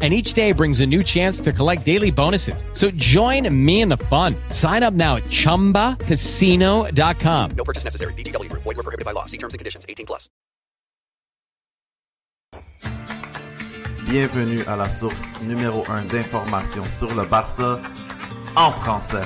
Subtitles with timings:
[0.00, 2.64] and each day brings a new chance to collect daily bonuses.
[2.72, 4.36] So join me in the fun.
[4.50, 7.50] Sign up now at ChumbaCasino.com.
[7.56, 8.12] No purchase necessary.
[8.12, 8.62] VGW Group.
[8.62, 9.24] Void were prohibited by law.
[9.24, 9.84] See terms and conditions.
[9.88, 10.28] 18 plus.
[14.08, 17.78] Bienvenue à la source numéro 1 d'informations sur le Barça
[18.56, 19.20] en français.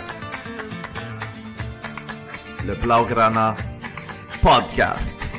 [2.67, 3.55] Le Blaugrana
[4.43, 5.32] Podcast.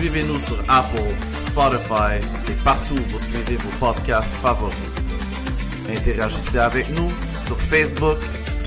[0.00, 4.74] Suivez-nous sur Apple, Spotify et partout où vous suivez vos podcasts favoris.
[5.90, 8.16] Interagissez avec nous sur Facebook,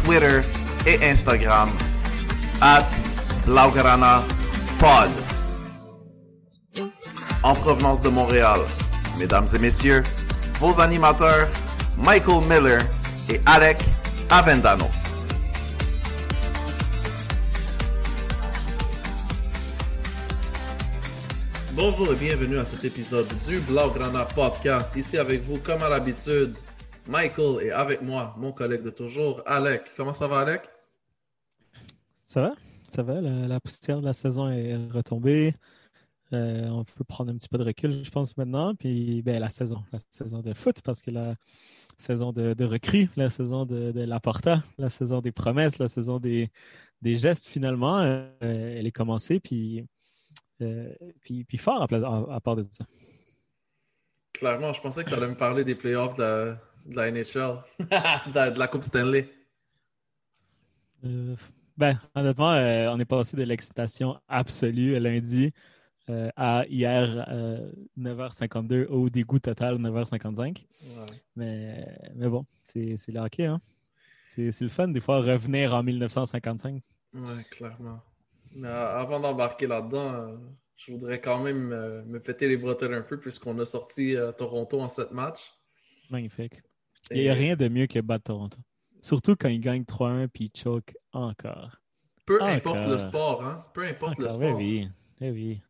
[0.03, 0.41] Twitter
[0.85, 1.71] et Instagram
[2.61, 2.85] at
[3.47, 4.21] Blaugrana
[4.77, 5.09] Pod.
[7.41, 8.59] En provenance de Montréal,
[9.17, 10.03] mesdames et messieurs,
[10.59, 11.47] vos animateurs
[11.97, 12.81] Michael Miller
[13.27, 13.79] et Alec
[14.29, 14.85] Avendano.
[21.75, 24.95] Bonjour et bienvenue à cet épisode du Blaugrana Podcast.
[24.95, 26.55] Ici avec vous, comme à l'habitude,
[27.07, 29.81] Michael et avec moi, mon collègue de toujours, Alec.
[29.97, 30.61] Comment ça va, Alec?
[32.27, 32.55] Ça va,
[32.87, 33.21] ça va?
[33.21, 35.55] La, poussière de la saison est retombée.
[36.31, 38.75] Euh, on peut prendre un petit peu de recul, je pense, maintenant.
[38.75, 41.35] Puis ben, la saison, la saison de foot, parce que la
[41.97, 44.01] saison de, de recrues, la saison de, de
[44.77, 46.51] la saison des promesses, la saison des,
[47.01, 49.39] des gestes, finalement, euh, elle est commencée.
[49.39, 49.87] Puis,
[50.63, 52.85] euh, puis, puis fort à, pla- à- à part de ça.
[54.33, 57.61] Clairement, je pensais que tu allais me parler des playoffs de la, de la NHL,
[57.79, 59.29] de, la, de la Coupe Stanley.
[61.05, 61.35] Euh,
[61.77, 65.51] ben, honnêtement, euh, on est passé de l'excitation absolue lundi
[66.35, 70.65] à hier euh, 9h52 au dégoût total 9h55.
[70.83, 71.05] Ouais.
[71.37, 73.45] Mais, mais bon, c'est le hockey.
[73.45, 73.61] Hein?
[74.27, 76.81] C'est le fun des fois revenir en 1955.
[77.13, 77.21] Ouais,
[77.51, 78.01] clairement.
[78.55, 80.37] Mais avant d'embarquer là-dedans,
[80.75, 84.31] je voudrais quand même euh, me péter les bretelles un peu puisqu'on a sorti euh,
[84.31, 85.53] Toronto en sept matchs.
[86.09, 86.61] Magnifique.
[87.11, 88.57] Il n'y a rien de mieux que battre Toronto.
[89.01, 91.77] Surtout quand ils gagnent 3-1 puis ils choke encore.
[92.25, 92.47] Peu Encore.
[92.47, 93.65] importe le sport, hein?
[93.73, 94.55] Peu importe le sport.
[94.55, 94.89] oui, oui.
[95.19, 95.61] Eh oui.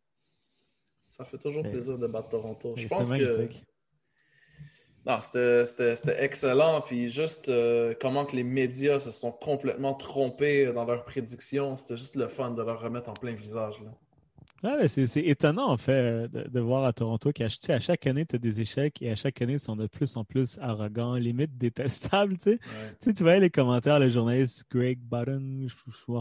[1.08, 1.70] Ça fait toujours Eh.
[1.70, 2.74] plaisir de battre Toronto.
[2.76, 3.48] Je pense que
[5.06, 6.80] non, c'était excellent.
[6.80, 11.76] Puis juste euh, comment que les médias se sont complètement trompés dans leurs prédictions.
[11.76, 13.80] C'était juste le fun de leur remettre en plein visage.
[13.82, 13.90] Là.
[14.64, 17.74] Ouais, c'est c'est étonnant, en fait, euh, de, de voir à Toronto qu'à tu sais,
[17.74, 20.16] à chaque année, tu as des échecs et à chaque année, ils sont de plus
[20.16, 22.38] en plus arrogants, limite détestables.
[22.38, 22.58] Tu sais, Ouais.
[22.98, 26.12] tu, sais, tu voyais les commentaires, le journaliste Greg Button, je, je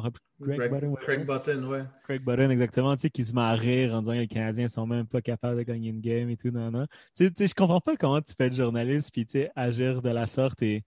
[0.42, 1.00] Greg, Craig, Button, ouais.
[1.02, 1.84] Craig Button, ouais.
[2.04, 4.68] Craig Button, exactement, tu sais, qui se met à rire en disant que les Canadiens
[4.68, 6.86] sont même pas capables de gagner une game et tout, non, non.
[7.16, 9.52] Tu sais, tu sais, je comprends pas comment tu peux être journaliste puis, tu sais,
[9.56, 10.84] agir de la sorte et,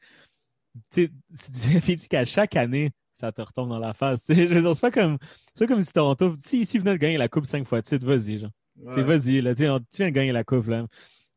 [0.90, 1.10] tu
[1.50, 4.22] sais, tu dis qu'à chaque année, ça te retombe dans la face.
[4.26, 5.18] c'est pas comme,
[5.54, 8.04] c'est comme si Toronto, si, si venait de gagner la coupe cinq fois de suite,
[8.04, 8.50] vas-y, genre.
[8.76, 9.02] Ouais.
[9.02, 10.86] vas-y, là, tu viens de gagner la coupe, là.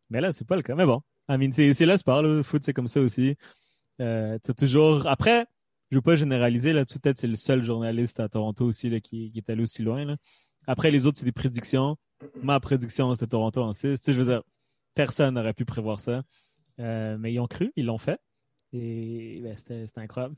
[0.10, 0.76] Mais là, c'est pas le cas.
[0.76, 2.30] Mais bon, I mean, c'est le sport, là.
[2.30, 3.36] Le foot, c'est comme ça aussi.
[4.02, 5.08] Euh, toujours.
[5.08, 5.46] Après,
[5.90, 6.86] je veux pas généraliser, là.
[6.86, 10.04] Peut-être c'est le seul journaliste à Toronto aussi, là, qui, qui est allé aussi loin,
[10.04, 10.18] là.
[10.68, 11.96] Après, les autres, c'est des prédictions.
[12.44, 13.82] Ma prédiction, c'était Toronto en 6.
[13.82, 14.44] Tu sais, je veux dire,
[14.94, 16.24] personne n'aurait pu prévoir ça.
[16.80, 18.20] Euh, mais ils ont cru, ils l'ont fait.
[18.74, 20.36] Et ben, c'était incroyable.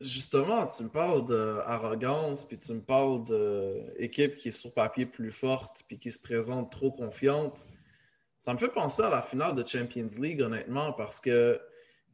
[0.00, 3.24] Justement, tu me parles d'arrogance, puis tu me parles
[3.98, 7.66] d'équipe qui est sur papier plus forte, puis qui se présente trop confiante.
[8.38, 11.60] Ça me fait penser à la finale de Champions League, honnêtement, parce que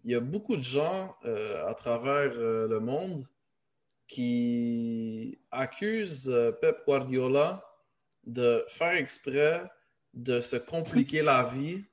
[0.05, 3.27] il y a beaucoup de gens euh, à travers euh, le monde
[4.07, 7.65] qui accusent euh, Pep Guardiola
[8.27, 9.63] de faire exprès
[10.13, 11.85] de se compliquer la vie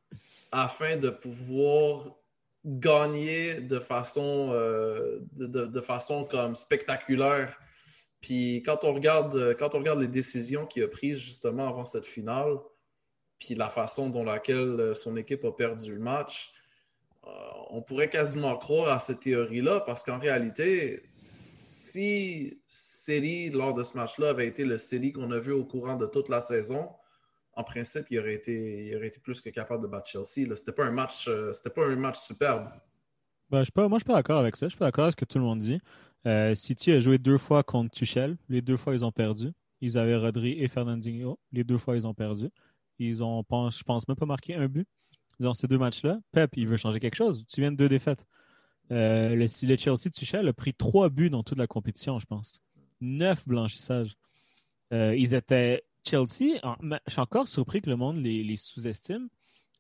[0.52, 2.18] afin de pouvoir
[2.66, 7.58] gagner de façon, euh, de, façon comme spectaculaire.
[8.22, 12.06] Puis quand on regarde, quand on regarde les décisions qu'il a prises justement avant cette
[12.06, 12.58] finale,
[13.40, 16.54] puis la façon dont laquelle euh, son équipe a perdu le match,
[17.26, 17.30] euh,
[17.72, 23.98] on pourrait quasiment croire à cette théorie-là parce qu'en réalité, si City, lors de ce
[23.98, 26.90] match-là, avait été le City qu'on a vu au courant de toute la saison,
[27.54, 30.56] en principe, il aurait été, il aurait été plus que capable de battre Chelsea.
[30.56, 32.70] C'était pas un match, euh, c'était pas un match superbe.
[33.50, 34.68] Ben, je suis pas, moi, je suis pas d'accord avec ça.
[34.68, 35.80] Je suis pas d'accord avec ce que tout le monde dit.
[36.26, 38.38] Euh, City a joué deux fois contre Tuchel.
[38.48, 39.52] Les deux fois, ils ont perdu.
[39.82, 41.40] Ils avaient Rodri et Fernandinho.
[41.52, 42.50] Les deux fois, ils ont perdu.
[43.00, 44.88] Ils ont, je pense, même pas marqué un but
[45.40, 46.20] dans ces deux matchs-là.
[46.32, 47.44] Pep, il veut changer quelque chose.
[47.50, 48.26] Tu viens de deux défaites.
[48.92, 52.26] Euh, le, le Chelsea de Tuchel a pris trois buts dans toute la compétition, je
[52.26, 52.62] pense.
[53.02, 54.16] Neuf blanchissages.
[54.94, 56.60] Euh, ils étaient Chelsea.
[56.64, 56.76] en-
[57.08, 59.28] je suis encore surpris que le monde les, les sous-estime.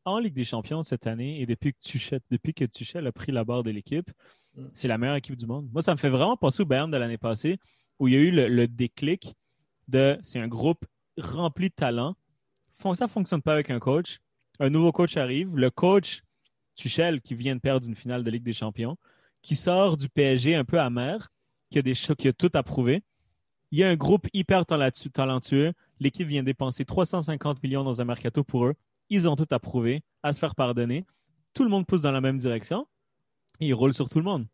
[0.05, 3.31] En Ligue des Champions cette année, et depuis que Tuchel, depuis que Tuchel a pris
[3.31, 4.09] la barre de l'équipe,
[4.55, 4.65] Mm.
[4.73, 5.69] c'est la meilleure équipe du monde.
[5.71, 7.57] Moi, ça me fait vraiment penser au Bayern de l'année passée,
[7.99, 9.33] où il y a eu le, le déclic
[9.87, 10.85] de c'est un groupe
[11.17, 12.15] rempli de talent.
[12.71, 14.19] Ça ne fonctionne pas avec un coach.
[14.59, 15.55] Un nouveau coach arrive.
[15.55, 16.23] Le coach
[16.75, 18.97] Tuchel, qui vient de perdre une finale de Ligue des Champions,
[19.41, 21.29] qui sort du PSG un peu amer,
[21.69, 23.03] qui a, des qui a tout approuvé.
[23.71, 25.71] Il y a un groupe hyper talentu- talentueux.
[26.01, 28.73] L'équipe vient dépenser 350 millions dans un mercato pour eux.
[29.09, 31.05] Ils ont tout approuvé, à se faire pardonner.
[31.53, 32.87] Tout le monde pousse dans la même direction.
[33.59, 34.47] Et ils roulent sur tout le monde.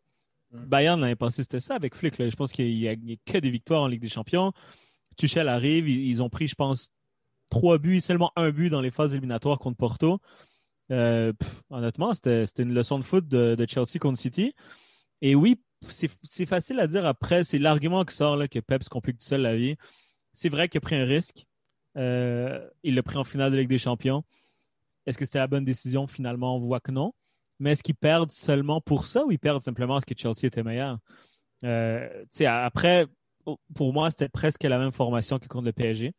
[0.52, 0.64] Mm.
[0.66, 2.18] Bayern l'année passée, c'était ça avec Flick.
[2.18, 2.28] là.
[2.28, 4.52] Je pense qu'il n'y a, que des victoires en Ligue des Champions.
[5.16, 6.90] Tuchel arrive, ils, ils ont pris, je pense,
[7.50, 10.20] trois buts, seulement un but dans les phases éliminatoires contre Porto.
[10.90, 14.54] Euh, pff, honnêtement, c'était c'était une leçon de foot de, de Chelsea contre City.
[15.22, 17.42] Et oui, c'est c'est facile à dire après.
[17.44, 19.76] C'est l'argument qui sort là, que Pep se complique tout seul la vie.
[20.38, 21.48] C'est vrai qu'il a pris un risque.
[21.96, 24.22] Euh, il l'a pris en finale de Ligue des Champions.
[25.04, 26.06] Est-ce que c'était la bonne décision?
[26.06, 27.12] Finalement, on voit que non.
[27.58, 30.62] Mais est-ce qu'ils perdent seulement pour ça ou ils perdent simplement parce que Chelsea était
[30.62, 30.98] meilleur?
[31.64, 33.06] Euh, après,
[33.74, 36.14] pour moi, c'était presque la même formation que contre le PSG.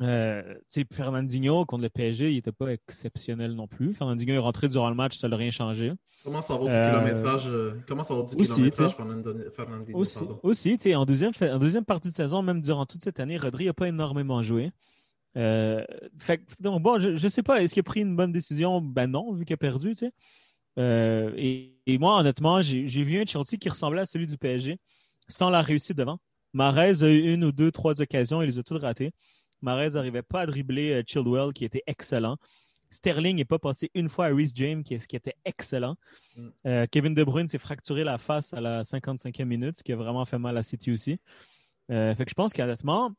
[0.00, 0.54] Euh,
[0.92, 3.92] Fernandinho contre le PSG, il n'était pas exceptionnel non plus.
[3.92, 5.92] Fernandinho est rentré durant le match, ça n'a rien changé.
[6.22, 8.92] Comment ça vaut du Euh, kilométrage euh, Comment ça vaut du aussi, kilométrage,
[9.52, 9.98] Fernandinho,
[10.42, 13.72] Aussi, en, deuxième, en deuxième partie de saison, même durant toute cette année, Rodri n'a
[13.72, 14.72] pas énormément joué.
[15.36, 15.84] Euh,
[16.18, 18.80] fait, donc, bon, je ne sais pas, est-ce qu'il a pris une bonne décision?
[18.80, 19.94] Ben non, vu qu'il a perdu,
[20.78, 24.78] et, et moi, honnêtement, j'ai vu un Chelsea qui ressemblait à celui du PSG
[25.28, 26.18] sans la réussite devant.
[26.52, 29.12] Mahrez a eu une ou deux, trois occasions, il les a toutes ratées.
[29.62, 32.36] Mahrez n'arrivait pas à dribbler euh, Chilwell, qui était excellent.
[32.90, 35.96] Sterling n'est pas passé une fois à Reece James, qui, qui était excellent.
[36.36, 36.48] Mm.
[36.66, 39.96] Euh, Kevin De Bruyne s'est fracturé la face à la 55e minute, ce qui a
[39.96, 41.18] vraiment fait mal à City aussi.
[41.90, 43.12] Euh, fait que je pense qu'honnêtement,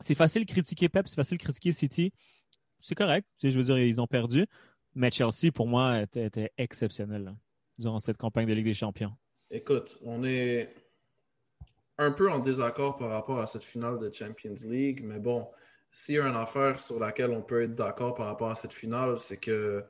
[0.00, 2.12] c'est facile de critiquer Pep, c'est facile de critiquer City.
[2.80, 3.26] C'est correct.
[3.38, 4.46] Tu sais, je veux dire, ils ont perdu.
[4.94, 7.34] Mais Chelsea, pour moi, était, était exceptionnel là,
[7.78, 9.12] durant cette campagne de Ligue des Champions.
[9.50, 10.74] Écoute, on est
[11.98, 15.46] un peu en désaccord par rapport à cette finale de Champions League, mais bon,
[15.92, 18.72] s'il y a une affaire sur laquelle on peut être d'accord par rapport à cette
[18.72, 19.84] finale, c'est que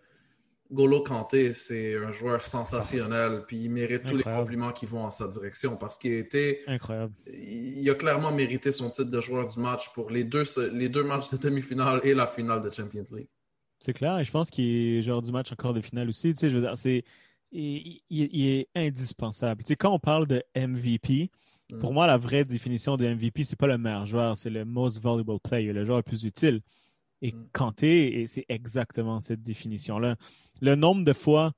[0.70, 5.10] Golo Kanté, c'est un joueur sensationnel, puis il mérite tous les compliments qui vont en
[5.10, 7.12] sa direction parce qu'il a été Incroyable.
[7.26, 11.04] il a clairement mérité son titre de joueur du match pour les deux, les deux
[11.04, 13.28] matchs de demi-finale et la finale de Champions League.
[13.80, 16.32] C'est clair, et je pense qu'il est joueur du match encore de finale aussi.
[16.32, 17.04] Tu sais, je veux dire, c'est,
[17.50, 19.62] il, il- il est indispensable.
[19.64, 21.30] Tu sais, quand on parle de MVP,
[21.72, 21.78] Mm.
[21.78, 25.00] pour moi, la vraie définition de MVP, c'est pas le meilleur joueur, c'est le most
[25.02, 26.60] valuable player, le joueur le plus utile.
[27.22, 27.48] Et Mm.
[27.52, 30.16] Kanté, et c'est exactement cette définition-là.
[30.60, 31.52] Le nombre de fois,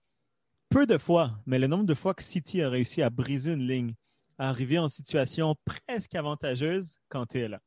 [0.70, 3.66] peu de fois, mais le nombre de fois que City a réussi à briser une
[3.66, 3.94] ligne,
[4.38, 7.58] à arriver en situation presque avantageuse, Kanté est là.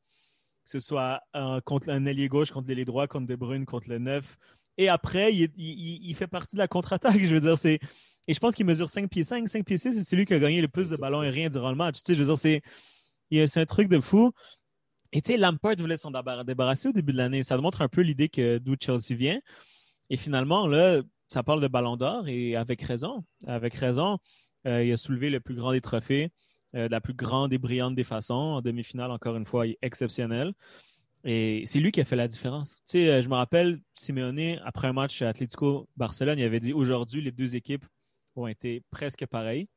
[0.64, 3.88] Que ce soit euh, contre un ailier gauche, contre l'ailier droit, contre De Bruyne, contre
[3.88, 4.36] le 9.
[4.76, 7.18] Et après, il- il fait partie de la contre-attaque.
[7.30, 7.80] Je veux dire, c'est.
[8.28, 10.34] Et je pense qu'il mesure 5 pieds 5, 5 pieds 6, et c'est lui qui
[10.34, 11.96] a gagné le plus de ballons aériens durant le match.
[11.96, 12.62] Tu sais, je veux dire, c'est.
[13.30, 14.32] C'est un truc de fou.
[15.12, 17.42] Et tu sais, Lampard voulait s'en débar- débarrasser au début de l'année.
[17.42, 19.38] Ça montre un peu l'idée que d'où Chelsea vient.
[20.10, 23.24] Et finalement, là, ça parle de ballon d'or et avec raison.
[23.46, 24.18] Avec raison,
[24.66, 26.30] euh, il a soulevé le plus grand des trophées,
[26.74, 28.34] euh, la plus grande et brillante des façons.
[28.34, 30.52] En demi-finale, encore une fois, il est exceptionnel.
[31.24, 32.76] Et c'est lui qui a fait la différence.
[32.86, 36.60] Tu sais, euh, je me rappelle, Simeone, après un match à Atlético Barcelone, il avait
[36.60, 37.84] dit aujourd'hui, les deux équipes
[38.36, 39.68] ont été presque pareilles.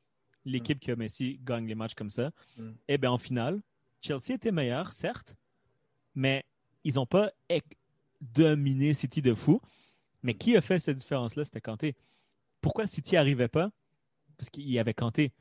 [0.44, 2.30] L'équipe qui a Messi gagne les matchs comme ça.
[2.56, 2.70] Mm.
[2.88, 3.62] Et bien, en finale,
[4.00, 5.36] Chelsea était meilleur, certes,
[6.14, 6.44] mais
[6.84, 7.30] ils n'ont pas
[8.20, 9.60] dominé City de fou.
[10.22, 11.44] Mais qui a fait cette différence-là?
[11.44, 11.96] C'était Kanté.
[12.60, 13.70] Pourquoi City n'arrivait pas?
[14.36, 15.32] Parce qu'il y avait Kanté.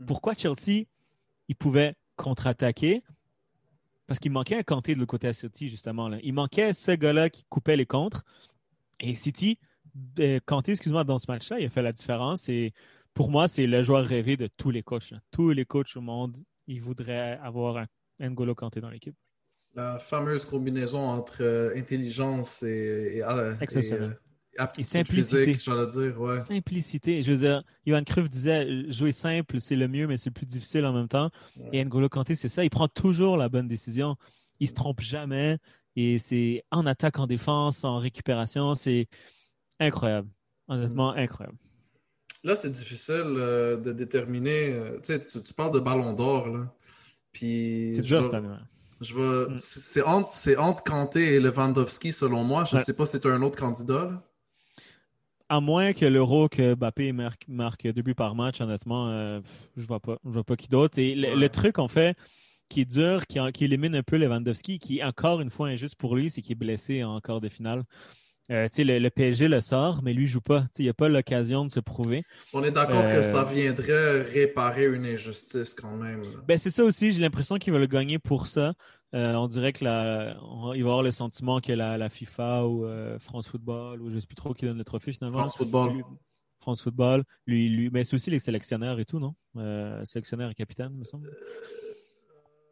[0.00, 0.06] Mm.
[0.06, 0.86] Pourquoi Chelsea,
[1.48, 3.02] il pouvait contre-attaquer?
[4.06, 6.08] Parce qu'il manquait un Kanté de l'autre côté à City, justement.
[6.08, 6.18] Là.
[6.22, 8.24] Il manquait ce gars-là qui coupait les contres.
[9.00, 9.58] Et City,
[10.46, 12.48] Kanté, excuse-moi, dans ce match-là, il a fait la différence.
[12.48, 12.72] Et
[13.14, 15.10] pour moi, c'est le joueur rêvé de tous les coachs.
[15.10, 15.20] là.
[15.30, 17.86] Tous les coachs au monde, ils voudraient avoir un
[18.20, 19.14] N'Golo Kanté dans l'équipe.
[19.74, 23.54] La fameuse combinaison entre euh, intelligence et, et, et, euh,
[24.58, 25.44] aptitude simplicité.
[25.46, 26.20] physique, j'allais dire.
[26.20, 26.40] Ouais.
[26.40, 27.22] Simplicité.
[27.22, 30.34] Je veux dire, Johan Cruyff disait euh, jouer simple, c'est le mieux, mais c'est le
[30.34, 31.30] plus difficile en même temps.
[31.56, 31.70] Ouais.
[31.72, 32.64] Et N'Golo Kanté, c'est ça.
[32.64, 34.16] Il prend toujours la bonne décision.
[34.60, 35.58] Il se trompe jamais.
[35.96, 38.74] Et c'est en attaque, en défense, en récupération.
[38.74, 39.08] C'est
[39.82, 40.28] incroyable.
[40.68, 41.58] Honnêtement, incroyable.
[42.44, 44.72] Là, c'est difficile euh, de déterminer.
[44.72, 46.72] euh, tu tu, tu parles de ballon d'or, là.
[47.32, 47.92] Puis.
[47.94, 48.46] C'est ouais.
[49.00, 49.54] Je vais...
[49.54, 49.56] Mm.
[49.60, 52.64] C'est entre, c'est entre Kanté et Lewandowski, selon moi.
[52.64, 52.84] Je ne Ouais.
[52.84, 54.04] sais pas si c'est un autre candidat.
[54.06, 54.22] là.
[55.48, 59.40] À moins que l'euro que Mbappé marque, marque deux buts par match, honnêtement, euh,
[59.76, 60.18] je vois pas.
[60.24, 60.98] Je vois pas qui d'autre.
[60.98, 61.36] Et le, Ouais.
[61.36, 62.16] le truc, en fait,
[62.70, 65.96] qui est dur, qui, qui élimine un peu Lewandowski, qui est encore une fois injuste
[65.96, 67.82] pour lui, c'est qu'il est blessé en quart de finale.
[68.50, 70.66] Euh, le, le, PSG le sort, mais lui ne joue pas.
[70.78, 72.24] il n'a pas l'occasion de se prouver.
[72.52, 76.22] On est d'accord que ça Euh, viendrait réparer une injustice quand même.
[76.46, 78.74] Ben, c'est ça aussi, j'ai l'impression qu'il va le gagner pour ça.
[79.14, 82.66] Euh, on dirait que la, on- il va avoir le sentiment que la, la FIFA
[82.66, 82.84] ou
[83.20, 85.38] France Football ou je ne sais plus trop qui donne le trophée finalement.
[85.38, 85.92] France Football.
[85.92, 86.02] Lui-
[86.60, 89.34] France Football, lui, lui, mais c'est aussi les sélectionneurs et tout, non?
[90.04, 91.28] Sélectionneur et capitaine, me semble.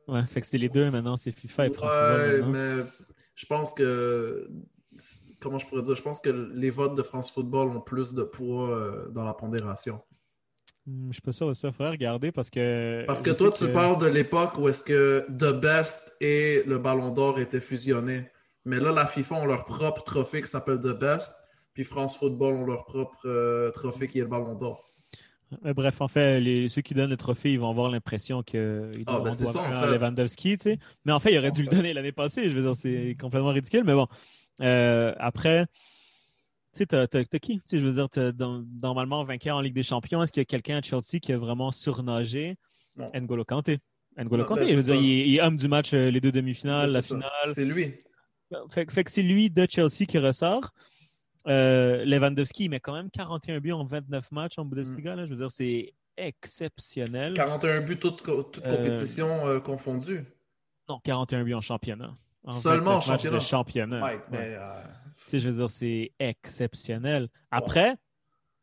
[0.08, 2.40] Ouais, fait que c'est les deux maintenant, c'est FIFA et France Football.
[2.42, 2.50] Maintenant.
[2.50, 2.90] mais
[3.34, 4.48] je pense que.
[5.40, 5.94] Comment je pourrais dire?
[5.94, 9.34] Je pense que les votes de France Football ont plus de poids euh, dans la
[9.34, 10.00] pondération.
[10.86, 13.04] Hmm, Je suis pas sûr de ça, il faudrait regarder parce que.
[13.06, 17.12] Parce que toi, tu parles de l'époque où est-ce que The Best et le Ballon
[17.12, 18.26] d'Or étaient fusionnés.
[18.64, 21.34] Mais là, la FIFA ont leur propre trophée qui s'appelle The Best,
[21.72, 24.90] puis France Football ont leur propre euh, trophée qui est le Ballon d'Or.
[25.64, 28.88] Mais bref, en fait, les, ceux qui donnent le trophée, ils vont avoir l'impression que
[28.96, 29.98] ils Ah, ben, ça, en fait.
[29.98, 30.78] Lewandowski, tu sais.
[31.04, 32.48] Mais en fait, il aurait dû le donner l'année passée.
[32.48, 33.82] Je veux dire, c'est complètement ridicule.
[33.84, 34.06] Mais bon,
[34.60, 37.60] Euh, après, tu sais, t'as, t'as- t'as qui?
[37.70, 38.32] Je veux dire, t'as
[38.82, 40.22] normalement vainqueur en Ligue des Champions.
[40.22, 42.56] Est-ce qu'il y a quelqu'un à Chelsea qui a vraiment surnagé?
[42.96, 43.06] Non.
[43.14, 43.78] N'Golo Kanté.
[44.16, 46.88] N'Golo Non, Kanté, ben, dire, il, il est homme du match, euh, les deux demi-finales,
[46.88, 47.14] Mais la ça.
[47.14, 47.54] finale.
[47.54, 47.94] C'est lui.
[48.70, 50.70] Fait, que- fait que c'est lui de Chelsea qui ressort.
[51.46, 55.14] Euh, Lewandowski, il met quand même 41 buts en 29 matchs en Bundesliga.
[55.16, 55.24] Là.
[55.24, 57.32] Je veux dire, c'est exceptionnel.
[57.34, 60.24] 41 buts, toutes, co- toutes Euh, compétitions euh, confondues.
[60.88, 62.14] Non, 41 buts en championnat.
[62.44, 63.38] En Seulement en 29 matchs championnat.
[63.38, 64.04] de championnat.
[64.04, 64.20] Ouais.
[64.30, 64.72] mais, euh,
[65.14, 67.28] Tu sais, je veux dire, c'est exceptionnel.
[67.50, 67.94] Après,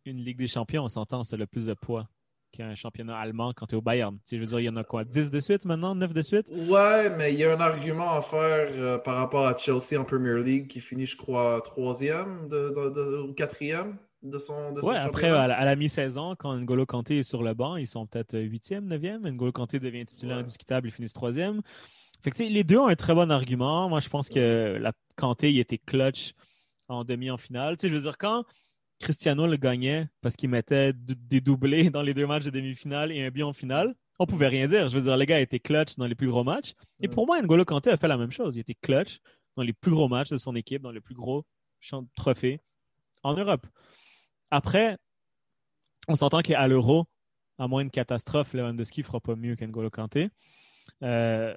[0.05, 2.07] une Ligue des Champions, on s'entend, c'est le plus de poids
[2.53, 4.15] qu'un championnat allemand quand tu es au Bayern.
[4.19, 6.13] Tu sais, je veux dire, il y en a quoi 10 de suite maintenant 9
[6.13, 6.47] de suite?
[6.49, 10.05] Ouais, mais il y a un argument à faire euh, par rapport à Chelsea en
[10.05, 14.81] Premier League qui finit, je crois, troisième de, de- de- ou quatrième de son, de
[14.81, 18.07] son Ouais, après, à la, mi-saison, quand N'Golo Kanté est sur le banc, ils sont
[18.07, 19.19] peut-être 8e, 9e.
[19.29, 20.41] N'Golo Kanté devient titulaire Ouais.
[20.41, 21.61] indiscutable, ils finissent 3e.
[22.23, 23.89] Fait que, les deux ont un très bon argument.
[23.89, 26.33] Moi, je pense que la Kanté, il était clutch
[26.87, 27.77] en demi en finale.
[27.77, 28.43] Tu sais, je veux dire, quand
[28.99, 33.23] Cristiano le gagnait parce qu'il mettait des doublés dans les deux matchs de demi-finale et
[33.23, 34.89] un but en finale, on pouvait rien dire.
[34.89, 36.73] Je veux dire, le gars était clutch dans les plus gros matchs.
[37.01, 38.55] Et pour moi, N'Golo Kanté a fait la même chose.
[38.55, 39.19] Il était clutch
[39.55, 41.45] dans les plus gros matchs de son équipe, dans les plus gros
[41.79, 42.59] champs- trophées
[43.23, 43.67] en Europe.
[44.49, 44.97] Après,
[46.07, 47.05] on s'entend qu'à l'Euro,
[47.59, 50.29] à moins de catastrophe, Lewandowski ne fera pas mieux qu'N'Golo Kanté.
[51.03, 51.55] Euh,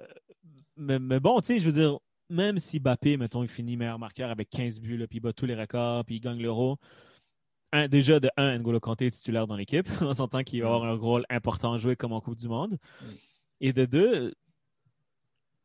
[0.81, 1.97] mais, mais bon, tu sais, je veux dire,
[2.29, 5.33] même si Bappé, mettons, il finit meilleur marqueur avec 15 buts, là, puis il bat
[5.33, 6.77] tous les records, puis il gagne l'Euro,
[7.73, 9.87] un- déjà, de un, N'Golo Kanté est titulaire dans l'équipe.
[10.01, 12.73] On s'entend qu'il va avoir un rôle important à jouer comme en Coupe du Monde.
[12.73, 13.05] Mm.
[13.61, 14.33] Et de deux,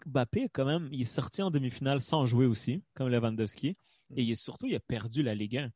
[0.05, 3.77] Bappé, quand même, il est sorti en demi-finale sans jouer aussi, comme Lewandowski.
[4.15, 5.71] Et il est surtout, il a perdu la Ligue 1.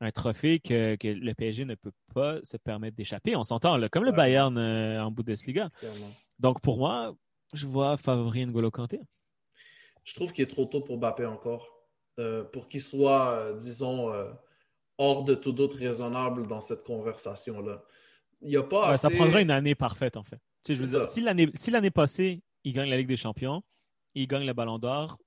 [0.00, 3.36] Un trophée que, que le PSG ne peut pas se permettre d'échapper.
[3.36, 4.12] On s'entend, comme le.
[4.12, 5.70] Bayern euh, en Bundesliga.
[6.38, 7.14] Donc, pour moi,
[7.52, 9.00] je vois favori N'Golo Kanté.
[10.04, 11.68] Je trouve qu'il est trop tôt pour Mbappé encore.
[12.18, 14.30] Euh, pour qu'il soit, euh, disons, euh,
[14.98, 17.82] hors de tout doute raisonnable dans cette conversation-là.
[18.42, 19.08] Il n'y a pas Ouais, assez...
[19.08, 20.36] Ça prendra une année parfaite, en fait.
[20.36, 21.12] Tu sais, je veux C'est dire, ça.
[21.54, 23.62] si l'année si passée, il gagne la Ligue des Champions,
[24.14, 25.18] il gagne le Ballon d'Or,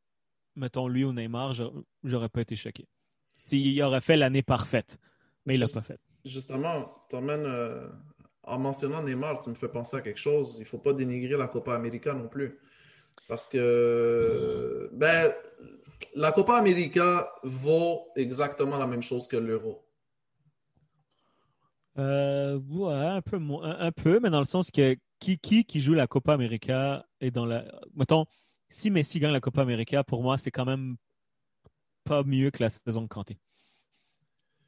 [0.55, 1.71] mettons lui ou Neymar, j'a-
[2.03, 2.87] j'aurais pas été choqué.
[3.45, 4.99] Tu sais, il aurait fait l'année parfaite,
[5.45, 5.99] mais il l'a pas fait.
[6.23, 7.87] Justement, t'emmènes, euh,
[8.47, 10.55] en mentionnant Neymar, tu me fais penser à quelque chose.
[10.57, 12.59] Il ne faut pas dénigrer la Copa América non plus.
[13.27, 15.33] Parce que ben,
[16.15, 19.83] la Copa América vaut exactement la même chose que l'Euro.
[21.97, 26.07] Euh, ouais, un peu, un, peu, mais dans le sens que qui, qui, joue la
[26.07, 27.65] Copa América est dans la.
[27.95, 28.25] Mettons,
[28.69, 30.97] si Messi gagne la Copa América, pour moi, c'est quand même
[32.03, 33.39] pas mieux que la saison de Kanté.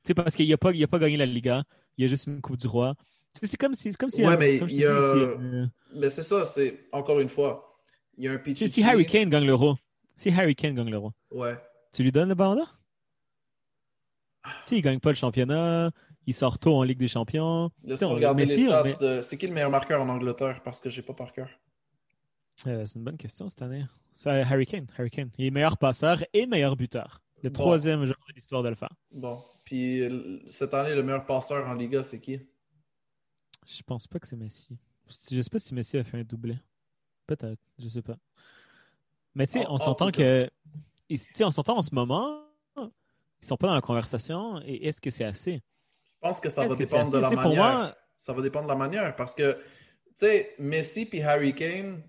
[0.03, 1.63] Sais, parce qu'il n'a pas, a pas gagné la Liga,
[1.97, 2.95] il y a juste une Coupe du Roi.
[3.43, 3.91] C'est comme si.
[3.91, 5.65] c'est Comme si Ouais, mais comme je il y a- euh,
[5.95, 7.79] Mais c'est ça, c'est encore une fois,
[8.17, 9.77] il y a un sais, si Harry Kane gagne l'Euro,
[10.15, 11.55] si Harry Kane gagne l'Euro, Ouais.
[11.93, 12.79] tu lui donnes le ballon d'or?
[14.43, 15.91] Tu sais, il gagne pas le championnat,
[16.25, 17.69] il sort tôt en Ligue des Champions.
[17.83, 18.83] Laisse-moi on- regarder Messi, les stats.
[18.83, 20.61] mais- de- C'est qui le meilleur marqueur en Angleterre?
[20.63, 21.49] Parce que j'ai pas par cœur.
[22.65, 23.85] Euh, c'est une bonne question cette année.
[24.15, 24.87] C'est Harry Kane.
[24.97, 25.29] Harry Kane.
[25.37, 27.21] Il est meilleur passeur et meilleur buteur.
[27.43, 27.53] Le Bon.
[27.53, 28.89] troisième joueur de l'histoire de le faire.
[29.11, 29.43] Bon.
[29.63, 30.01] Puis
[30.47, 32.39] cette année, le meilleur passeur en Liga, c'est qui?
[33.67, 34.77] Je pense pas que c'est Messi.
[35.09, 36.57] Je sais pas si Messi a fait un doublé.
[37.25, 38.17] Peut-être, je sais pas.
[39.35, 40.49] Mais tu sais, En- on en s'entend que.
[41.09, 42.43] Tu sais, on s'entend en ce moment.
[42.77, 44.59] Ils sont pas dans la conversation.
[44.65, 45.61] Et est-ce que c'est assez?
[46.05, 47.55] Je pense que ça va que dépendre de la pour manière.
[47.77, 49.15] moi- Ça va dépendre de la manière.
[49.15, 49.59] Parce que, tu
[50.15, 52.01] sais, Messi puis Harry Kane,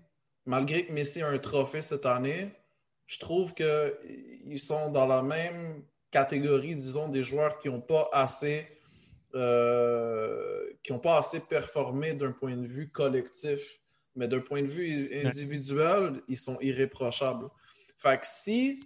[0.45, 2.51] malgré que Messi a un trophée cette année,
[3.05, 8.67] je trouve qu'ils sont dans la même catégorie, disons, des joueurs qui n'ont pas assez.
[9.35, 13.79] Euh, qui n'ont pas assez performé d'un point de vue collectif
[14.15, 17.47] mais d'un point de vue individuel, ils sont irréprochables.
[17.97, 18.81] Fait que si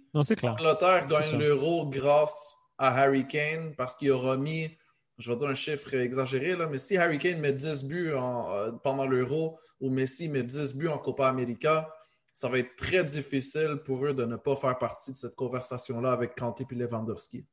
[0.46, 4.70] l'Angleterre gagne l'euro grâce à Harry Kane, parce qu'il aura mis,
[5.18, 8.52] je vais dire un chiffre exagéré, là, mais si Harry Kane met 10 buts en-
[8.52, 11.92] euh, pendant l'euro ou Messi met 10 buts en Copa América,
[12.32, 16.12] ça va être très difficile pour eux de ne pas faire partie de cette conversation-là
[16.12, 17.44] avec Kanté et Lewandowski.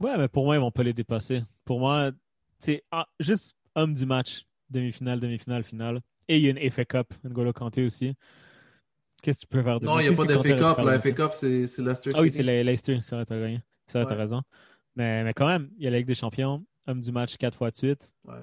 [0.00, 1.42] Ouais, mais pour moi, ils vont pas les dépasser.
[1.66, 2.12] Pour moi,
[2.60, 6.00] c'est ah, juste homme du match, demi-finale, demi-finale, finale.
[6.28, 8.14] Et il y a une FA Cup, N'Golo Kanté aussi.
[9.22, 10.84] Qu'est-ce que tu peux faire de Non, il n'y a pas d'FA Cup.
[10.84, 11.10] La FA?
[11.10, 13.60] Cup, c'est c'est Leicester Ah oui, c'est Leicester, c'est vrai, t'as gagné.
[13.86, 14.20] C'est vrai, t'as Ouais.
[14.20, 14.42] raison.
[14.94, 17.56] Mais, mais quand même, il y a la Ligue des Champions, homme du match quatre
[17.58, 18.12] fois de suite.
[18.24, 18.42] Ouais.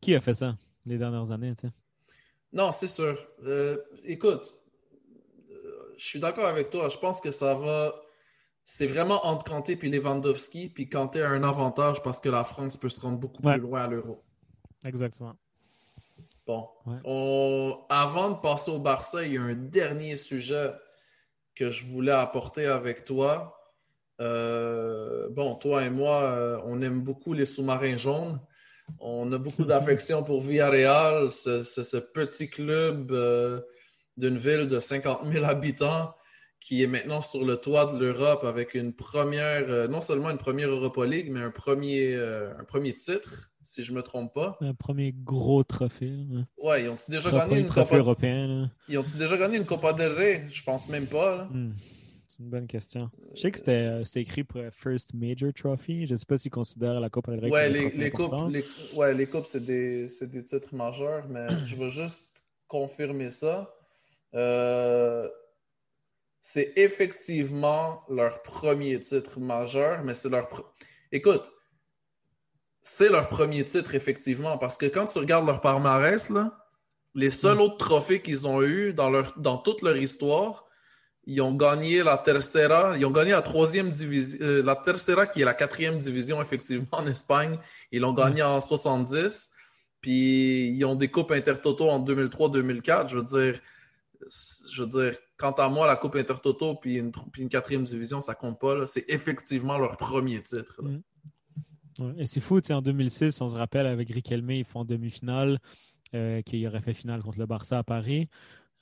[0.00, 1.72] Qui a fait ça les dernières années, tu sais?
[2.52, 3.16] Non, c'est sûr.
[3.44, 4.58] Euh, écoute,
[5.50, 6.88] euh, je suis d'accord avec toi.
[6.88, 7.94] Je pense que ça va.
[8.68, 10.68] C'est vraiment entre Kanté et Lewandowski.
[10.70, 13.52] Puis Kanté a un avantage parce que la France peut se rendre beaucoup Ouais.
[13.54, 14.24] plus loin à l'Euro.
[14.84, 15.36] Exactement.
[16.46, 16.68] Bon.
[16.84, 16.96] Ouais.
[17.04, 20.72] On- Avant de passer au Barça, il y a un dernier sujet
[21.54, 23.56] que je voulais apporter avec toi.
[24.20, 28.40] Euh, Bon, toi et moi, euh, on aime beaucoup les sous-marins jaunes.
[28.98, 29.64] On a beaucoup
[30.00, 33.60] d'affection pour Villarreal, ce, ce- ce petit club euh,
[34.16, 36.14] d'une ville de 50 000 habitants
[36.60, 40.38] qui est maintenant sur le toit de l'Europe avec une première, euh, non seulement une
[40.38, 44.34] première Europa League, mais un premier, euh, un premier titre, si je ne me trompe
[44.34, 44.56] pas.
[44.60, 46.12] Un premier gros trophée.
[46.58, 47.98] Ouais, ils ont déjà gagné une trophée Copa...
[47.98, 48.70] européen.
[48.88, 50.44] Ils ont déjà gagné une Copa del Rey?
[50.48, 51.36] Je pense même pas.
[51.36, 51.48] là.
[51.50, 51.72] Hmm.
[52.28, 53.10] C'est une bonne question.
[53.34, 56.06] Je sais que c'était euh, écrit pour First Major Trophy.
[56.06, 58.64] Je ne sais pas s'ils considèrent la Coupe del Rey Ouais, les, les coupes, les,
[58.94, 63.72] ouais, les coupes, c'est des, c'est des titres majeurs, mais je veux juste confirmer ça.
[64.34, 65.28] Euh,
[66.48, 70.48] c'est effectivement leur premier titre majeur, mais c'est leur.
[71.10, 71.50] Écoute,
[72.82, 76.56] c'est leur premier titre, effectivement, parce que quand tu regardes leur palmarès, là,
[77.14, 77.62] les seuls Mm.
[77.62, 80.66] autres trophées qu'ils ont eus dans, leur, dans toute leur histoire,
[81.24, 85.42] ils ont gagné la Tercera, ils ont gagné la troisième division, euh, la Tercera qui
[85.42, 87.58] est la quatrième division effectivement en Espagne.
[87.90, 89.50] Ils l'ont gagné en 70.
[90.00, 93.08] Puis ils ont des coupes Intertoto en 2003-2004.
[93.08, 93.60] Je veux dire,
[94.70, 98.20] je veux dire, quant à moi, la coupe Intertoto puis une, puis une quatrième division,
[98.20, 98.86] ça compte pas.
[98.86, 100.82] C'est effectivement leur premier titre.
[100.82, 100.90] là.
[100.90, 101.02] Mm.
[102.18, 105.58] Et c'est fou, en 2006, on se rappelle avec Riquelme, ils font demi-finale,
[106.14, 108.28] euh, qu'il aurait fait finale contre le Barça à Paris.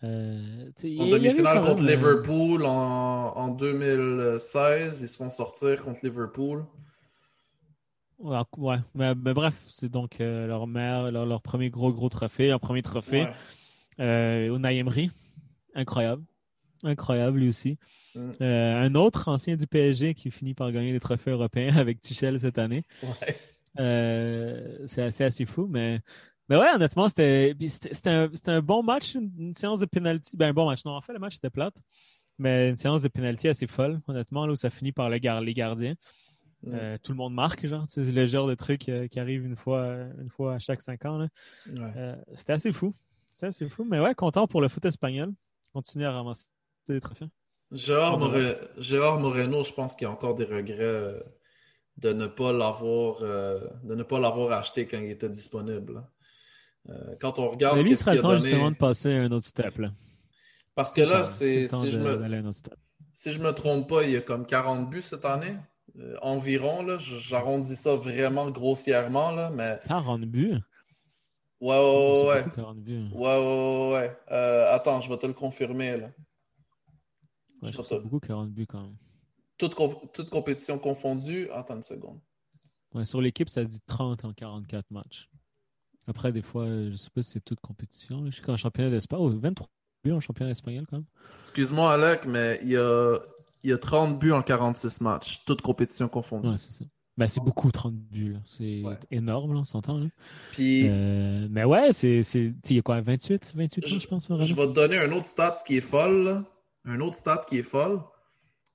[0.02, 6.00] Euh, En demi-finale contre même, euh, Liverpool en, en 2016, ils se font sortir contre
[6.02, 6.66] Liverpool.
[8.18, 8.78] Ouais, ouais.
[8.94, 12.58] Mais, mais bref, c'est donc euh, leur, mère, leur, leur premier gros, gros trophée, un
[12.58, 13.22] premier trophée.
[13.22, 13.34] Ouais.
[14.00, 15.10] Euh, Unai Emery,
[15.74, 16.24] incroyable.
[16.84, 17.78] Incroyable, lui aussi.
[18.14, 18.30] Mm.
[18.42, 22.38] Euh, un autre ancien du PSG qui finit par gagner des trophées européens avec Tuchel
[22.38, 22.84] cette année.
[23.02, 23.36] Ouais.
[23.80, 26.00] Euh, c'est assez, assez fou, mais,
[26.48, 27.56] mais ouais, honnêtement, c'était
[28.06, 30.36] un, un bon match, une, une séance de penalty.
[30.36, 30.84] Ben, un bon match.
[30.84, 31.76] Non, en fait, le match était plate,
[32.38, 35.40] mais une séance de penalty assez folle, honnêtement, là où ça finit par le gar-
[35.40, 35.94] les gardiens.
[36.62, 36.70] Mm.
[36.74, 37.84] Euh, tout le monde marque, genre.
[37.88, 39.86] C'est le genre de truc qui arrive une fois,
[40.20, 41.26] une fois à chaque cinq ans.
[41.66, 42.14] Ouais.
[42.34, 42.92] C'était assez fou.
[43.32, 45.32] C'était assez fou, mais ouais, content pour le foot espagnol.
[45.72, 46.46] Continue à ramasser
[46.92, 47.28] des trophées.
[47.72, 48.28] Gérard, Ouais.
[48.28, 51.20] More- Gérard Moreno, je pense qu'il y a encore des regrets euh,
[51.96, 56.04] de ne pas l'avoir euh, de ne pas l'avoir acheté quand il était disponible.
[56.90, 58.70] Euh, quand on regarde Mais lui, il qu'est-ce sera qu'il le a temps donné, justement
[58.70, 59.78] de passer à un autre step.
[59.78, 59.92] Là.
[60.74, 62.74] parce que là, c'est si je me d'aller à un autre step.
[63.12, 65.56] si je me trompe pas, il y a comme 40 buts cette année
[65.98, 66.96] euh, environ là.
[66.98, 70.58] J'arrondis ça vraiment grossièrement là, mais 40 buts?
[71.60, 73.04] ouais ouais ouais beaucoup, 40 buts.
[73.14, 73.92] ouais ouais ouais.
[73.94, 74.16] ouais.
[74.32, 76.10] Euh, attends, je vais te le confirmer là.
[77.66, 77.98] Ouais, je Je pas.
[78.00, 78.96] beaucoup 40 buts quand même.
[79.58, 79.74] Toute,
[80.12, 81.48] toute compétition confondue.
[81.52, 82.18] Attends une seconde.
[82.94, 85.28] Ouais, sur l'équipe, ça dit 30 en 44 matchs.
[86.06, 88.26] Après, des fois, je sais pas si c'est toute compétition.
[88.30, 89.68] Je sais qu'en championnat d'Espagne, oh, 23
[90.04, 91.06] buts en championnat espagnol quand même.
[91.42, 93.18] Excuse-moi, Alec, mais il y a,
[93.62, 96.50] il y a 30 buts en 46 matchs, toutes compétitions confondues.
[96.50, 96.84] Ouais, c'est ça.
[97.16, 98.36] Ben, c'est beaucoup 30 buts.
[98.46, 98.98] C'est Ouais.
[99.12, 99.98] énorme, là, on s'entend.
[99.98, 100.06] là.
[100.52, 102.22] Puis, Euh, mais ouais, c'est.
[102.24, 104.54] c'est- Il y a quoi, 28, 28 Je- ans, je pense, je Moreno?
[104.56, 106.24] vais te donner un autre stat qui est folle.
[106.24, 106.44] là.
[106.84, 108.00] Un autre stat qui est folle.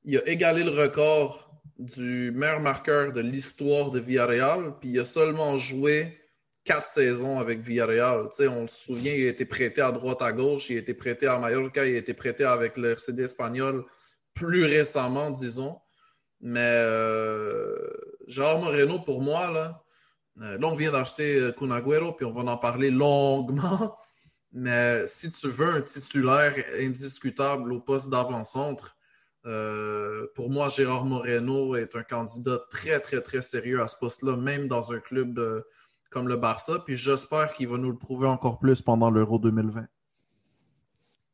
[0.04, 5.06] Il a égalé le record du meilleur marqueur de l'histoire de Villarreal, puis il a
[5.06, 6.20] seulement joué
[6.64, 8.28] quatre saisons avec Villarreal.
[8.50, 11.28] On se souvient, il a été prêté à droite, à gauche, il a été prêté
[11.28, 13.86] à Mallorca, il a été prêté avec le RCD espagnol
[14.34, 15.80] plus récemment, disons.
[16.42, 17.76] Mais euh,
[18.38, 19.84] Moreno, pour moi, là,
[20.42, 23.98] euh, on vient d'acheter euh, Kun Agüero, puis on va en parler longuement.
[24.52, 28.98] Mais si tu veux un titulaire indiscutable au poste d'avant-centre,
[29.46, 34.36] euh, pour moi, Gérard Moreno est un candidat très, très, très sérieux à ce poste-là,
[34.36, 35.64] même dans un club de-
[36.10, 39.86] comme le Barça, puis j'espère qu'il va nous le prouver encore plus pendant l'Euro 2020.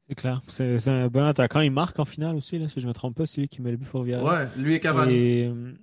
[0.07, 0.41] C'est clair.
[0.49, 1.61] C'est un bon attaquant.
[1.61, 3.25] Il marque en finale aussi, là, si je me trompe pas.
[3.25, 4.41] C'est lui qui met le but pour Villarreal.
[4.55, 5.13] Ouais, lui et Cavani.
[5.15, 5.73] Et, euh,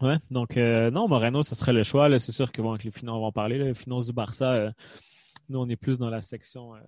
[0.00, 2.18] ouais, donc euh, non, Moreno, ça serait le choix.
[2.18, 3.58] C'est sûr que bon, avec les finances, on va en parler.
[3.58, 4.70] les finances du Barça, euh,
[5.48, 6.78] nous, on est plus dans la section euh,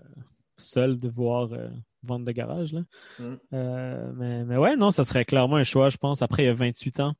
[0.56, 1.68] seule de voir euh,
[2.02, 2.72] vente de garage.
[2.72, 2.82] Là.
[3.18, 3.34] Mm.
[3.52, 6.22] Euh, mais, mais ouais, non, ça serait clairement un choix, je pense.
[6.22, 7.14] Après, il y a 28 ans.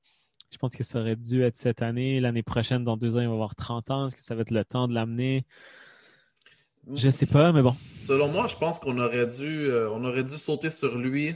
[0.52, 2.20] Je pense que ça aurait dû être cette année.
[2.20, 4.06] L'année prochaine, dans deux ans, il va avoir 30 ans.
[4.06, 5.44] Est-ce que ça va être le temps de l'amener?
[6.94, 7.72] Je sais pas, mais bon.
[7.72, 11.34] Selon moi, je pense qu'on aurait dû, euh, on aurait dû sauter sur lui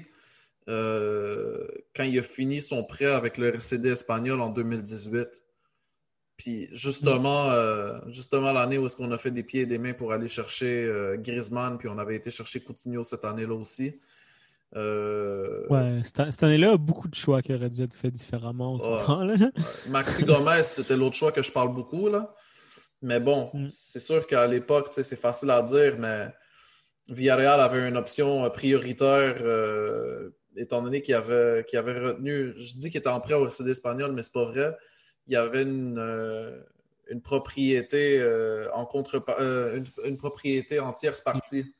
[0.68, 5.42] euh, quand il a fini son prêt avec le RCD espagnol en 2018.
[6.40, 9.92] Puis justement, euh, justement l'année où est-ce qu'on a fait des pieds et des mains
[9.92, 14.00] pour aller chercher euh, Griezmann, puis on avait été chercher Coutinho cette année-là aussi.
[14.74, 19.04] Euh, Ouais, cette, année-là, beaucoup de choix qui auraient dû être faits différemment au Ouais.
[19.04, 19.34] temps, là.
[19.88, 22.34] Maxi Gomez, c'était l'autre choix que je parle beaucoup, là.
[23.02, 23.66] Mais bon, Mm.
[23.68, 26.28] c'est sûr qu'à l'époque, c'est facile à dire, mais
[27.10, 29.36] Villarreal avait une option prioritaire,
[30.56, 33.72] étant donné qu'il avait, qu'il avait retenu, je dis qu'il était en prêt au RCD
[33.72, 34.74] espagnol, mais c'est pas vrai.
[35.30, 36.60] Il y avait une, euh,
[37.08, 41.72] une propriété euh, en contre une, une propriété en tierce partie.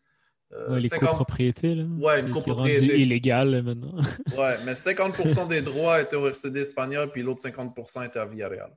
[0.52, 1.84] Euh, Ouais, les 50 copropriétés, là.
[1.98, 3.00] Ouais, une copropriété.
[3.00, 3.94] illégale, là, maintenant.
[4.38, 8.70] Ouais, mais 50% des droits étaient au RCD espagnol, puis l'autre 50% était à Villarreal.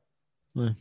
[0.55, 0.71] Ouais,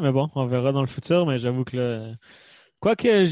[0.00, 2.12] mais bon, on verra dans le futur, mais j'avoue que là.
[2.80, 3.24] Quoique,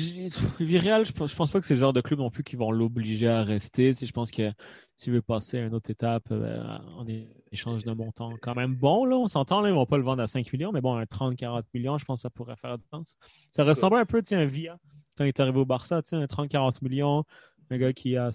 [0.60, 2.56] Villarreal, je pense, je pense pas que c'est le genre de club non plus qui
[2.56, 3.92] vont l'obliger à rester.
[3.92, 4.50] Je pense que
[4.96, 6.64] s'il veut passer à une autre étape, euh,
[6.96, 7.06] en
[7.52, 10.22] échange d'un montant quand même bon, là, on s'entend, là, ils vont pas le vendre
[10.22, 12.84] à 5 millions, mais bon, un 30-40 millions, je pense que ça pourrait faire du
[12.92, 13.16] sens.
[13.50, 14.78] Ça ressemblait un peu, tu sais, à un Via
[15.16, 17.24] quand il est arrivé au Barça, tu sais, un 30-40 millions,
[17.70, 18.30] un gars qui a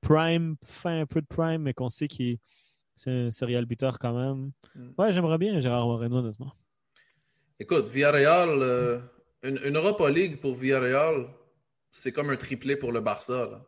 [0.00, 2.38] prime, fin un peu de prime, mais qu'on sait qu'il
[2.96, 4.50] c'est un serial buteur quand même.
[4.74, 4.90] Mm.
[4.98, 6.52] Ouais, j'aimerais bien Gérard Moreno, honnêtement.
[7.60, 8.98] Écoute, Villarreal, euh,
[9.42, 11.28] une, une Europa League pour Villarreal,
[11.90, 13.48] c'est comme un triplé pour le Barça.
[13.50, 13.64] là.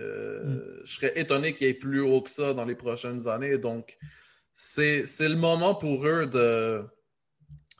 [0.00, 3.58] Euh, Je serais étonné qu'il y ait plus haut que ça dans les prochaines années.
[3.58, 3.96] Donc,
[4.52, 6.84] c'est le moment pour eux de,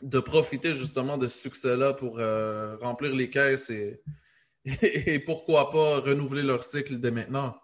[0.02, 4.02] de profiter justement de ce succès-là pour euh, remplir les caisses et,
[4.82, 7.56] et pourquoi pas renouveler leur cycle dès maintenant.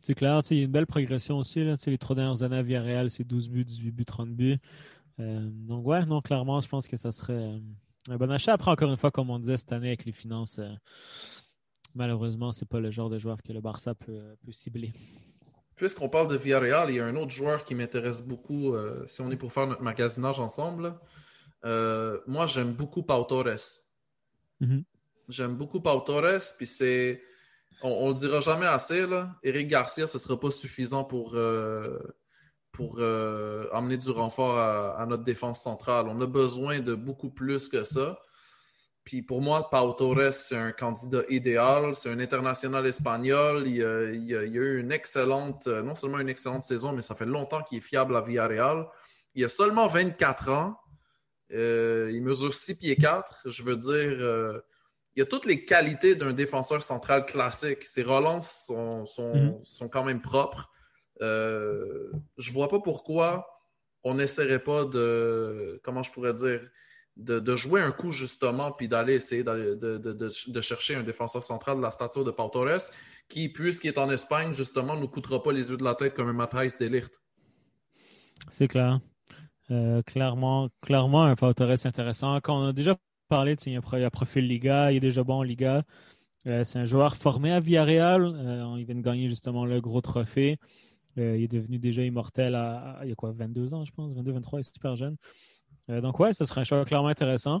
[0.00, 1.64] C'est clair, il y a une belle progression aussi.
[1.64, 4.58] Là, les trois dernières années à Villarreal, c'est 12 buts, 18 buts, 30 buts.
[5.18, 7.60] Euh, donc, ouais, non, clairement, je pense que ça serait
[8.10, 8.52] un bon achat.
[8.54, 10.72] Après, encore une fois, comme on disait cette année avec les finances, euh,
[11.94, 14.92] malheureusement, c'est pas le genre de joueur que le Barça peut, euh, peut cibler.
[15.76, 19.20] Puisqu'on parle de Villarreal, il y a un autre joueur qui m'intéresse beaucoup euh, si
[19.20, 20.98] on est pour faire notre magasinage ensemble.
[21.64, 23.84] Euh, moi, j'aime beaucoup Pau Torres.
[24.60, 24.84] Mhm.
[25.28, 27.22] J'aime beaucoup Pau Torres, puis c'est.
[27.82, 29.36] On, on le dira jamais assez, là.
[29.44, 31.36] Eric Garcia, ce sera pas suffisant pour,
[32.72, 36.06] pour euh, amener du renfort à, à notre défense centrale.
[36.08, 38.18] On a besoin de beaucoup plus que ça.
[39.04, 41.96] Puis pour moi, Pau Torres, c'est un candidat idéal.
[41.96, 43.66] C'est un international espagnol.
[43.66, 46.92] Il, a- il a, il a eu une excellente, euh, non seulement une excellente saison,
[46.92, 48.86] mais ça fait longtemps qu'il est fiable à Villarreal.
[49.34, 50.76] Il a seulement 24 ans.
[51.52, 53.40] Euh, il mesure 6 pieds 4.
[53.46, 54.60] Je veux dire, euh,
[55.16, 57.84] il a toutes les qualités d'un défenseur central classique.
[57.84, 59.60] Ses relances sont, sont, Mhm.
[59.64, 60.70] sont quand même propres.
[61.22, 63.46] Euh, je vois pas pourquoi
[64.04, 66.60] on n'essaierait pas de, comment je pourrais dire,
[67.16, 71.90] de, jouer un coup justement, puis d'aller essayer de, chercher un défenseur central de la
[71.90, 72.92] stature de Pau Torres,
[73.28, 76.14] qui, puisqu'il est en Espagne, justement, ne nous coûtera pas les yeux de la tête
[76.14, 77.20] comme un Matthijs Delicht.
[78.50, 79.00] C'est clair.
[79.70, 82.36] Euh, clairement, clairement, un Pau Torres intéressant.
[82.40, 82.96] Quand on a déjà
[83.28, 85.82] parlé, il y a un profil Liga, il est déjà bon en Liga.
[86.46, 88.22] Euh, c'est un joueur formé à Villarreal.
[88.24, 90.58] Euh, il vient de gagner justement le gros trophée.
[91.18, 94.12] Euh, il est devenu déjà immortel à, il y a quoi, 22 ans, je pense,
[94.14, 95.16] 22, 23, il est super jeune.
[95.90, 97.60] Euh, donc ouais, ce serait un choix clairement intéressant.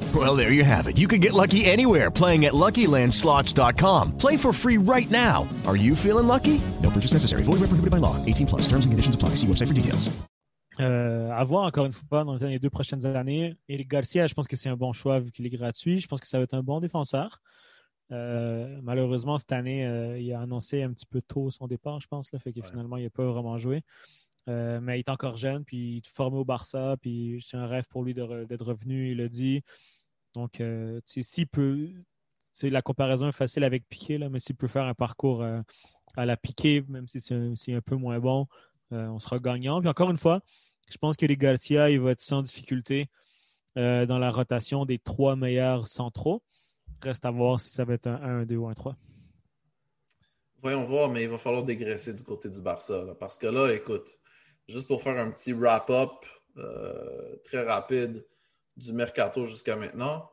[0.13, 0.97] Well, there you have it.
[0.97, 4.17] You can get lucky anywhere playing at LuckyLandSlots.com.
[4.17, 5.47] Play for free right now.
[5.65, 6.59] Are you feeling lucky?
[6.81, 7.43] No purchase necessary.
[7.43, 8.17] Void where prohibited by law.
[8.25, 8.63] 18 plus.
[8.63, 9.35] Terms and conditions apply.
[9.35, 10.09] See website for details.
[10.79, 13.55] Euh, à voir encore une fois dans les deux prochaines années.
[13.69, 15.99] Eric Garcia, je pense que c'est un bon choix vu qu'il est gratuit.
[15.99, 17.39] Je pense que ça va être un bon défenseur.
[18.11, 22.07] Euh, malheureusement, cette année, euh, il a annoncé un petit peu tôt son départ, je
[22.07, 22.31] pense.
[22.31, 23.83] Là, fait que finalement, il n'a pas vraiment joué.
[24.49, 27.67] Euh, mais il est encore jeune, puis il est formé au Barça, puis c'est un
[27.67, 29.61] rêve pour lui de re- d'être revenu, il l'a dit.
[30.33, 31.89] Donc, euh, s'il peut,
[32.63, 35.61] la comparaison est facile avec Piqué, mais s'il peut faire un parcours euh,
[36.15, 38.47] à la Piqué, même si c'est un, peu moins bon,
[38.91, 39.79] euh, on sera gagnant.
[39.79, 40.41] Puis encore une fois,
[40.89, 43.09] je pense que les Garcia, il va être sans difficulté
[43.77, 46.43] euh, dans la rotation des trois meilleurs centraux.
[47.01, 48.95] Reste à voir si ça va être un 1, un 2 ou un 3.
[50.61, 53.15] Voyons voir, mais il va falloir dégraisser du côté du Barça.
[53.19, 54.19] parce que là, écoute,
[54.67, 56.11] juste pour faire un petit wrap-up
[57.43, 58.23] très rapide
[58.81, 60.29] du mercato jusqu'à maintenant,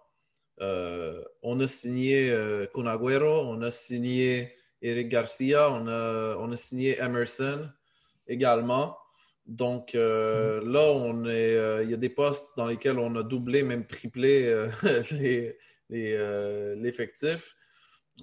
[0.61, 6.98] euh, on a signé euh, on a signé Eric Garcia, on a, on a signé
[7.00, 7.68] Emerson
[8.26, 8.96] également.
[9.46, 13.22] Donc euh, là, on est, euh, il y a des postes dans lesquels on a
[13.22, 14.66] doublé, même triplé
[15.11, 15.56] les-
[15.90, 17.54] les, l'effectif.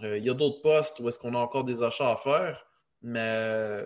[0.01, 2.67] Il y a d'autres postes où est-ce qu'on a encore des achats à faire,
[3.01, 3.81] mais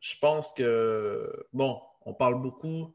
[0.00, 2.94] je pense que, bon, on parle beaucoup,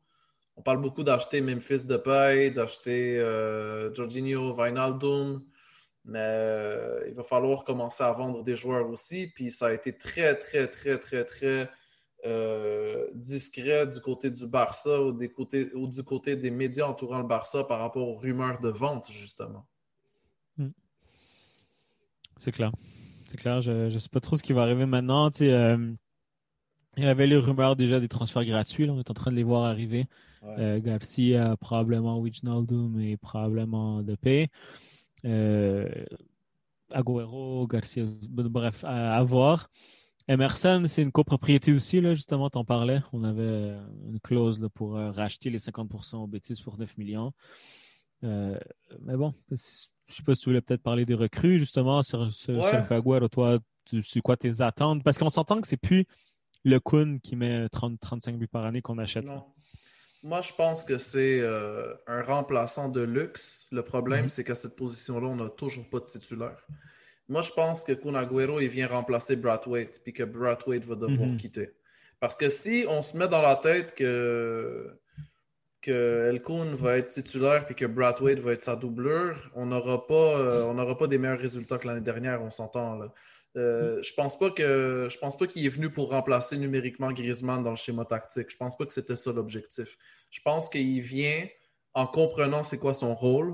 [0.56, 5.44] on parle beaucoup d'acheter Memphis Depay, d'acheter euh, Jorginho, Wijnaldum,
[6.06, 9.98] mais euh, il va falloir commencer à vendre des joueurs aussi, puis ça a été
[9.98, 11.70] très, très, très, très, très
[12.26, 17.20] euh, discret du côté du Barça ou, des côtés, ou du côté des médias entourant
[17.20, 19.66] le Barça par rapport aux rumeurs de vente, justement.
[22.38, 22.72] C'est clair.
[23.30, 23.62] C'est clair.
[23.62, 25.30] Je ne sais pas trop ce qui va arriver maintenant.
[25.42, 25.94] Euh,
[26.98, 28.90] il y avait les rumeurs déjà des transferts gratuits.
[28.90, 30.08] On est en train de les voir arriver.
[30.44, 30.56] Ouais.
[30.60, 34.50] Euh, Garcia, probablement Wijnaldum et probablement Depay.
[35.26, 35.88] Euh,
[36.92, 39.70] Agüero, Garcia, bref, à, à voir.
[40.28, 43.02] Emerson, c'est une copropriété aussi, là, justement, t'en parlais.
[43.12, 46.98] On avait euh, une clause là, pour euh, racheter les 50% au Betis pour 9
[46.98, 47.32] millions.
[48.24, 48.58] Euh,
[49.02, 52.54] mais bon, je sais pas si tu voulais peut-être parler des recrues, justement, sur, sur,
[52.56, 52.70] Ouais.
[52.70, 53.28] sur Agüero.
[53.28, 55.04] Toi, tu- c'est quoi tes attentes?
[55.04, 56.06] Parce qu'on s'entend que c'est plus
[56.64, 59.26] le Kun qui met 30-35 buts par année qu'on achète.
[59.26, 59.44] Non.
[60.24, 63.68] Moi, je pense que c'est euh, un remplaçant de luxe.
[63.72, 64.30] Le problème, Mhm.
[64.30, 66.66] c'est qu'à cette position-là, on n'a toujours pas de titulaire.
[67.28, 71.30] Moi, je pense que Kun Agüero, il vient remplacer Brathwaite, puis que Brathwaite va devoir
[71.30, 71.38] Mhm.
[71.38, 71.72] quitter.
[72.22, 74.98] Parce que si on se met dans la tête que,
[75.84, 80.08] que El Kun va être titulaire, puis que Brathwaite va être sa doublure, on n'aura
[80.08, 82.96] pas, euh, on n'aura pas des meilleurs résultats que l'année dernière, on s'entend.
[82.96, 83.14] là.
[83.56, 87.62] Euh, je pense pas que je pense pas qu'il est venu pour remplacer numériquement Griezmann
[87.62, 88.50] dans le schéma tactique.
[88.50, 89.96] Je pense pas que c'était ça l'objectif.
[90.32, 91.46] Je pense qu'il vient
[91.94, 93.54] en comprenant c'est quoi son rôle,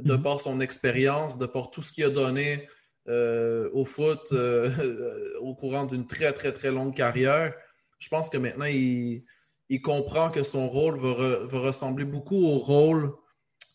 [0.00, 0.22] de Mhm.
[0.22, 2.68] par son expérience, de par tout ce qu'il a donné
[3.08, 4.32] euh, au foot
[5.40, 7.52] au courant d'une très très très longue carrière.
[7.98, 9.24] Je pense que maintenant il,
[9.68, 13.12] il comprend que son rôle va, re- va ressembler beaucoup au rôle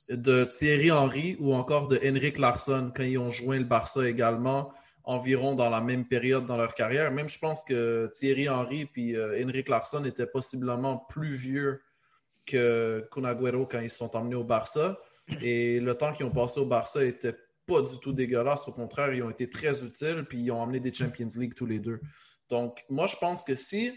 [0.09, 4.71] de Thierry Henry ou encore de Henrik Larsson quand ils ont joint le Barça également
[5.03, 7.11] environ dans la même période dans leur carrière.
[7.11, 11.81] Même je pense que Thierry Henry puis euh, Henrik Larsson étaient possiblement plus vieux
[12.45, 14.99] que Kun Agüero quand ils se sont emmenés au Barça.
[15.41, 17.35] Et le temps qu'ils ont passé au Barça était
[17.67, 18.67] pas du tout dégueulasse.
[18.67, 21.67] Au contraire, ils ont été très utiles puis ils ont amené des Champions League tous
[21.67, 21.99] les deux.
[22.49, 23.93] Donc, moi, je pense que si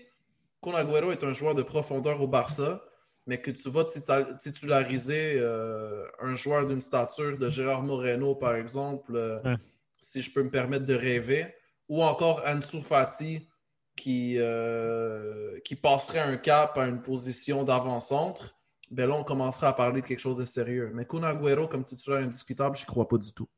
[0.63, 2.83] Kun Agüero est un joueur de profondeur au Barça,
[3.27, 9.17] mais que tu vas titulariser euh, un joueur d'une stature de Gérard Moreno, par exemple,
[9.17, 9.57] euh, Ouais.
[10.01, 11.53] si je peux me permettre de rêver,
[11.89, 13.49] ou encore Ansu Fati
[13.97, 18.57] qui, euh, qui passerait un cap à une position d'avant-centre,
[18.91, 20.91] ben là, on commencerait à parler de quelque chose de sérieux.
[20.95, 23.49] Mais Kun Agüero, comme titulaire indiscutable, je crois pas du tout.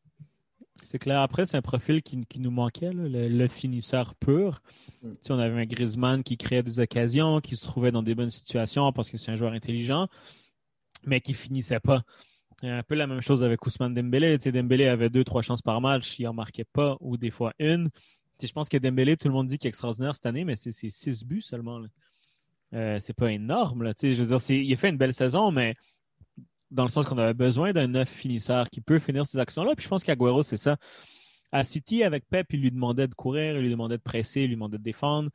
[0.82, 1.20] C'est clair.
[1.20, 4.60] Après, c'est un profil qui, qui nous manquait, là, le, le finisseur pur.
[5.02, 5.10] Mm.
[5.10, 8.14] Tu sais, on avait un Griezmann qui créait des occasions, qui se trouvait dans des
[8.14, 10.08] bonnes situations parce que c'est un joueur intelligent,
[11.06, 12.02] mais qui finissait pas.
[12.60, 14.37] C'est un peu la même chose avec Ousmane Dembélé.
[14.38, 17.30] Tu sais, Dembélé avait deux, trois chances par match, il en marquait pas, ou des
[17.30, 17.90] fois une.
[17.90, 18.00] Tu
[18.40, 20.56] sais, je pense que Dembélé, tout le monde dit qu'il est extraordinaire cette année, mais
[20.56, 21.80] c'est c'est six buts seulement.
[22.74, 23.84] Euh, c'est pas énorme.
[23.84, 25.74] Là, je veux dire, il a fait une belle saison, mais
[26.74, 29.74] dans le sens qu'on avait besoin d'un neuf finisseur qui peut finir ces actions-là.
[29.76, 30.76] Puis je pense qu'Aguero, c'est ça.
[31.52, 34.48] À City, avec Pep, il lui demandait de courir, il lui demandait de presser, il
[34.48, 35.30] lui demandait de défendre.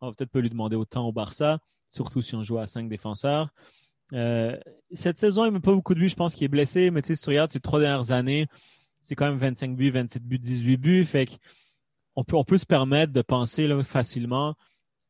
[0.00, 2.88] On va peut-être pas lui demander autant au Barça, surtout si on joue à cinq
[2.88, 3.48] défenseurs.
[4.12, 4.58] Euh,
[4.92, 6.10] cette saison, il met pas beaucoup de buts.
[6.10, 8.46] Je pense qu'il est blessé, mais tu sais, si tu regardes ces trois dernières années,
[9.00, 11.04] c'est quand même 25 buts, 27 buts, 18 buts.
[11.06, 11.32] Fait que
[12.16, 14.54] on peut, on peut se permettre de penser facilement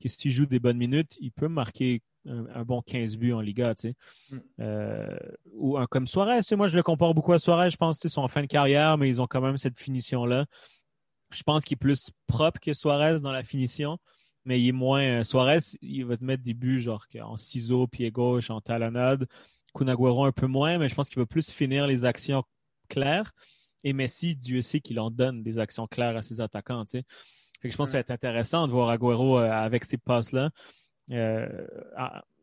[0.02, 3.32] que si tu joues des bonnes minutes, il peut marquer un, un bon 15 buts
[3.32, 3.94] en Liga, tu sais.
[4.30, 4.38] Mm.
[4.60, 5.18] Euh,
[5.52, 8.22] ou un comme Suarez, moi je le compare beaucoup à Suarez, je pense qu'ils sont
[8.22, 10.46] en fin de carrière, mais ils ont quand même cette finition-là.
[11.32, 13.98] Je pense qu'il est plus propre que Suarez dans la finition,
[14.44, 15.02] mais il est moins.
[15.02, 19.26] euh, Suarez, il va te mettre des buts genre en ciseaux, pied gauche, en talonnade.
[19.74, 22.44] Kunagüero un peu moins, mais je pense qu'il va plus finir les actions
[22.88, 23.32] claires.
[23.84, 27.04] Et Messi, Dieu sait qu'il en donne des actions claires à ses attaquants, tu sais.
[27.62, 29.96] Fait que je pense que ça va être intéressant de voir Agüero euh, avec ces
[29.96, 30.50] passes-là,
[31.12, 31.66] euh,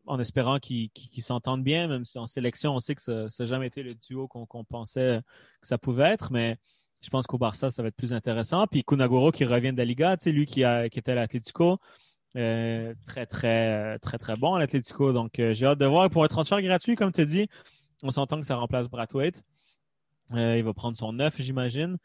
[0.06, 3.46] en espérant qu'ils qu'ils s'entendent bien, même si en sélection, on sait que ça n'a
[3.46, 5.20] jamais été le duo qu'on pensait
[5.60, 6.56] que ça pouvait être, mais
[7.02, 8.66] je pense qu'au Barça, ça va être plus intéressant.
[8.66, 11.14] Puis Kunagüero qui revient de la Liga, tu sais, lui qui, a, qui était à
[11.14, 11.78] l'Atlético,
[12.36, 15.12] euh, très, très, très, très bon à l'Atlético.
[15.12, 16.08] Donc, euh, j'ai hâte de voir.
[16.10, 17.48] Pour un transfert gratuit, comme tu dis,
[18.02, 19.42] on s'entend que ça remplace Brathwaite.
[20.32, 21.96] Euh, il va prendre son neuf, j'imagine.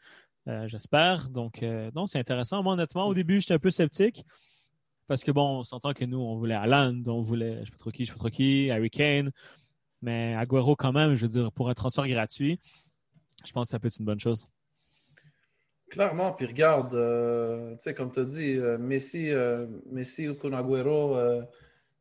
[0.48, 1.28] Euh, J'espère.
[1.28, 2.62] Donc, euh, non, c'est intéressant.
[2.62, 4.24] Moi, honnêtement, au début, j'étais un peu sceptique.
[5.08, 7.78] Parce que bon, on s'entend que nous, on voulait Alan, on voulait, je sais pas
[7.78, 9.30] trop qui, je sais pas trop qui, Harry Kane.
[10.02, 12.58] Mais Agüero, quand même, je veux dire, pour un transfert gratuit,
[13.44, 14.48] je pense que ça peut être une bonne chose.
[15.90, 20.34] Clairement, puis regarde, euh, tu sais, comme tu as dit, euh, Messi, euh, Messi ou
[20.34, 21.42] Kun Agüero, euh,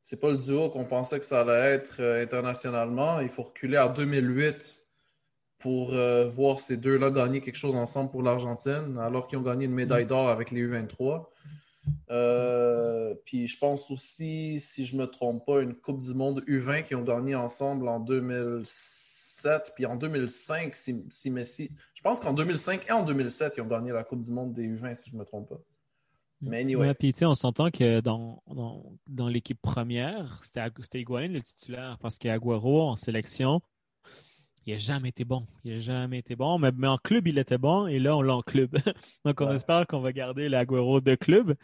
[0.02, 3.20] c'est pas le duo qu'on pensait que ça allait être internationalement.
[3.20, 4.85] Il faut reculer à 2008
[5.60, 9.66] pour euh, voir ces deux-là gagner quelque chose ensemble pour l'Argentine, alors qu'ils ont gagné
[9.66, 11.26] une médaille d'or avec les U23.
[12.10, 16.84] Euh, puis je pense aussi, si je me trompe pas, une Coupe du Monde U20
[16.84, 21.72] qui ont gagné ensemble en 2007, puis en 2005, si, si Messi.
[21.94, 24.68] Je pense qu'en 2005 et en 2007, ils ont gagné la Coupe du Monde des
[24.68, 25.62] U20, si je me trompe pas.
[26.42, 26.88] Mais anyway.
[26.88, 31.42] Ouais, puis tu sais, on s'entend que dans, dans, dans l'équipe première, c'était Higuaín le
[31.42, 33.62] titulaire parce qu'Aguero en sélection,
[34.66, 35.46] il n'a jamais été bon.
[35.64, 38.22] Il n'a jamais été bon, mais, mais en club, il était bon et là, on
[38.22, 38.76] l'a en club.
[39.26, 39.56] Donc, on Ouais.
[39.56, 41.56] espère qu'on va garder l'Aguero de club.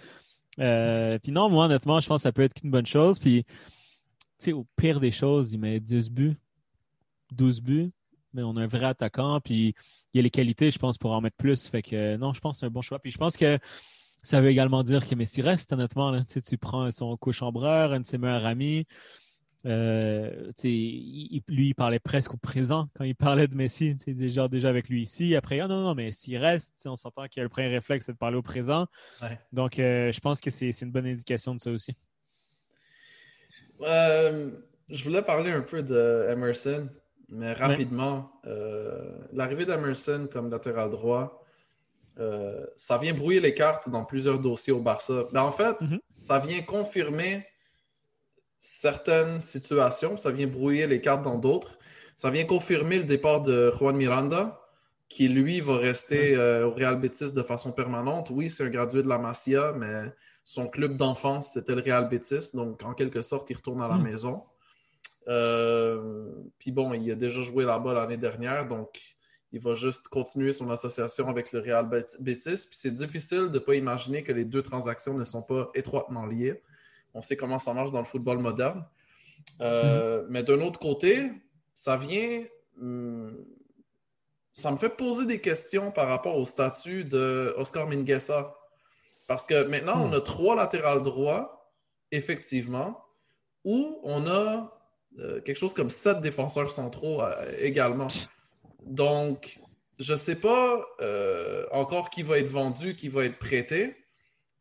[0.60, 3.18] Euh, puis non, moi, honnêtement, je pense que ça peut être qu'une bonne chose.
[3.20, 3.52] Puis, tu
[4.40, 6.36] sais, au pire des choses, il met 10 buts,
[7.32, 7.92] 12 buts,
[8.34, 9.74] mais on a un vrai attaquant, puis
[10.14, 11.68] il y a les qualités, je pense, pour en mettre plus.
[11.68, 13.00] Fait que non, je pense que c'est un bon choix.
[13.00, 13.58] Puis je pense que
[14.24, 16.12] ça veut également dire que Messi reste, honnêtement.
[16.12, 16.22] Là.
[16.26, 18.86] Tu, sais, tu prends son co-chambreur, un de ses meilleurs amis.
[19.68, 23.96] Euh, il- il- lui, il parlait presque au présent quand il parlait de Messi.
[23.96, 25.36] Tu sais, déjà, déjà avec lui ici.
[25.36, 28.14] Après, ah non, non, mais s'il reste, on s'entend qu'il a le premier réflexe, c'est
[28.14, 28.88] de parler au présent.
[29.22, 29.38] Ouais.
[29.54, 31.96] Donc, euh, je pense que c'est une bonne indication de ça aussi.
[33.82, 34.52] Euh,
[34.90, 36.88] je voulais parler un peu de Emerson,
[37.30, 38.32] mais rapidement.
[38.46, 41.46] Euh, L'arrivée d'Emerson comme latéral droit,
[42.20, 45.26] euh, ça vient brouiller les cartes dans plusieurs dossiers au Barça.
[45.34, 46.00] Ben, en fait, Mhm.
[46.16, 47.46] ça vient confirmer
[48.62, 51.78] certaines situations, ça vient brouiller les cartes dans d'autres.
[52.16, 54.62] Ça vient confirmer le départ de Juan Miranda,
[55.10, 58.30] qui lui va rester euh, au Real Betis de façon permanente.
[58.30, 60.04] Oui, c'est un gradué de la Masia, mais
[60.44, 62.52] son club d'enfance, c'était le Real Betis.
[62.54, 64.04] Donc, en quelque sorte, il retourne à la Mm.
[64.04, 64.44] maison.
[65.28, 68.90] Euh, Puis bon, il a déjà joué là-bas l'année dernière, donc
[69.52, 72.68] il va juste continuer son association avec le Real Bet- Betis.
[72.68, 76.26] Puis c'est difficile de ne pas imaginer que les deux transactions ne sont pas étroitement
[76.26, 76.62] liées.
[77.14, 78.86] On sait comment ça marche dans le football moderne.
[79.60, 81.32] Euh, Mais d'un autre côté,
[81.74, 82.44] ça vient.
[82.80, 83.46] hum,
[84.54, 88.54] ça me fait poser des questions par rapport au statut de Oscar Mingueza.
[89.28, 91.72] Parce que maintenant, on a trois latérales droits,
[92.12, 93.02] effectivement,
[93.64, 94.78] où on a
[95.20, 98.08] euh, quelque chose comme sept défenseurs centraux euh, également.
[98.86, 99.60] Donc,
[100.00, 103.96] je ne sais pas euh, encore qui va être vendu, qui va être prêté,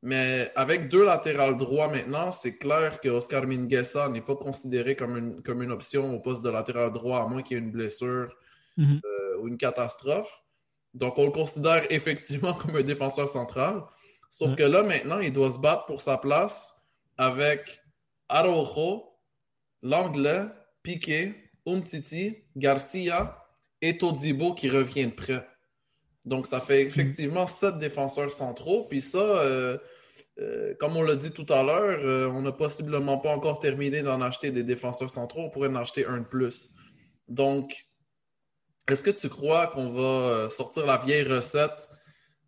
[0.03, 5.17] mais avec deux latérales droits maintenant, c'est clair que Oscar Mingueza n'est pas considéré comme
[5.17, 7.71] une, comme une option au poste de latéral droit, à moins qu'il y ait une
[7.71, 8.35] blessure
[8.77, 9.01] Mhm.
[9.05, 10.43] euh, ou une catastrophe.
[10.95, 13.83] Donc, on le considère effectivement comme un défenseur central.
[14.31, 14.57] Sauf Ouais.
[14.57, 16.79] que là, maintenant, il doit se battre pour sa place
[17.19, 17.81] avec
[18.29, 19.19] Araujo,
[19.83, 20.47] Langlais,
[20.83, 21.35] Piqué,
[21.67, 23.37] Umtiti, Garcia
[23.83, 25.47] et Todibo qui revient de près.
[26.25, 28.85] Donc, ça fait effectivement sept défenseurs centraux.
[28.85, 29.79] Puis ça, euh,
[30.39, 34.03] euh, comme on l'a dit tout à l'heure, euh, on n'a possiblement pas encore terminé
[34.03, 35.43] d'en acheter des défenseurs centraux.
[35.43, 36.71] On pourrait en acheter un de plus.
[37.29, 37.87] Donc,
[38.89, 41.89] est-ce que tu crois qu'on va sortir la vieille recette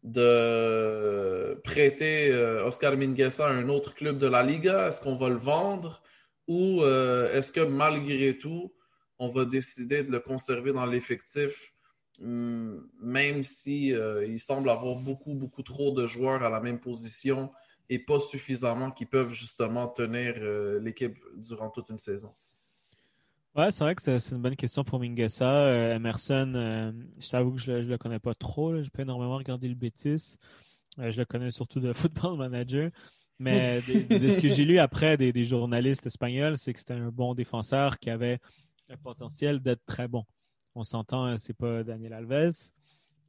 [0.02, 4.88] de prêter Oscar Mingueza à un autre club de la Liga?
[4.88, 6.02] Est-ce qu'on va le vendre?
[6.48, 8.74] Ou est-ce que malgré tout,
[9.20, 11.72] on va décider de le conserver dans l'effectif,
[12.20, 17.50] même si euh, il semble avoir beaucoup, beaucoup trop de joueurs à la même position
[17.88, 22.34] et pas suffisamment qui peuvent justement tenir euh, l'équipe durant toute une saison?
[23.54, 25.66] Ouais, c'est vrai que c'est une bonne question pour Minguesa.
[25.66, 28.82] Euh, Emerson, je t'avoue que je le, je le connais pas trop.
[28.82, 30.38] Je peux énormément regarder le Betis.
[30.98, 32.90] Euh, je le connais surtout de Football Manager.
[33.38, 36.94] Mais de, de ce que j'ai lu après des, des journalistes espagnols, c'est que c'était
[36.94, 38.38] un bon défenseur qui avait
[38.88, 40.24] un potentiel d'être très bon.
[40.74, 42.72] On s'entend, hein, c'est pas Daniel Alves,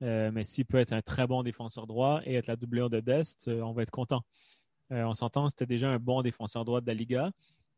[0.01, 2.99] euh, mais s'il peut être un très bon défenseur droit et être la doublure de
[2.99, 4.23] Dest, euh, on va être content.
[4.91, 7.31] Euh, on s'entend, c'était déjà un bon défenseur droit de la Liga.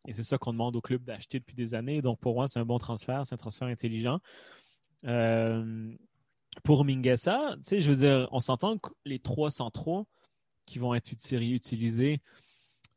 [0.08, 2.02] Et c'est ça qu'on demande au club d'acheter depuis des années.
[2.02, 3.26] Donc, pour moi, c'est un bon transfert.
[3.26, 4.20] C'est un transfert intelligent.
[6.64, 6.86] Pour
[7.64, 10.08] sais, je veux dire, on s'entend que les trois centraux
[10.68, 12.22] qui vont être uti- utilisés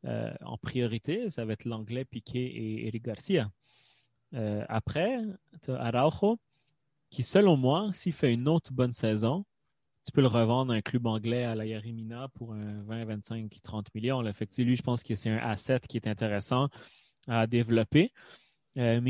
[0.03, 3.49] en priorité, ça va être l'anglais Piqué et Eric Garcia.
[4.31, 5.19] Après,
[5.67, 6.39] Araujo,
[7.09, 9.45] qui, selon moi, s'il fait une autre bonne saison,
[10.05, 13.51] tu peux le revendre à un club anglais à la Yarimina pour un 20, 25,
[13.61, 14.21] 30 millions.
[14.21, 14.31] Là.
[14.57, 16.69] Lui, je pense que c'est un asset qui est intéressant
[17.27, 18.11] à développer.
[18.77, 19.01] Euh,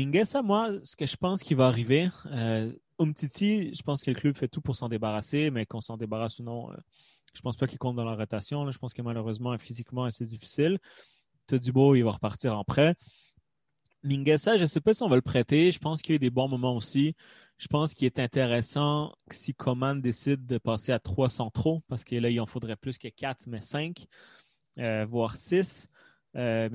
[0.42, 4.36] moi, ce que je pense qui va arriver, euh, Umtiti, je pense que le club
[4.36, 6.76] fait tout pour s'en débarrasser, mais qu'on s'en débarrasse ou non, euh,
[7.34, 8.70] je pense pas qu'il compte dans la rotation.
[8.70, 10.78] Je pense que malheureusement, physiquement, c'est difficile.
[11.50, 12.94] Dubo, il va repartir en prêt.
[14.02, 15.72] Minguesa, je ne sais pas si on va le prêter.
[15.72, 17.14] Je pense qu'il y a eu des bons moments aussi.
[17.60, 22.04] Je pense qu'il est intéressant que si Coman décide de passer à trois centraux, parce
[22.04, 24.06] que là, il en faudrait plus que quatre, mais cinq,
[24.78, 25.86] euh, voire six.
[26.36, 26.70] Euh,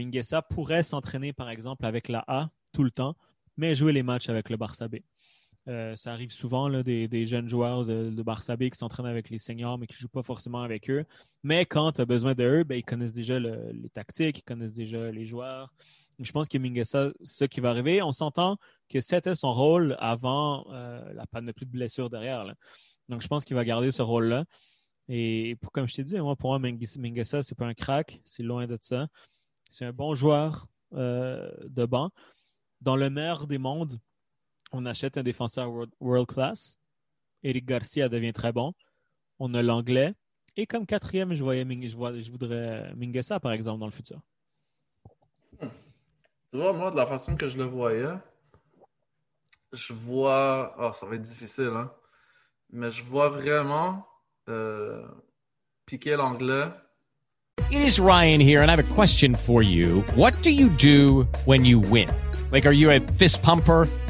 [0.47, 3.15] pourrait s'entraîner, par exemple, avec la A tout le temps,
[3.57, 4.97] mais jouer les matchs avec le Barça B.
[5.67, 9.79] Euh, ça arrive souvent, des, jeunes joueurs de, Barça B qui s'entraînent avec les seniors,
[9.79, 11.03] mais qui ne jouent pas forcément avec eux.
[11.41, 14.73] Mais quand tu as besoin d'eux, ben, ils connaissent déjà le- les tactiques, ils connaissent
[14.73, 15.73] déjà les joueurs.
[16.19, 18.01] Je pense que Minguesa, c'est ce qui va arriver.
[18.01, 18.57] On s'entend
[18.89, 22.45] que c'était son rôle avant euh, la panoplie de blessures derrière.
[23.09, 24.45] Donc, je pense qu'il va garder ce rôle-là.
[25.07, 28.21] Et comme je t'ai dit, moi, pour moi, Minguesa, c'est pas un crack.
[28.25, 29.07] C'est loin de ça.
[29.69, 32.11] C'est un bon joueur euh, de banc.
[32.81, 33.99] Dans le meilleur des mondes,
[34.71, 36.77] on achète un défenseur world, world class.
[37.43, 38.73] Eric Garcia devient très bon.
[39.39, 40.13] On a l'anglais.
[40.57, 44.21] Et comme quatrième, je, voyais je, voudrais Minguesa, par exemple, dans le futur.
[46.55, 48.13] Moi, de la façon que je le voyais,
[49.73, 50.73] je vois.
[50.79, 51.91] Ah, ça va être difficile, hein.
[52.71, 54.07] Mais je vois vraiment
[54.49, 55.05] euh,
[55.85, 56.69] piquer l'anglais.
[57.71, 60.01] It is Ryan here, and I have a question for you.
[60.15, 62.09] What do you do when you win?
[62.51, 63.87] Like, are you a fist pumper?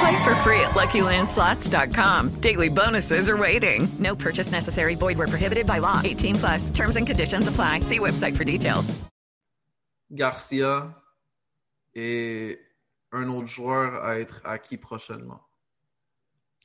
[0.00, 2.40] Play for free at LuckyLandSlots.com.
[2.40, 3.88] Daily bonuses are waiting.
[3.98, 4.94] No purchase necessary.
[4.94, 6.00] Void where prohibited by law.
[6.04, 6.70] 18 plus.
[6.70, 7.80] Terms and conditions apply.
[7.80, 8.94] See website for details.
[10.12, 10.94] Garcia
[11.94, 12.58] et
[13.12, 15.40] un autre joueur à être acquis prochainement.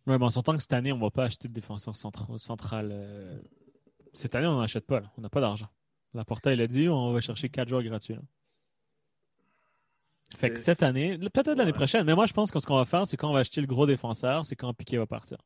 [0.08, 2.38] Ouais, mais on s'entend que cette année, on ne va pas acheter de défenseur centra-
[2.40, 2.90] central.
[2.92, 3.40] euh,
[4.14, 5.00] Cette année, on n'en achète pas.
[5.00, 5.12] là.
[5.18, 5.68] On n'a pas d'argent.
[6.14, 8.16] La Porta, il a dit, on va chercher quatre joueurs gratuits.
[8.16, 8.22] là.
[10.38, 12.86] Fait que cette année, peut-être l'année prochaine, mais moi, je pense que ce qu'on va
[12.86, 15.38] faire, c'est quand on va acheter le gros défenseur, c'est quand Piqué va partir.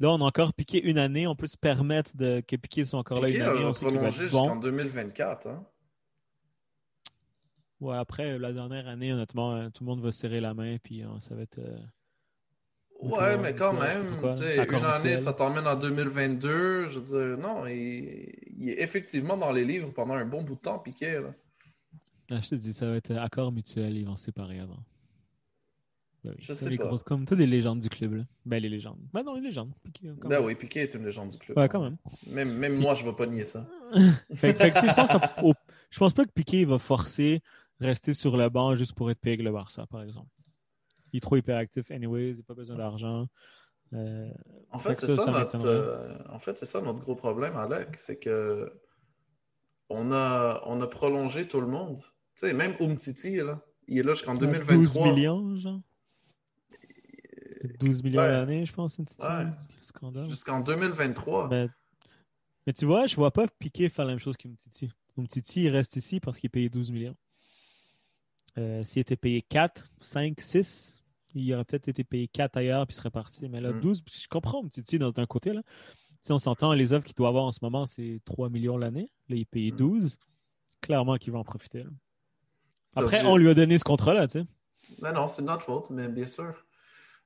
[0.00, 1.26] Là, on a encore Piqué une année.
[1.26, 2.40] On peut se permettre de...
[2.46, 3.64] que Piqué soit encore Piqué là une année.
[3.82, 4.56] On être jusqu'en bon.
[4.56, 5.46] 2024.
[5.46, 5.64] Hein?
[7.80, 10.76] Ouais, après, la dernière année, honnêtement, euh, tout le monde va se serrer la main,
[10.82, 11.58] puis euh, ça va être...
[11.58, 11.78] euh,
[13.02, 16.88] Ouais, mais quand même, une année, ça t'emmène en 2022.
[16.88, 20.56] Je veux dire, non, il, il est effectivement dans les livres pendant un bon bout
[20.56, 21.12] de temps, Piqué.
[21.20, 21.34] Là.
[22.30, 24.78] Ah, je te dis, ça va être accord mutuel, ils vont se séparer avant.
[26.22, 26.84] Ben oui, Je sais les pas.
[26.86, 28.12] grosses- comme toutes les légendes du club.
[28.14, 28.24] Là.
[28.44, 28.98] Ben, les légendes.
[29.12, 29.72] Ben non, les légendes.
[29.82, 30.44] Piqué, Ben même.
[30.44, 31.56] oui, Piqué est une légende du club.
[31.56, 31.96] Ouais, quand même.
[32.28, 33.66] Même, même moi, je ne vais pas nier ça.
[34.34, 35.54] Fait, fait que si je pense, à- au-
[35.90, 37.42] je pense pas que Piqué va forcer
[37.80, 40.28] rester sur le banc juste pour être payé avec le Barça, par exemple.
[41.12, 43.26] Il est trop hyperactif anyways, il n'a pas besoin d'argent.
[43.94, 44.30] Euh,
[44.70, 47.96] En Fait c'est ça, notre, euh, en fait, c'est ça notre gros problème, Alec.
[47.96, 48.70] C'est que
[49.88, 51.98] on a, on a prolongé tout le monde.
[52.40, 55.12] Tu sais, même Umtiti, là, il est là jusqu'en 12 2023.
[55.12, 55.80] millions, genre.
[57.80, 59.46] 12 millions l'année, je pense, petite Ouais.
[60.26, 61.48] Jusqu'en 2023.
[61.48, 61.66] Mais,
[62.66, 64.90] mais tu vois, je vois pas Piqué faire la même chose qu'Umtiti.
[65.18, 67.16] Umtiti, il reste ici parce qu'il est payé 12 millions.
[68.58, 71.02] Euh, S'il était payé 4, 5, 6,
[71.34, 73.48] il aurait peut-être été payé 4 ailleurs puis il serait parti.
[73.50, 73.80] Mais là, Mm.
[73.80, 75.52] 12, je comprends Umtiti dans- d'un côté.
[75.52, 75.62] Là.
[76.22, 79.10] Si on s'entend, les offres qu'il doit avoir en ce moment, c'est 3 millions l'année.
[79.28, 79.76] Là, il est payé Mm.
[79.76, 80.18] 12.
[80.80, 81.82] Clairement qu'il va en profiter.
[81.82, 81.90] là.
[82.96, 84.46] Après, on lui a donné ce contrat-là, tu sais.
[85.02, 86.52] Non, non, c'est de notre faute, mais bien sûr.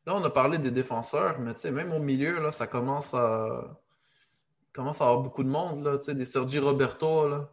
[0.07, 3.15] Là, on a parlé des défenseurs, mais tu sais, même au milieu, là, ça commence
[3.15, 3.79] à
[4.75, 7.49] commence à avoir beaucoup de monde, là, tu sais, des Sergi Roberto, là.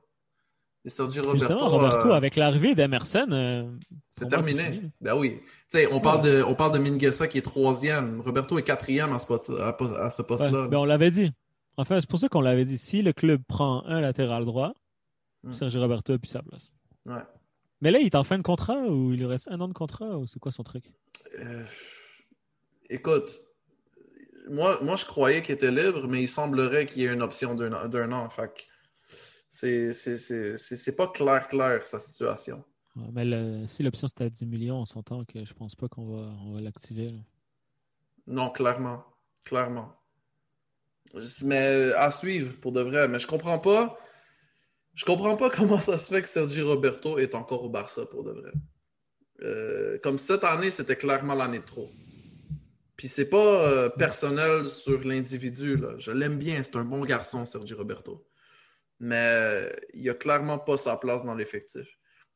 [0.83, 1.37] Des Sergi Roberto.
[1.47, 3.71] Justement, Roberto, euh, avec l'arrivée d'Emerson, euh,
[4.09, 4.63] c'est terminé.
[4.63, 4.91] fini.
[4.99, 5.39] ben oui.
[5.43, 8.19] Tu sais, on parle de, on parle de Minguesa qui est troisième.
[8.21, 10.67] Roberto est quatrième à ce, poste- à, pos- à ce Ouais, poste-là.
[10.67, 11.31] ben, on l'avait dit.
[11.77, 12.79] En fait, c'est pour ça qu'on l'avait dit.
[12.79, 14.73] Si le club prend un latéral droit,
[15.43, 15.53] Hmm.
[15.53, 16.71] Sergi Roberto a plus sa place.
[17.07, 17.13] Ouais.
[17.81, 19.73] Mais là, il est en fin de contrat ou il lui reste un an de
[19.73, 20.83] contrat ou c'est quoi son truc?
[21.39, 21.65] Euh,
[22.89, 23.41] écoute,
[24.49, 27.55] moi, moi, je croyais qu'il était libre, mais il semblerait qu'il y ait une option
[27.55, 27.73] d'un
[28.11, 28.29] an-.
[28.29, 28.51] Fait
[29.49, 32.63] c'est- pas clair, clair, sa situation.
[32.95, 35.87] Ouais, mais le- si l'option c'était à 10 millions, on s'entend que je pense pas
[35.87, 37.13] qu'on va, on va l'activer.
[38.27, 39.03] Non, clairement.
[39.43, 39.93] Clairement.
[41.43, 43.07] Mais à suivre, pour de vrai.
[43.07, 43.97] Mais je comprends pas.
[44.93, 48.23] Je comprends pas comment ça se fait que Sergi Roberto est encore au Barça, pour
[48.23, 48.51] de vrai.
[49.43, 51.89] Euh, comme cette année, c'était clairement l'année de trop.
[52.95, 55.77] Puis c'est pas euh, personnel sur l'individu.
[55.77, 55.95] là.
[55.97, 58.27] Je l'aime bien, c'est un bon garçon, Sergi Roberto.
[58.99, 61.87] Mais il a clairement pas sa place dans l'effectif.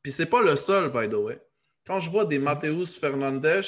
[0.01, 1.39] Puis c'est pas le seul, by the way.
[1.85, 3.61] Quand je vois des Mateus Fernandes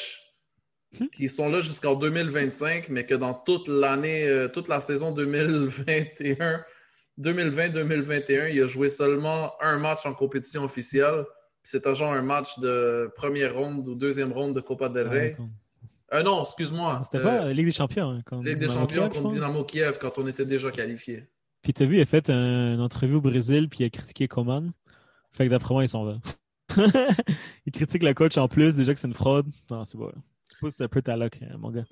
[1.13, 6.63] qui sont là jusqu'en 2025, mais que dans toute l'année, euh, toute la saison 2021,
[7.19, 11.25] 2020-2021, il a joué seulement un match en compétition officielle.
[11.63, 15.35] C'était genre un match de première ronde ou deuxième ronde de Copa del Rey.
[16.13, 17.01] Euh, non, excuse-moi.
[17.03, 18.11] C'était Euh, pas euh, Ligue des Champions.
[18.11, 19.33] hein, contre Ligue des champions Kiev, contre.
[19.33, 21.25] Dynamo Kiev quand on était déjà qualifié.
[21.61, 24.27] Puis t'as vu, il a fait un- une entrevue au Brésil, puis il a critiqué
[24.29, 24.71] Coman.
[25.31, 26.17] Fait que d'après moi, il s'en va.
[27.65, 29.47] il critique le coach en plus, déjà que c'est une fraude.
[29.69, 30.11] Non, c'est pas.
[30.13, 30.19] Tu
[30.59, 31.85] pousses un peu ta hein, mon gars.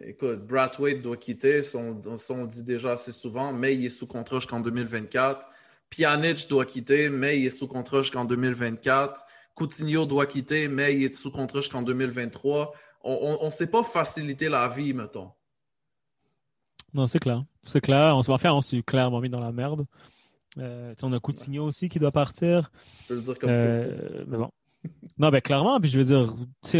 [0.00, 4.38] Écoute, Brathwaite doit quitter, ça on, dit déjà assez souvent, mais il est sous contrat
[4.38, 5.48] jusqu'en 2024.
[5.90, 9.24] Pjanic doit quitter, mais il est sous contrat jusqu'en 2024.
[9.54, 12.72] Coutinho doit quitter, mais il est sous contrat jusqu'en 2023.
[13.04, 15.30] On ne sait pas faciliter la vie, mettons.
[16.94, 17.44] Non, c'est clair.
[17.64, 18.16] C'est clair.
[18.16, 19.86] On s'est enfin, on s'est clairement mis dans la merde.
[20.58, 22.70] Euh, on a Coutinho aussi qui doit partir.
[23.00, 23.86] Tu peux le dire comme ça aussi.
[23.86, 24.50] Euh, mais bon.
[25.18, 26.34] Non, ben clairement, puis je veux dire,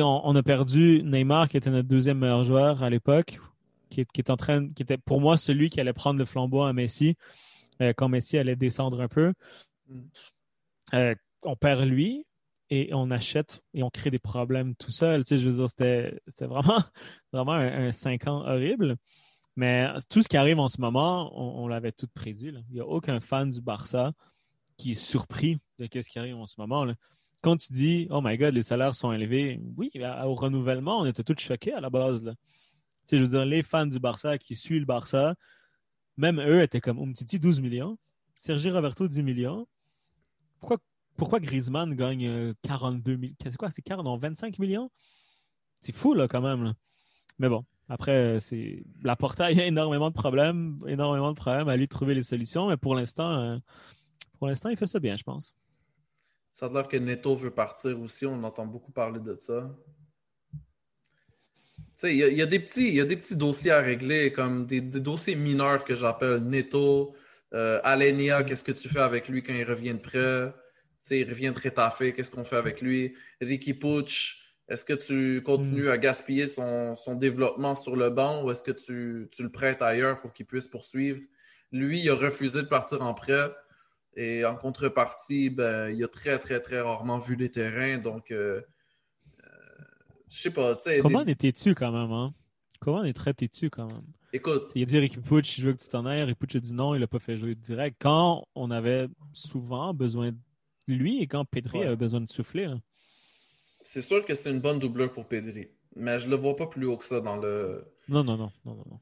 [0.04, 3.40] on, on a perdu Neymar, qui était notre deuxième meilleur joueur à l'époque,
[3.90, 6.24] qui, est- qui est en train, qui était pour moi celui qui allait prendre le
[6.24, 7.16] flambeau à Messi,
[7.82, 9.32] euh, quand Messi allait descendre un peu.
[9.88, 10.00] Mm.
[10.94, 12.24] Euh, on perd lui
[12.70, 15.24] et on achète et on crée des problèmes tout seul.
[15.24, 16.78] Tu sais, je veux dire, c'était, c'était vraiment,
[17.32, 18.96] vraiment un, un cinq ans horrible.
[19.56, 22.52] Mais tout ce qui arrive en ce moment, on, on l'avait tout prédit.
[22.52, 22.60] là.
[22.68, 24.12] Il n'y a aucun fan du Barça
[24.76, 26.84] qui est surpris de ce qui arrive en ce moment.
[26.84, 26.94] là.
[27.42, 29.90] Quand tu dis, oh my god, les salaires sont élevés, oui,
[30.24, 32.34] au renouvellement, on était tous choqués à la base.
[33.06, 35.34] Tu je veux dire, les fans du Barça qui suivent le Barça,
[36.16, 37.96] même eux étaient comme Umtiti, 12 millions.
[38.36, 39.66] Sergi Roberto, 10 millions.
[40.60, 40.78] Pourquoi,
[41.16, 43.34] pourquoi Griezmann gagne euh, 42 millions?
[43.42, 43.70] C'est quoi?
[43.70, 44.90] C'est 40, non, 25 millions?
[45.80, 46.74] C'est fou, là, quand même.
[47.38, 51.68] Mais bon, après, euh, c'est la Porta, y a énormément de problèmes, énormément de problèmes
[51.68, 53.58] à lui trouver les solutions, mais pour l'instant, euh,
[54.38, 55.54] pour l'instant, il fait ça bien, je pense.
[56.50, 58.26] Ça a l'air que Neto veut partir aussi.
[58.26, 59.70] On entend beaucoup parler de ça.
[61.76, 63.72] Tu sais, il y, a- il y a des petits, y a des petits dossiers
[63.72, 67.14] à régler, comme des, des dossiers mineurs que j'appelle Neto,
[67.54, 70.52] euh, Alenia, qu'est-ce que tu fais avec lui quand il revient de prêt?
[71.00, 73.14] Tu sais, il revient de rétafé, qu'est-ce qu'on fait avec lui?
[73.40, 78.50] Ricky Puch, est-ce que tu continues à gaspiller son, son développement sur le banc ou
[78.50, 81.20] est-ce que tu, tu le prêtes ailleurs pour qu'il puisse poursuivre?
[81.72, 83.50] Lui, il a refusé de partir en prêt.
[84.20, 87.98] Et en contrepartie, ben, il a très, très, très rarement vu les terrains.
[87.98, 88.60] Donc, euh,
[89.44, 89.48] euh,
[90.28, 90.74] je sais pas.
[91.02, 92.34] Comment des- on est têtu quand même, hein?
[92.80, 94.02] Comment on est très têtu quand même?
[94.32, 96.22] Écoute, Il a dit Ricky Pucci, je veux que tu t'en ailles.
[96.24, 97.96] Ricky Pucci a dit non, il n'a pas fait jouer direct.
[98.00, 100.36] Quand on avait souvent besoin de
[100.88, 101.86] lui et quand Pedri Ouais.
[101.86, 102.66] avait besoin de souffler.
[102.66, 102.78] là.
[103.82, 105.68] c'est sûr que c'est une bonne doubleur pour Pedri.
[105.94, 108.74] Mais je le vois pas plus haut que ça dans le, Non, non, non, non,
[108.74, 109.00] non, non.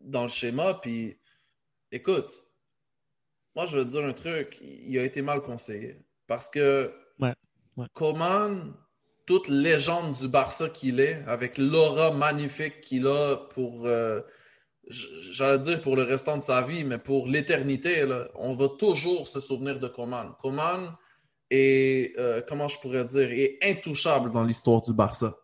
[0.00, 0.74] dans le schéma.
[0.74, 1.16] Puis,
[1.92, 2.30] écoute,
[3.54, 4.58] moi, je veux dire un truc.
[4.60, 6.04] Il a été mal conseillé.
[6.26, 7.34] Parce que Ouais,
[7.76, 7.86] ouais.
[7.94, 8.74] Coman,
[9.26, 14.20] toute légende du Barça qu'il est, avec l'aura magnifique qu'il a pour, euh,
[14.88, 19.40] j'allais dire pour le restant de sa vie, mais pour l'éternité, on va toujours se
[19.40, 20.34] souvenir de Coman.
[20.40, 20.96] Coman
[21.50, 25.36] est, euh, comment je pourrais dire, est intouchable dans l'histoire du Barça.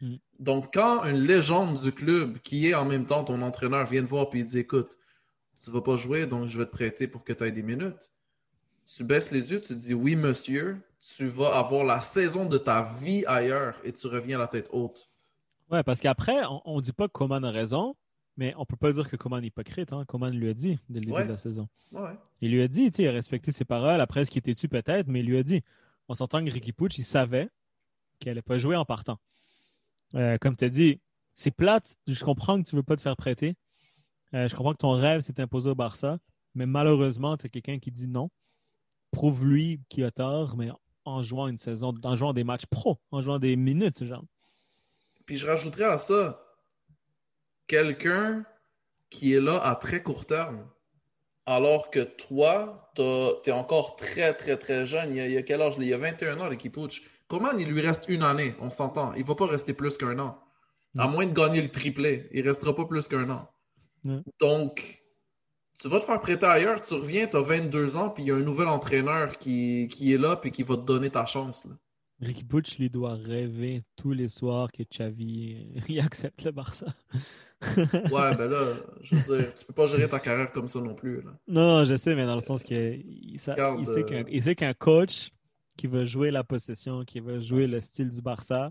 [0.00, 0.16] Mm.
[0.38, 4.08] Donc, quand une légende du club, qui est en même temps ton entraîneur, vient te
[4.08, 4.98] voir et il dit Écoute,
[5.62, 8.10] tu vas pas jouer, donc je vais te prêter pour que tu aies des minutes.
[8.86, 10.80] Tu baisses les yeux, tu dis Oui, monsieur,
[11.16, 15.08] tu vas avoir la saison de ta vie ailleurs et tu reviens la tête haute.
[15.70, 17.96] Ouais, parce qu'après, on, on dit pas que Coman a raison,
[18.36, 19.92] Mais on peut pas dire que Coman est hypocrite.
[19.92, 20.04] Hein.
[20.06, 21.24] Coman lui a dit dès le début Ouais.
[21.24, 21.68] de la saison.
[21.92, 22.10] Ouais.
[22.40, 24.00] Il lui a dit, tu sais, il a respecté ses paroles.
[24.00, 25.62] Après, ce qui était tu peut-être, mais il lui a dit.
[26.08, 27.48] On s'entend que Ricky Pucci, il savait
[28.18, 29.18] qu'il allait pas jouer en partant.
[30.14, 31.00] Euh, comme tu as dit,
[31.34, 31.96] c'est plate.
[32.06, 33.56] Je comprends que tu veux pas te faire prêter.
[34.34, 36.18] Euh, je comprends que ton rêve s'est imposé au Barça.
[36.54, 38.30] Mais malheureusement, tu as quelqu'un qui dit non.
[39.10, 40.70] Prouve-lui qu'il a tort, mais
[41.04, 44.24] en jouant une saison, en jouant des matchs pro, en jouant des minutes, genre.
[45.26, 46.40] Puis je rajouterais à ça
[47.66, 48.44] quelqu'un
[49.10, 50.68] qui est là à très court terme.
[51.46, 55.10] Alors que toi, tu es encore très, très, très jeune.
[55.10, 55.74] Il y a, il y a quel âge?
[55.78, 57.02] Il y a 21 ans, l'équipe Pucci.
[57.28, 58.54] Comment il lui reste une année?
[58.60, 59.12] On s'entend.
[59.14, 60.38] Il va pas rester plus qu'un an.
[60.98, 62.28] À moins de gagner le triplé.
[62.32, 63.48] Il restera pas plus qu'un an.
[64.40, 65.02] Donc,
[65.80, 68.30] tu vas te faire prêter ailleurs, tu reviens, tu as 22 ans, puis il y
[68.30, 71.64] a un nouvel entraîneur qui, qui est là, puis qui va te donner ta chance.
[71.64, 71.72] là.
[72.20, 76.86] Ricky Pucci, lui, doit rêver tous les soirs que Xavi il accepte le Barça.
[78.12, 80.94] Ouais, ben là, je veux dire, tu peux pas gérer ta carrière comme ça non
[80.94, 81.22] plus.
[81.22, 81.30] Là.
[81.48, 84.04] Non, non, je sais, mais dans le sens que il, ça- Regarde, il sait euh,
[84.04, 85.30] qu'un il sait qu'un coach
[85.76, 88.70] qui va jouer la possession, qui va jouer le style du Barça,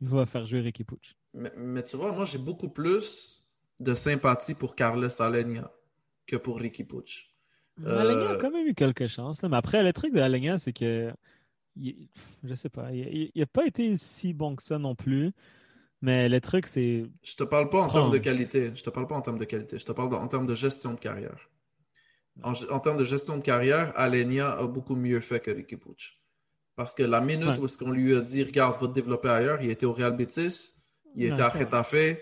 [0.00, 1.12] il va faire jouer Ricky Pucci.
[1.34, 3.35] Mais, mais tu vois, moi, j'ai beaucoup plus
[3.80, 5.70] de sympathie pour Carlos Alenia
[6.26, 7.24] que pour Ricky Pucci.
[7.84, 9.42] Euh, Alenia a quand même eu quelques chances.
[9.42, 11.12] là, mais après, le truc de Alenia, c'est que
[11.76, 12.08] il-
[12.42, 15.32] je sais pas, il n'a pas été si bon que ça non plus.
[16.02, 17.04] Mais le truc, c'est.
[17.22, 18.70] Je te parle pas en termes de qualité.
[18.74, 19.78] Je te parle pas en termes de qualité.
[19.78, 21.48] Je te parle en termes de gestion de carrière.
[22.42, 26.12] En, en termes de gestion de carrière, Alenia a beaucoup mieux fait que Ricky Pucci.
[26.76, 27.58] Parce que la minute Ouais.
[27.58, 30.14] où est-ce qu'on lui a dit, regarde, va te développer ailleurs, il était au Real
[30.14, 30.72] Betis,
[31.14, 31.50] il Ouais, était à.
[31.50, 32.18] Getafe.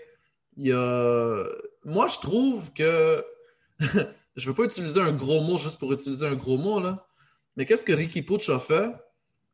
[0.57, 1.43] Il y a...
[1.83, 3.23] Moi, je trouve que...
[4.35, 7.05] je veux pas utiliser un gros mot juste pour utiliser un gros mot, là.
[7.57, 8.93] Mais qu'est-ce que Ricky Pucci a fait?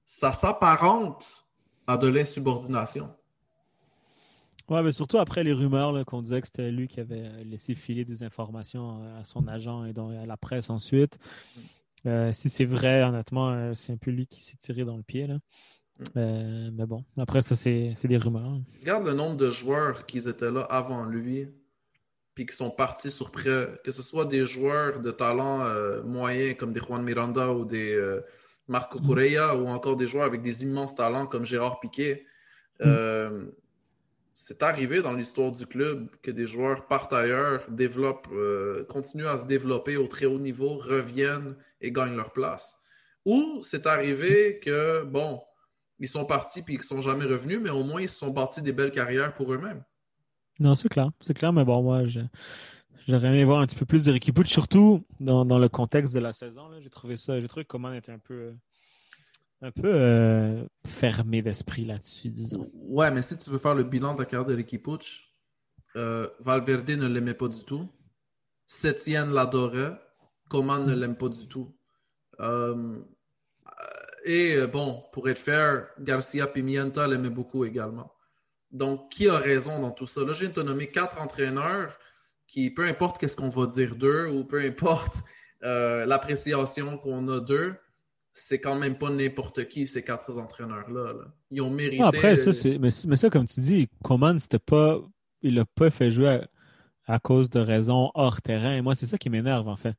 [0.06, 1.46] Ça s'apparente
[1.88, 3.14] à de l'insubordination.
[4.70, 8.06] Ouais, mais surtout après les rumeurs qu'on disait que c'était lui qui avait laissé filer
[8.06, 11.20] des informations euh, à son agent et donc à la presse ensuite.
[12.06, 15.04] Euh, si c'est vrai, honnêtement, euh, c'est un peu lui qui s'est tiré dans le
[15.04, 15.28] pied.
[15.28, 15.40] Là.
[16.18, 18.60] Euh, mais bon, après ça, c'est des rumeurs.
[18.80, 21.48] Regarde le nombre de joueurs qui étaient là avant lui,
[22.34, 26.54] puis qui sont partis sur prêt, que ce soit des joueurs de talent euh, moyen
[26.54, 28.22] comme des Juan Miranda ou des euh,
[28.68, 32.26] Marco Correa, ou encore des joueurs avec des immenses talents comme Gérard Piquet.
[32.82, 33.46] Euh,
[34.34, 38.30] c'est arrivé dans l'histoire du club que des joueurs partent ailleurs, développent,
[38.88, 42.78] continuent à se développer au très haut niveau, reviennent et gagnent leur place.
[43.26, 45.42] Ou c'est arrivé que, bon,
[46.02, 48.30] ils sont partis puis ils ne sont jamais revenus, mais au moins ils se sont
[48.32, 49.84] bâtis des belles carrières pour eux-mêmes.
[50.60, 51.10] Non, c'est clair.
[51.22, 52.20] C'est clair, mais bon, moi, je-
[53.08, 56.14] j'aurais aimé voir un petit peu plus de Ricky Pucci, surtout dans, dans le contexte
[56.14, 56.68] de la saison.
[56.70, 56.80] là.
[56.82, 58.54] J'ai trouvé ça, j'ai trouvé que Coman était un peu,
[59.62, 62.70] un peu euh, fermé d'esprit là-dessus, disons.
[62.74, 65.30] Ouais, mais si tu veux faire le bilan de la carrière de Ricky Pucci,
[65.96, 67.88] euh, Valverde ne l'aimait pas du tout.
[68.66, 70.00] Sétienne l'adorait.
[70.50, 71.76] Coman ne l'aime pas du tout.
[72.40, 73.00] Euh,
[74.26, 78.12] et euh, bon, pour être fair, Garcia Pimienta l'aimait beaucoup également.
[78.72, 80.22] Donc, qui a raison dans tout ça?
[80.22, 81.98] Là, je viens de te nommer quatre entraîneurs
[82.48, 85.18] qui, peu importe qu'est-ce qu'on va dire d'eux ou peu importe
[85.64, 87.76] euh, l'appréciation qu'on a d'eux,
[88.34, 91.14] c'est quand même pas n'importe qui, ces quatre entraîneurs-là.
[91.14, 91.26] là.
[91.50, 92.02] Ils ont mérité.
[92.02, 95.02] Ah, après, ça, c'est, mais, mais ça, comme tu dis, Coman, c'était pas,
[95.42, 96.30] il l'a pas fait jouer
[97.08, 98.76] à, à cause de raisons hors terrain.
[98.78, 99.96] Et moi, c'est ça qui m'énerve, en fait.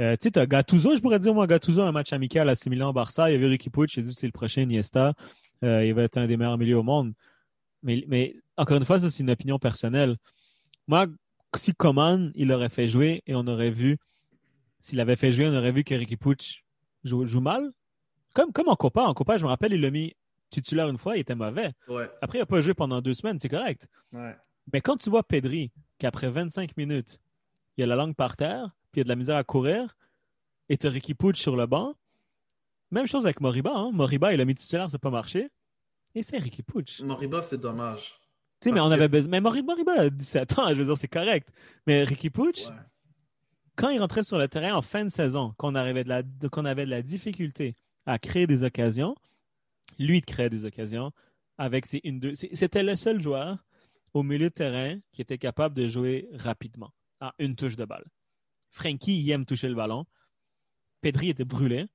[0.00, 2.70] Euh, tu sais, t'as Gattuso, je pourrais dire, moi, Gattuso, un match amical à 6
[2.70, 5.14] Milan Barça, il y avait Ricky Pucci, j'ai dit c'est le prochain Iniesta,
[5.62, 7.12] Euh, il va être un des meilleurs milieux au monde.
[7.82, 10.16] Mais, mais encore une fois, ça, c'est une opinion personnelle.
[10.88, 11.06] Moi,
[11.54, 13.98] si Coman, il aurait fait jouer et on aurait vu,
[14.80, 16.62] s'il avait fait jouer, on aurait vu que Ricky Pucci
[17.04, 17.70] joue, joue mal.
[18.32, 19.02] Comme, comme en Copa.
[19.02, 20.14] En Copa, je me rappelle, il l'a mis
[20.48, 21.72] titulaire une fois, il était mauvais.
[21.88, 22.08] Ouais.
[22.22, 23.86] Après, il n'a pas joué pendant deux semaines, c'est correct.
[24.12, 24.34] Ouais.
[24.72, 27.20] Mais quand tu vois Pedri, qu'après 25 minutes,
[27.76, 29.96] il a la langue par terre, puis il a de la misère à courir,
[30.68, 31.94] et tu as Ricky Pucci sur le banc,
[32.90, 33.72] même chose avec Moriba.
[33.74, 33.90] Hein?
[33.92, 35.48] Moriba, il a mis titulaire, ça n'a pas marché.
[36.14, 37.04] Et c'est Ricky Pucci.
[37.04, 38.18] Moriba, c'est dommage.
[38.60, 39.30] Tu sais, mais on que- avait besoin.
[39.30, 41.48] Mais Moriba, Moriba a 17 ans, je veux dire, c'est correct.
[41.86, 42.74] Mais Ricky Pucci, Ouais.
[43.76, 46.64] quand il rentrait sur le terrain en fin de saison, qu'on arrivait de la, qu'on
[46.64, 47.74] avait de la difficulté
[48.06, 49.14] à créer des occasions,
[49.98, 51.12] lui, il créait des occasions
[51.58, 52.34] avec ses une deux.
[52.34, 53.58] C'était le seul joueur
[54.14, 58.04] au milieu de terrain qui était capable de jouer rapidement, à une touche de balle.
[58.70, 60.06] Frankie, il aime toucher le ballon.
[61.00, 61.86] Pedri était brûlé.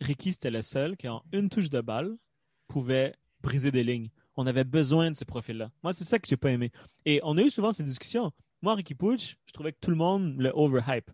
[0.00, 2.16] Ricky, c'était le seul qui, en une touche de balle,
[2.68, 4.10] pouvait briser des lignes.
[4.36, 5.70] On avait besoin de ce profil-là.
[5.82, 6.70] Moi, c'est ça que j'ai pas aimé.
[7.04, 8.32] Et on a eu souvent ces discussions.
[8.62, 11.10] Moi, Ricky Pucci, je trouvais que tout le monde le overhype.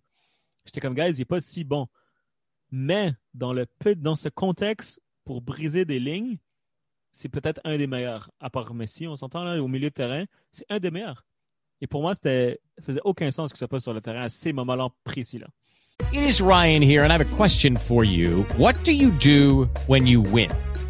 [0.66, 1.88] J'étais comme, guys, il n'est pas si bon.
[2.70, 3.54] Mais dans,
[4.16, 6.38] ce contexte, pour briser des lignes,
[7.12, 8.30] c'est peut-être un des meilleurs.
[8.40, 11.24] À part Messi, on s'entend là, au milieu de terrain, c'est un des meilleurs.
[11.80, 14.28] Et pour moi, c'était faisait aucun sens que ce soit pas sur le terrain à
[14.28, 15.46] ces moments-là précis-là.
[16.12, 18.44] It is Ryan here, and I have a question for you.
[18.58, 20.50] What do you do when you win?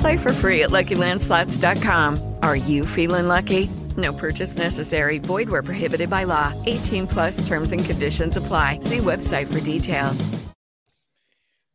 [0.00, 2.34] Play for free at LuckyLandSlots.com.
[2.42, 3.68] Are you feeling lucky?
[3.96, 5.18] No purchase necessary.
[5.18, 6.52] Void where prohibited by law.
[6.66, 8.78] 18 plus terms and conditions apply.
[8.80, 10.28] See website for details.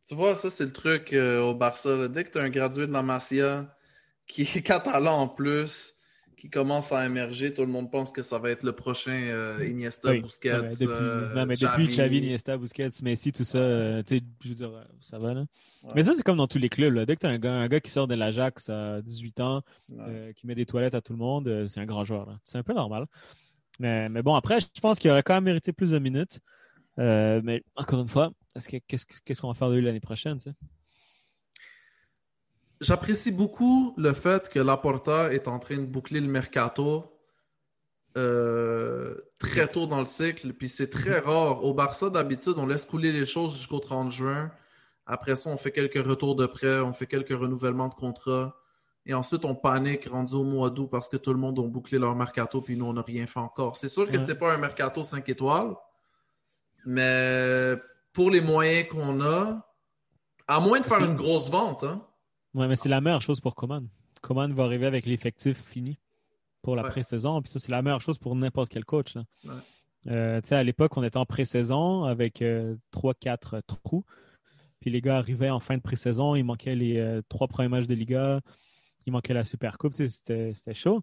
[0.06, 1.96] Tu vois, ça, c'est le truc euh, au Barça.
[1.96, 2.08] là.
[2.08, 3.66] Dès que tu as un gradué de la Masia
[4.26, 5.93] qui est catalan en plus,
[6.44, 9.66] qui commence à émerger, tout le monde pense que ça va être le prochain euh,
[9.66, 14.02] Iniesta, Oui, Busquets, depuis, euh, non, mais depuis Xavi, Iniesta, Busquets, Messi, tout ça, euh,
[14.02, 15.46] tu sais, je veux dire, euh, ça va, là.
[15.94, 17.06] Mais ça, c'est comme dans tous les clubs, là.
[17.06, 19.62] Dès que tu as un gars, un gars qui sort de l'Ajax à 18 ans,
[20.00, 22.38] euh, qui met des toilettes à tout le monde, euh, c'est un grand joueur.
[22.44, 23.06] C'est un peu normal.
[23.78, 26.40] Mais, mais bon, après, je pense qu'il aurait quand même mérité plus de minutes.
[26.98, 29.98] Euh, mais encore une fois, est-ce que- qu'est-ce qu'est-ce qu'on va faire de lui l'année
[29.98, 30.56] prochaine, tu sais?
[32.84, 37.18] J'apprécie beaucoup le fait que Laporta est en train de boucler le mercato
[38.18, 40.52] euh, très tôt dans le cycle.
[40.52, 41.64] Puis c'est très rare.
[41.64, 44.52] Au Barça, d'habitude, on laisse couler les choses jusqu'au 30 juin.
[45.06, 48.54] Après ça, on fait quelques retours de prêt, on fait quelques renouvellements de contrat.
[49.06, 51.98] Et ensuite, on panique rendu au mois d'août parce que tout le monde a bouclé
[51.98, 53.78] leur mercato, puis nous, on n'a rien fait encore.
[53.78, 54.18] C'est sûr que Ouais.
[54.18, 55.74] c'est pas un mercato 5 étoiles,
[56.86, 57.76] mais
[58.12, 59.66] pour les moyens qu'on a,
[60.48, 62.06] à moins de faire une grosse vente, hein,
[62.54, 63.86] Ouais, mais c'est la meilleure chose pour Coman.
[64.22, 65.98] Coman va arriver avec l'effectif fini
[66.62, 66.88] pour la Ouais.
[66.90, 67.42] pré-saison.
[67.42, 69.14] Puis ça, c'est la meilleure chose pour n'importe quel coach.
[69.14, 69.24] là.
[69.44, 69.50] Ouais.
[70.06, 72.42] Euh, tu sais, à l'époque, on était en pré-saison avec
[72.90, 74.04] 3-4 trous.
[74.80, 76.34] Puis les gars arrivaient en fin de pré-saison.
[76.34, 78.40] Il manquait les euh, trois premiers matchs de Liga.
[79.06, 79.94] Il manquait la Super Coupe.
[79.94, 81.00] C'était chaud.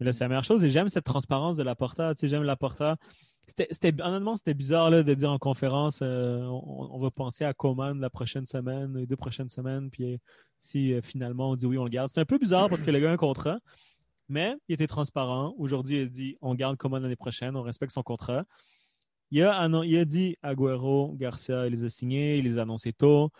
[0.00, 0.64] Mais là, c'est la meilleure chose.
[0.64, 2.14] Et j'aime cette transparence de Laporta.
[2.14, 2.96] Tu sais, J'aime Laporta.
[2.96, 7.52] C'était, c'était- honnêtement, c'était bizarre là, de dire en conférence euh, on, va penser à
[7.52, 9.90] Coman la prochaine semaine, les deux prochaines semaines.
[9.90, 10.18] Puis
[10.58, 12.10] si euh, finalement on dit oui, on le garde.
[12.10, 13.58] C'est un peu bizarre parce que le gars a un contrat,
[14.28, 15.54] mais il était transparent.
[15.58, 18.44] Aujourd'hui, il a dit on garde Coman l'année prochaine, on respecte son contrat.
[19.30, 22.92] Il a, il a dit Agüero, Garcia, il les a signés, il les a annoncés
[22.92, 23.30] tôt.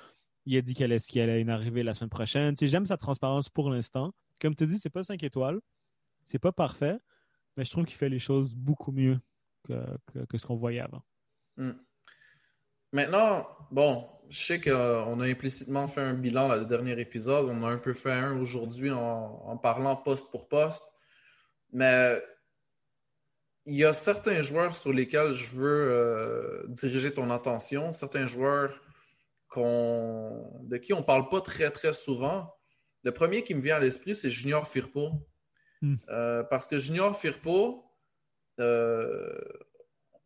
[0.46, 2.54] Il a dit qu'il allait, qu'il allait une arrivée la semaine prochaine.
[2.60, 4.12] J'aime sa transparence pour l'instant.
[4.40, 5.60] Comme tu dis, c'est pas 5 étoiles.
[6.24, 6.98] C'est pas parfait,
[7.56, 9.20] mais je trouve qu'il fait les choses beaucoup mieux
[9.64, 9.74] que,
[10.12, 11.02] que- que ce qu'on voyait avant.
[11.56, 11.72] Hmm.
[12.92, 17.48] Maintenant, bon, je sais qu'on a implicitement fait un bilan là, le dernier épisode.
[17.48, 20.92] On a un peu fait un aujourd'hui en, en parlant poste pour poste.
[21.72, 22.22] Mais
[23.64, 28.78] il y a certains joueurs sur lesquels je veux euh, diriger ton attention, certains joueurs
[29.56, 32.54] de qui on ne parle pas très, très souvent.
[33.04, 35.12] Le premier qui me vient à l'esprit, c'est Junior Firpo.
[35.82, 35.96] Hmm.
[36.08, 37.84] Euh, parce que Junior Firpo,
[38.60, 39.38] euh,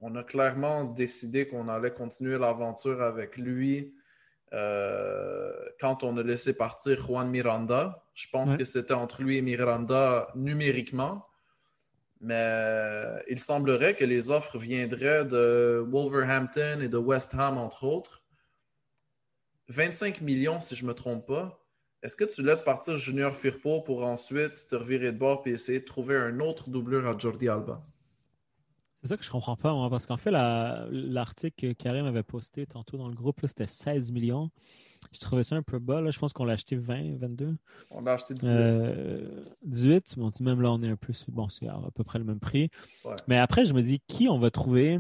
[0.00, 3.94] on a clairement décidé qu'on allait continuer l'aventure avec lui
[4.52, 8.04] euh, quand on a laissé partir Juan Miranda.
[8.14, 8.58] Je pense Ouais.
[8.58, 11.26] que c'était entre lui et Miranda numériquement.
[12.20, 18.24] Mais il semblerait que les offres viendraient de Wolverhampton et de West Ham, entre autres.
[19.68, 21.62] 25 millions, si je ne me trompe pas.
[22.02, 25.80] Est-ce que tu laisses partir Junior Firpo pour ensuite te revirer de bord et essayer
[25.80, 27.82] de trouver un autre doubleur à Jordi Alba?
[29.07, 32.24] C'est ça que je comprends pas, moi, parce qu'en fait, la- l'article que Karim avait
[32.24, 34.50] posté tantôt dans le groupe, là, c'était 16 millions.
[35.12, 36.00] Je trouvais ça un peu bas.
[36.00, 36.11] Là.
[36.11, 37.57] Je pense qu'on l'a acheté 20, 22.
[37.92, 38.50] On l'a acheté 18.
[38.52, 40.14] Euh, 18.
[40.18, 41.12] Bon, tu sais, même là, on est un peu.
[41.28, 42.68] Bon, c'est à peu près le même prix.
[43.04, 43.14] Ouais.
[43.28, 44.98] Mais après, je me dis, qui on va trouver?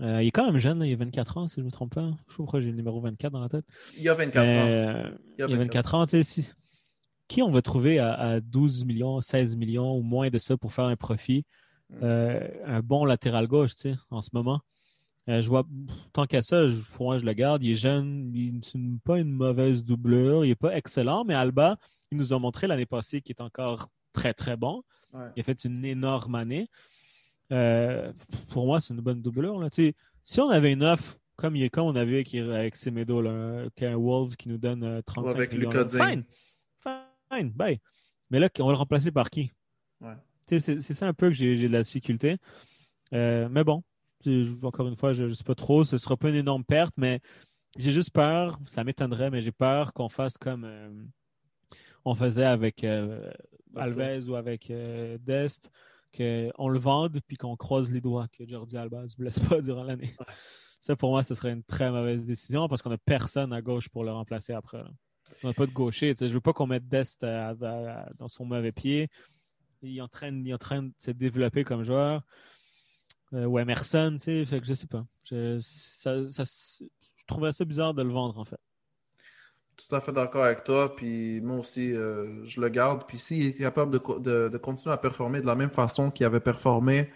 [0.00, 1.70] Euh, Il est quand même jeune, là, il a 24 ans, si je ne me
[1.70, 2.06] trompe pas.
[2.06, 3.64] Je sais pas pourquoi j'ai le numéro 24 dans la tête.
[3.96, 4.66] Il y a 24 ans.
[4.66, 6.52] Euh, Il y a il y a 24 ans, tu sais, si-
[7.28, 10.72] Qui on va trouver à, à 12 millions, 16 millions ou moins de ça pour
[10.72, 11.44] faire un profit?
[11.90, 11.98] Mm.
[12.02, 14.60] Euh, un bon latéral gauche, tu sais, en ce moment.
[15.28, 15.64] Euh, je vois,
[16.12, 17.62] tant qu'à ça, je, pour moi, je le garde.
[17.62, 21.76] Il est jeune, il n'est pas une mauvaise doublure, il n'est pas excellent, mais Alba,
[22.12, 24.82] il nous a montré l'année passée qu'il est encore très, très bon.
[25.12, 25.26] Ouais.
[25.36, 26.68] Il a fait une énorme année.
[27.52, 28.12] Euh,
[28.50, 29.58] pour moi, c'est une bonne doublure.
[29.58, 29.70] Là.
[29.70, 32.34] Tu sais, si on avait une offre, comme, il est, comme on a vu avec,
[32.34, 36.06] avec Semedo, là, qu'un Wolves qui nous donne euh, 35 Ou avec millions, Lucas là,
[36.10, 36.24] Digne.
[36.80, 36.92] fine,
[37.32, 37.80] fine, bye.
[38.30, 39.52] Mais là, on va le remplacer par qui?
[40.00, 40.14] Ouais.
[40.46, 42.36] C'est ça un peu que j'ai de la difficulté.
[43.12, 43.82] Euh, mais bon,
[44.62, 45.84] encore une fois, je ne sais pas trop.
[45.84, 47.20] Ce ne sera pas une énorme perte, mais
[47.78, 48.58] j'ai juste peur.
[48.66, 50.90] Ça m'étonnerait, mais j'ai peur qu'on fasse comme euh,
[52.04, 53.30] on faisait avec euh,
[53.76, 55.70] Alves ou avec euh, Dest,
[56.16, 59.60] qu'on le vende puis qu'on croise les doigts que Jordi Alba ne se blesse pas
[59.60, 60.14] durant l'année.
[60.80, 63.88] Ça, pour moi, ce serait une très mauvaise décision parce qu'on n'a personne à gauche
[63.88, 64.78] pour le remplacer après.
[64.78, 64.90] là.
[65.42, 66.14] On n'a pas de gaucher.
[66.18, 67.52] Je veux pas qu'on mette Dest à- à-
[68.04, 69.08] à- dans son mauvais pied.
[69.86, 72.22] Il est en train, il est en train de se développer comme joueur.
[73.32, 74.44] Euh, ou Emerson, tu sais.
[74.44, 75.04] Fait que je sais pas.
[75.24, 78.58] Je, ça, ça- je trouverais ça bizarre de le vendre, en fait.
[79.76, 80.94] Tout à fait d'accord avec toi.
[80.96, 83.06] Puis moi aussi, euh, je le garde.
[83.06, 86.10] Puis s'il est capable de, co- de- de continuer à performer de la même façon
[86.10, 87.10] qu'il avait performé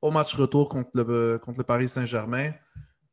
[0.00, 2.52] au match retour contre le, contre le Paris Saint-Germain,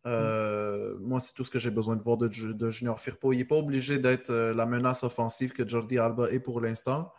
[0.06, 3.34] euh, moi, c'est tout ce que j'ai besoin de voir de, Ju- de Junior Firpo.
[3.34, 7.12] Il n'est pas obligé d'être euh, la menace offensive que Jordi Alba est pour l'instant.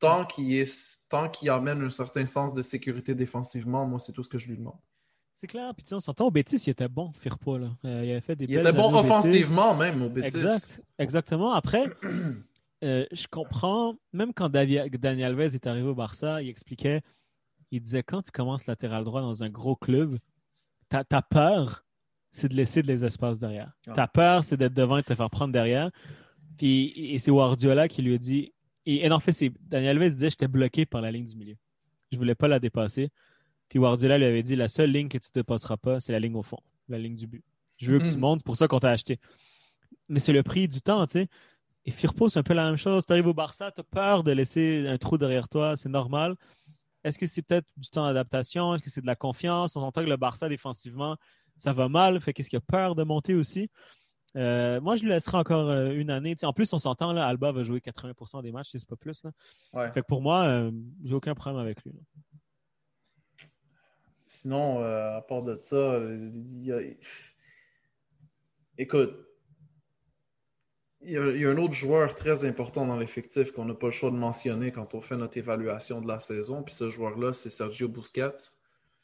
[0.00, 4.22] Tant qu'il est, tant qu'il amène un certain sens de sécurité défensivement, moi, c'est tout
[4.22, 4.78] ce que je lui demande.
[5.34, 5.72] C'est clair.
[5.74, 7.58] Puis on s'entend au Betis, il était bon, Firpo.
[7.58, 7.68] Là.
[7.84, 10.36] Euh, il avait fait des Il était bon offensivement même au Betis.
[10.36, 10.82] Exact.
[10.98, 11.52] Exactement.
[11.52, 11.86] Après,
[12.84, 17.02] euh, je comprends, même quand Davi- Dani Alves est arrivé au Barça, il expliquait,
[17.70, 20.18] il disait quand tu commences latéral droit dans un gros club,
[20.88, 21.84] ta, ta peur,
[22.32, 23.72] c'est de laisser des espaces derrière.
[23.86, 23.92] Ah.
[23.92, 25.90] Ta peur, c'est d'être devant et de te faire prendre derrière.
[26.56, 28.52] Puis, et c'est Guardiola qui lui a dit,
[28.96, 31.56] et, et en fait, c'est Dani Alves disait, j'étais bloqué par la ligne du milieu.
[32.10, 33.10] Je voulais pas la dépasser.
[33.68, 36.20] Puis Guardiola lui avait dit, la seule ligne que tu ne dépasseras pas, c'est la
[36.20, 36.58] ligne au fond,
[36.88, 37.44] la ligne du but.
[37.76, 38.20] Je veux que tu Mhm.
[38.20, 39.20] montes, c'est pour ça qu'on t'a acheté.
[40.08, 41.28] Mais c'est le prix du temps, tu sais.
[41.84, 43.04] Et Firpo, c'est un peu la même chose.
[43.06, 46.34] Tu arrives au Barça, tu as peur de laisser un trou derrière toi, c'est normal.
[47.04, 48.74] Est-ce que c'est peut-être du temps d'adaptation?
[48.74, 49.76] Est-ce que c'est de la confiance?
[49.76, 51.16] On entend que le Barça, défensivement,
[51.56, 52.20] ça va mal.
[52.20, 53.70] Fait qu'est-ce qu'il a peur de monter aussi?
[54.36, 56.36] Euh, moi, je lui laisserai encore euh, une année.
[56.42, 59.22] En plus, on s'entend, là, Alba va jouer 80% des matchs, si c'est pas plus.
[59.24, 59.30] Là.
[59.72, 59.90] Ouais.
[59.92, 60.70] Fait que pour moi, euh,
[61.04, 61.92] j'ai aucun problème avec lui.
[61.92, 62.00] là.
[64.22, 66.80] Sinon, euh, à part de ça, il y a-
[68.76, 69.14] écoute,
[71.00, 73.74] il y, a, il y a un autre joueur très important dans l'effectif qu'on n'a
[73.74, 76.62] pas le choix de mentionner quand on fait notre évaluation de la saison.
[76.62, 78.34] Puis ce joueur-là, c'est Sergio Busquets.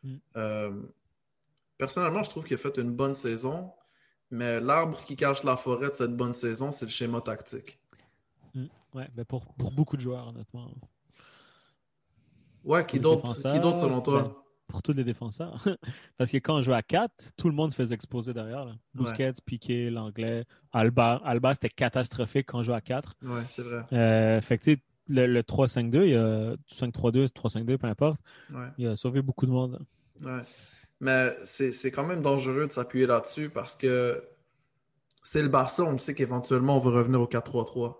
[0.03, 0.17] Mm.
[1.79, 3.73] Personnellement, je trouve qu'il a fait une bonne saison,
[4.35, 7.79] mais l'arbre qui cache la forêt de cette bonne saison, c'est le schéma tactique.
[8.55, 8.67] Mm.
[8.95, 10.71] Ouais, ben pour, pour beaucoup de joueurs, honnêtement.
[12.65, 14.23] Ouais, qui d'autre selon toi?
[14.23, 14.35] ben,
[14.67, 15.63] pour tous les défenseurs.
[16.17, 18.65] Parce que quand on jouait à 4, tout le monde se faisait exposer derrière.
[18.65, 18.73] là.
[18.95, 21.21] Busquets, Piqué, l'anglais, Alba.
[21.25, 23.15] Alba, c'était catastrophique quand on jouait à 4.
[23.23, 23.85] Ouais, c'est vrai.
[23.93, 28.21] Euh, fait que tu sais, le, le 3-5-2, il y a 5-3-2, 3-5-2, peu importe.
[28.53, 28.69] Ouais.
[28.79, 29.79] Il a sauvé beaucoup de monde.
[30.25, 30.43] Ouais.
[31.01, 34.23] Mais c'est quand même dangereux de s'appuyer là-dessus parce que
[35.23, 37.97] c'est le Barça, on sait qu'éventuellement on va revenir au 4-3-3.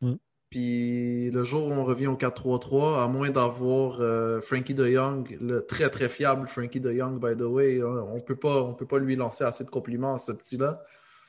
[0.00, 0.14] Mm.
[0.50, 5.36] Puis le jour où on revient au 4-3-3, à moins d'avoir euh, Frankie de Jong,
[5.40, 8.74] le très très fiable Frankie de Jong, by the way, hein, on peut pas, on
[8.74, 10.82] peut pas lui lancer assez de compliments à ce petit-là.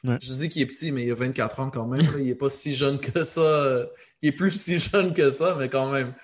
[0.08, 0.18] Ouais.
[0.20, 2.02] Je dis qu'il est petit, mais il a 24 ans quand même.
[2.02, 2.18] là.
[2.20, 3.42] Il est pas si jeune que ça.
[3.42, 3.86] euh,
[4.24, 6.16] Il est plus si jeune que ça, mais quand même.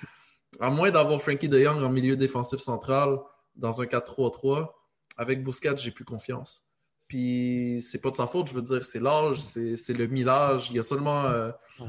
[0.59, 3.19] À moins d'avoir Frankie de Jong en milieu défensif central
[3.55, 4.69] dans un 4-3-3,
[5.17, 6.61] avec Busquets, j'ai plus confiance.
[7.07, 10.67] Puis c'est pas de sa faute, je veux dire, c'est l'âge, c'est c'est le millage.
[10.71, 11.23] Il y a seulement.
[11.25, 11.85] euh, tu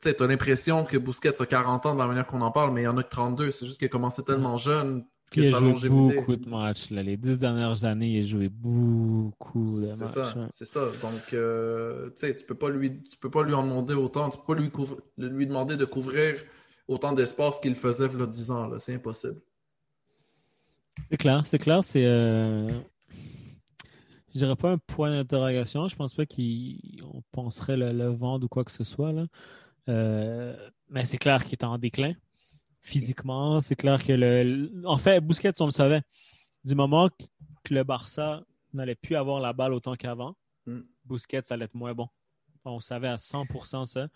[0.00, 2.82] sais, t'as l'impression que Busquets a 40 ans de la manière qu'on en parle, mais
[2.82, 3.50] il y en a que 32.
[3.50, 6.14] C'est juste qu'il a commencé tellement jeune que Il sa a joué longévité.
[6.14, 6.90] beaucoup de matchs.
[6.90, 7.02] là.
[7.02, 10.12] Les dix dernières années, il a joué beaucoup de C'est matchs.
[10.32, 10.46] ça, ouais.
[10.52, 10.84] c'est ça.
[11.02, 14.28] Donc, euh, tu sais, tu peux pas lui, tu peux pas lui en demander autant.
[14.30, 14.70] Tu peux pas lui,
[15.18, 16.36] lui demander de couvrir
[16.86, 18.68] autant d'espace qu'il faisait il y a 10 ans.
[18.68, 18.78] là.
[18.78, 19.40] C'est impossible.
[21.10, 21.84] C'est clair, c'est clair.
[21.84, 22.04] C'est.
[22.04, 22.80] Euh...
[24.32, 25.86] Je dirais pas un point d'interrogation.
[25.86, 29.12] Je pense pas qu'on penserait le, le vendre ou quoi que ce soit.
[29.12, 29.26] Là.
[29.88, 30.56] Euh,
[30.88, 32.14] Mais c'est clair qu'il est en déclin.
[32.80, 34.70] Physiquement, c'est clair que le.
[34.84, 36.02] En fait, Busquets, on le savait.
[36.64, 37.08] Du moment
[37.62, 38.42] que le Barça
[38.72, 40.34] n'allait plus avoir la balle autant qu'avant,
[40.66, 40.80] Mm.
[41.04, 42.08] Busquets, ça allait être moins bon.
[42.64, 44.08] On savait à 100% ça.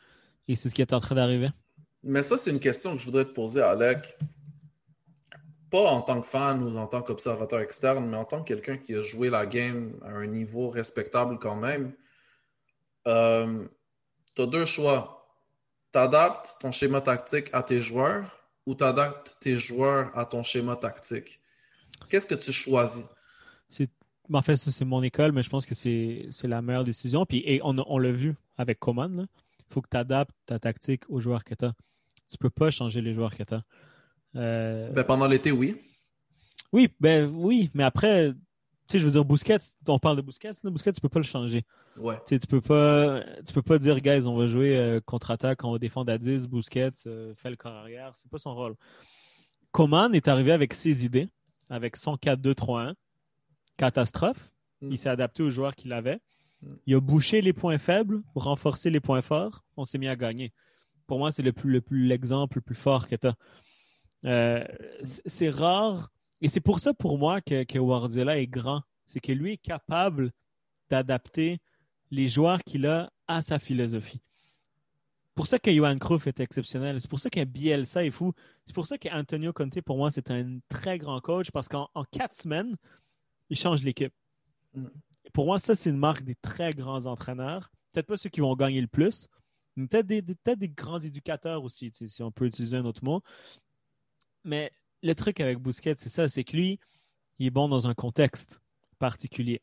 [0.46, 1.50] Et c'est ce qui est en train d'arriver.
[2.02, 4.16] Mais ça, c'est une question que je voudrais te poser, Alec.
[5.70, 8.78] Pas en tant que fan ou en tant qu'observateur externe, mais en tant que quelqu'un
[8.78, 11.92] qui a joué la game à un niveau respectable quand même.
[13.06, 13.66] Euh,
[14.34, 15.26] tu as deux choix.
[15.92, 20.42] Tu adaptes ton schéma tactique à tes joueurs ou tu adaptes tes joueurs à ton
[20.42, 21.40] schéma tactique.
[22.08, 23.04] Qu'est-ce que tu choisis?
[24.32, 27.26] En fait, c'est mon école, mais je pense que c'est la meilleure décision.
[27.30, 29.26] Et on, l'a vu avec Coman.
[29.60, 31.72] Il faut que tu adaptes ta tactique aux joueurs que tu as.
[32.30, 33.54] Tu peux pas changer les joueurs que tu.
[34.34, 35.76] Ben, pendant l'été, oui.
[36.72, 38.32] Oui, ben oui, mais après,
[38.88, 41.18] tu sais, je veux dire, Busquets, on parle de Busquets, là, Busquets, tu peux pas
[41.18, 41.64] le changer.
[41.96, 42.16] Ouais.
[42.26, 45.64] Tu sais, tu peux pas, tu peux pas dire, guys, on va jouer euh, contre-attaque,
[45.64, 48.12] on va défendre à 10, Busquets, euh, fait le corps arrière.
[48.16, 48.74] C'est pas son rôle.
[49.72, 51.28] Coman est arrivé avec ses idées,
[51.70, 52.94] avec son 4-2-3-1.
[53.76, 54.50] Catastrophe.
[54.80, 54.92] Mm.
[54.92, 56.20] Il s'est adapté aux joueurs qu'il avait.
[56.86, 59.64] Il a bouché les points faibles, renforcé les points forts.
[59.76, 60.52] On s'est mis à gagner.
[61.06, 63.34] Pour moi, c'est le plus, le plus l'exemple le plus fort que tu as.
[64.22, 66.10] C'est rare.
[66.40, 68.82] Et c'est pour ça, pour moi, que, que Guardiola est grand.
[69.06, 70.30] C'est que lui est capable
[70.90, 71.58] d'adapter
[72.10, 74.20] les joueurs qu'il a à sa philosophie.
[75.34, 77.00] pour ça que Johan Cruyff est exceptionnel.
[77.00, 78.32] C'est pour ça qu'un Bielsa est fou.
[78.66, 82.04] C'est pour ça qu'Antonio Conte, pour moi, c'est un très grand coach parce qu'en en
[82.04, 82.76] quatre semaines,
[83.50, 84.12] il change l'équipe.
[84.74, 84.86] Mm.
[85.32, 87.70] Pour moi, ça, c'est une marque des très grands entraîneurs.
[87.92, 89.28] Peut-être pas ceux qui vont gagner le plus,
[89.76, 93.04] mais peut-être des, des- peut-être des grands éducateurs aussi, si on peut utiliser un autre
[93.04, 93.22] mot.
[94.48, 94.72] Mais
[95.02, 96.80] le truc avec Busquets, c'est ça, c'est que lui,
[97.38, 98.60] il est bon dans un contexte
[98.98, 99.60] particulier.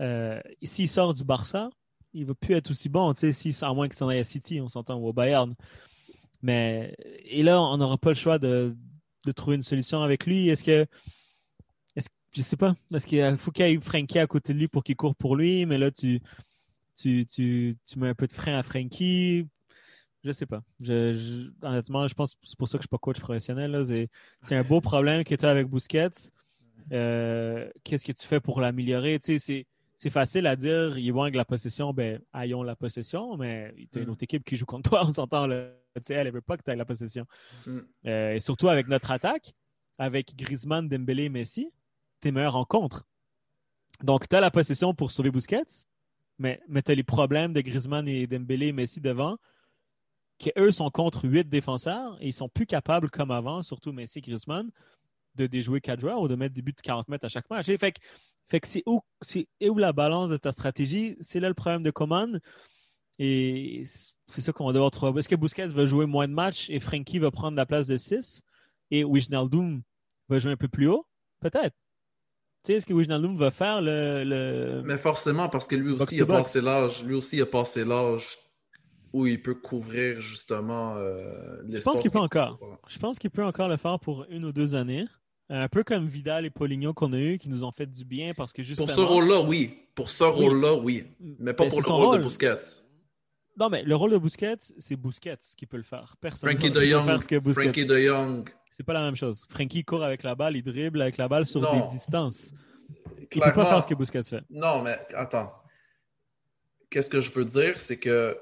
[0.00, 1.68] Euh, S'il sort du Barça,
[2.12, 4.60] il va plus être aussi bon, tu sais, à moins qu'il s'en aille à City,
[4.60, 5.54] on s'entend, ou au Bayern.
[6.42, 6.94] Mais,
[7.24, 8.76] et là, on n'aura pas le choix de,
[9.26, 10.48] de trouver une solution avec lui.
[10.48, 10.86] Est-ce que,
[11.96, 14.68] est-ce, je sais pas, est-ce qu'il faut qu'il y ait Frankie à côté de lui
[14.68, 16.20] pour qu'il court pour lui, mais là, tu,
[16.96, 19.48] tu, tu, tu mets un peu de frein à Frankie.
[20.24, 20.62] Je sais pas.
[20.82, 23.70] Je, je- honnêtement, je pense que c'est pour ça que je suis pas coach professionnel.
[23.70, 23.84] là.
[24.42, 26.08] C'est, un beau problème que tu as avec Busquets.
[26.92, 29.18] Euh, qu'est-ce que tu fais pour l'améliorer?
[29.18, 29.66] Tu sais,
[29.96, 33.74] c'est, facile à dire, il est bon avec la possession, ben, ayons la possession, mais
[33.92, 34.10] tu as une Mm.
[34.12, 35.70] autre équipe qui joue contre toi, on s'entend, là.
[35.96, 37.26] Tu sais, elle ne veut pas que tu aies la possession.
[37.66, 37.78] Mm.
[38.06, 39.54] Euh, et surtout avec notre attaque,
[39.98, 41.70] avec Griezmann, Dembélé et Messi,
[42.20, 43.06] tu es meilleur en contre.
[44.02, 45.86] Donc, tu as la possession pour sauver Busquets,
[46.38, 49.38] mais, mais tu as les problèmes de Griezmann et Dembélé et Messi devant,
[50.44, 54.18] qui eux sont contre huit défenseurs et ils sont plus capables, comme avant, surtout Messi
[54.18, 54.70] et Griezmann,
[55.36, 57.68] de déjouer quatre joueurs ou de mettre des buts de 40 mètres à chaque match.
[57.70, 58.00] Et fait que,
[58.48, 59.00] fait que c'est où,
[59.62, 61.16] où la balance de ta stratégie?
[61.20, 62.40] C'est là le problème de Coman.
[63.18, 63.84] Et
[64.26, 65.20] c'est ça qu'on va devoir trouver.
[65.20, 67.96] Est-ce que Busquets va jouer moins de matchs et Frankie va prendre la place de
[67.96, 68.42] 6
[68.90, 69.82] et Wijnaldum
[70.28, 71.06] va jouer un peu plus haut?
[71.40, 71.74] Peut-être.
[72.64, 74.24] Tu sais, est-ce que Wijnaldum va faire le.
[74.24, 74.82] le...
[74.84, 77.02] Mais forcément, parce que lui aussi, a passé l'âge.
[77.02, 78.38] Lui aussi, il a passé l'âge
[79.14, 81.94] où il peut couvrir justement euh, Je l'espace.
[81.94, 82.58] pense qu'il peut encore.
[82.88, 85.06] Je pense qu'il peut encore le faire pour une ou deux années.
[85.48, 88.34] Un peu comme Vidal et Poligno qu'on a eu, qui nous ont fait du bien
[88.34, 88.86] parce que justement.
[88.86, 89.78] Pour ce rôle-là, oui.
[89.94, 91.04] Pour ce rôle-là, oui.
[91.38, 92.18] Mais pas Ben, pour le rôle, rôle.
[92.18, 92.58] de Busquets.
[93.56, 96.16] Non, mais le rôle de Busquets, c'est Busquets qui peut le faire.
[96.20, 97.62] Personne Frankie de Jong, faire ce que Busquets.
[97.62, 99.44] Frankie de Jong, C'est pas la même chose.
[99.48, 101.86] Frankie court avec la balle, il dribble avec la balle sur Non.
[101.86, 102.50] des distances.
[102.88, 103.54] Il peut Clairement.
[103.62, 104.42] pas faire ce que Busquets fait.
[104.50, 105.52] Non, mais attends.
[106.90, 108.36] Qu'est-ce que je veux dire, c'est que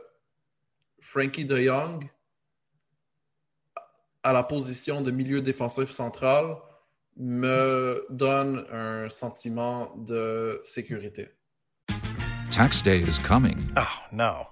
[1.03, 2.09] Frankie de Jong,
[4.23, 6.57] à la position de milieu défensif central,
[7.17, 11.29] me donne un sentiment de sécurité.
[12.53, 13.57] Tax day is coming.
[13.77, 14.47] Oh, no.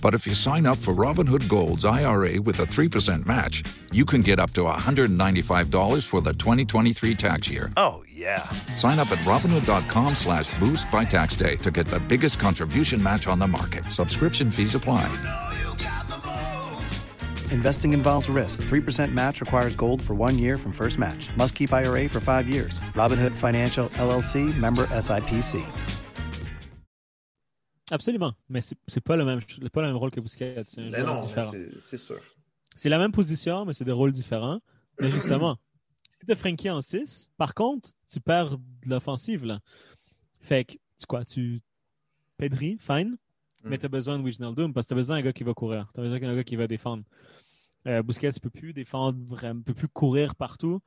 [0.00, 4.20] But if you sign up for Robinhood Gold's IRA with a 3% match, you can
[4.20, 7.72] get up to $195 for the 2023 tax year.
[7.76, 8.44] Oh, yeah.
[8.76, 13.26] Sign up at Robinhood.com slash boost by tax day to get the biggest contribution match
[13.26, 13.84] on the market.
[13.86, 15.08] Subscription fees apply.
[17.52, 18.60] Investing involves risk.
[18.62, 21.30] 3% match requires gold for one year from first match.
[21.36, 22.78] Must keep IRA for five years.
[22.94, 25.60] Robinhood Financial LLC member SIPC.
[27.90, 28.34] Absolument.
[28.50, 29.40] Mais c'est pas le même,
[29.72, 30.44] pas le même rôle que Busquets.
[30.62, 31.26] C'est non,
[31.80, 32.20] c'est- sûr.
[32.76, 34.60] C'est la même position, mais c'est des rôles différents.
[35.00, 35.56] Mais justement,
[36.20, 39.44] si tu as Frankie en 6, par contre, tu perds de l'offensive.
[39.44, 39.60] là.
[40.40, 41.60] Fait que, tu quoi, tu.
[42.36, 43.16] Pedri, fine,
[43.68, 45.54] mais tu as besoin de Wijnaldum parce que tu as besoin d'un gars qui va
[45.54, 45.90] courir.
[45.94, 47.04] Tu as besoin d'un gars qui va défendre.
[47.86, 50.80] Euh, Busquets ne peut plus défendre, vraiment, peut plus courir partout.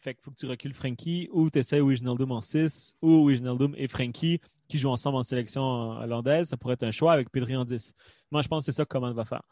[0.00, 3.74] Fait qu'il faut que tu recules Frankie ou tu essaies Wijnaldum en 6 ou Wijnaldum
[3.76, 6.48] et Frankie qui jouent ensemble en sélection hollandaise.
[6.48, 7.94] Ça pourrait être un choix avec Pedri en 10.
[8.30, 9.42] Moi, je pense que c'est ça que Coman va faire.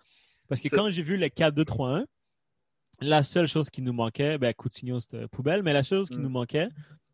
[0.49, 2.05] Parce que quand j'ai vu le 4-2-3-1,
[3.01, 6.22] la seule chose qui nous manquait, ben Coutinho, c'était poubelle, mais la chose qui Mm.
[6.22, 6.68] nous manquait,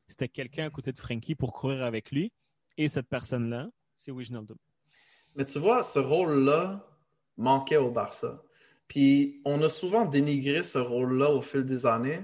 [0.06, 2.32] c'était quelqu'un à côté de Frankie pour courir avec lui.
[2.76, 4.56] Et cette personne-là, c'est Wijnaldum.
[5.38, 6.84] Mais tu vois, ce rôle-là
[7.36, 8.42] manquait au Barça.
[8.88, 12.18] Puis on a souvent dénigré ce rôle-là au fil des années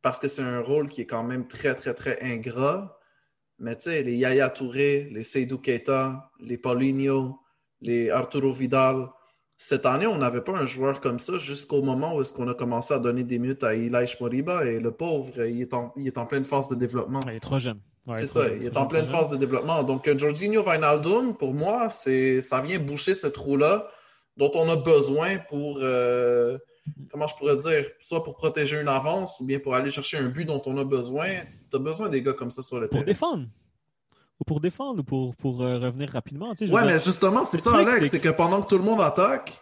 [0.00, 2.98] parce que c'est un rôle qui est quand même très, très, très ingrat.
[3.58, 7.38] Mais tu sais, les Yaya Touré, les Seydou Keita, les Paulinho,
[7.82, 9.10] les Arturo Vidal,
[9.58, 12.54] cette année, on n'avait pas un joueur comme ça jusqu'au moment où est-ce qu'on a
[12.54, 16.06] commencé à donner des minutes à Ilaïch Moriba et le pauvre, il est en, il
[16.06, 17.20] est en pleine phase de développement.
[17.26, 17.80] il est trop jeune.
[18.06, 19.82] Ouais, c'est ça, il est en pleine phase de développement.
[19.84, 23.86] Donc, euh, Jorginho Wijnaldum, pour moi, c'est, ça vient boucher ce trou-là
[24.36, 26.56] dont on a besoin pour, euh,
[27.10, 30.28] comment je pourrais dire, soit pour protéger une avance ou bien pour aller chercher un
[30.28, 31.28] but dont on a besoin.
[31.70, 33.04] Tu as besoin des gars comme ça sur le Pour terrain.
[33.04, 33.46] défendre.
[34.40, 36.54] Ou pour défendre, ou pour, pour euh, revenir rapidement.
[36.54, 38.78] tu sais, Ouais, mais dire, justement, c'est ça, Alex, c'est c'est que pendant que tout
[38.78, 39.52] le monde attaque,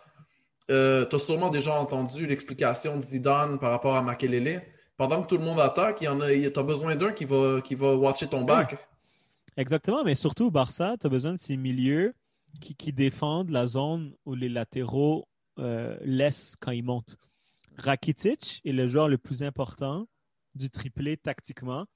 [0.70, 4.62] euh, tu as sûrement déjà entendu l'explication de Zidane par rapport à Makelele.
[4.98, 7.62] Pendant que tout le monde attaque, il y en a, t'as besoin d'un qui va,
[7.62, 8.76] qui watcher ton back.
[9.56, 12.14] Exactement, mais surtout Barça, tu as besoin de ces milieux
[12.60, 15.28] qui, défendent la zone où les latéraux
[15.58, 17.16] euh, laissent quand ils montent.
[17.76, 20.08] Rakitic est le joueur le plus important
[20.56, 21.86] du triplé tactiquement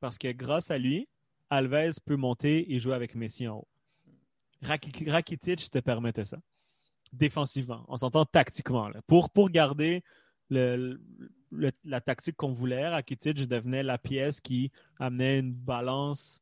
[0.00, 1.08] parce que grâce à lui,
[1.50, 3.68] Alves peut monter et jouer avec Messi en haut.
[4.62, 6.38] Rak- Rakitic te permettait ça.
[7.12, 8.90] Défensivement, on s'entend tactiquement.
[9.06, 10.02] pour garder
[10.50, 16.40] la tactique qu'on voulait, Rakitic devenait la pièce qui amenait une balance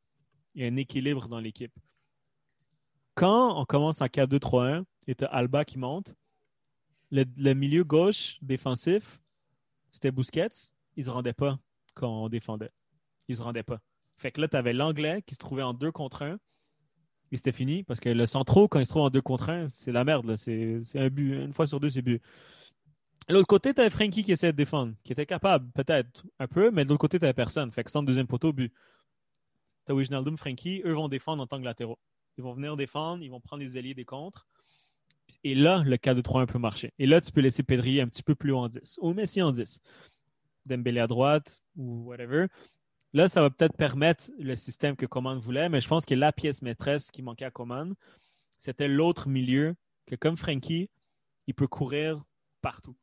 [0.54, 1.72] et un équilibre dans l'équipe.
[3.14, 6.14] Quand on commence en 4-2-3-1 et tu Alba qui monte,
[7.10, 9.20] le, milieu gauche défensif,
[9.90, 11.58] c'était Busquets, il se rendait pas
[11.94, 12.70] quand on défendait.
[13.28, 13.80] Il se rendait pas.
[14.16, 16.38] Fait que là, tu avais l'anglais qui se trouvait en 2 contre 1
[17.32, 19.68] et c'était fini parce que le centraux, quand il se trouve en 2 contre 1,
[19.68, 20.36] c'est la merde.
[20.36, 21.34] c'est un but.
[21.44, 22.22] Une fois sur deux, c'est but.
[23.28, 26.70] L'autre côté, tu avais Frankie qui essayait de défendre, qui était capable, peut-être, un peu,
[26.70, 27.72] mais de l'autre côté, tu personne.
[27.72, 28.72] Fait que sans deuxième poteau, but.
[29.84, 31.98] Tu as Wijnaldum, Frankie, eux vont défendre en tant que latéraux.
[32.38, 34.46] Ils vont venir défendre, ils vont prendre les alliés des contres.
[35.42, 36.92] Et là, le 4-2-3-1 peut marcher.
[36.98, 38.98] Et là, tu peux laisser Pedri un petit peu plus haut en 10.
[39.00, 39.80] Ou Messi en 10.
[40.66, 42.46] Dembélé à droite ou whatever.
[43.12, 46.32] Là, ça va peut-être permettre le système que Coman voulait, mais je pense que la
[46.32, 47.94] pièce maîtresse qui manquait à Coman,
[48.58, 49.74] c'était l'autre milieu
[50.06, 50.90] que, comme Frankie,
[51.46, 52.22] il peut courir
[52.60, 52.96] partout.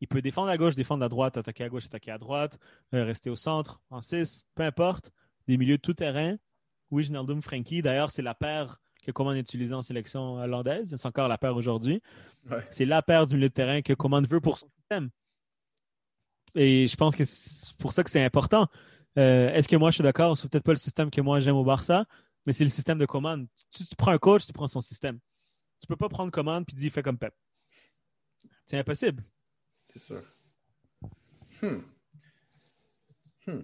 [0.00, 2.58] Il peut défendre à gauche, défendre à droite, attaquer à gauche, attaquer à droite,
[2.94, 5.12] euh, rester au centre, en 6, peu importe.
[5.46, 6.36] Des milieux de tout terrain.
[6.90, 7.82] Wijnaldum, Frankie.
[7.82, 10.94] D'ailleurs, c'est la paire que Coman utilisait en sélection hollandaise.
[10.96, 12.02] C'est encore la paire aujourd'hui.
[12.50, 12.66] Ouais.
[12.70, 15.10] C'est la paire du milieu de terrain que Coman veut pour son système.
[16.54, 18.68] Et je pense que c'est pour ça que c'est important.
[19.18, 20.36] Euh, Est-ce que moi, je suis d'accord?
[20.36, 22.04] C'est peut-être pas le système que moi, j'aime au Barça,
[22.46, 23.46] mais c'est le système de Coman.
[23.70, 25.18] Tu, tu prends un coach, tu prends son système.
[25.80, 27.34] Tu peux pas prendre Coman puis dire fais comme Pep.
[28.64, 29.24] C'est impossible.
[29.92, 30.22] C'est sûr.
[31.62, 31.80] Hmm.
[33.46, 33.62] Hmm.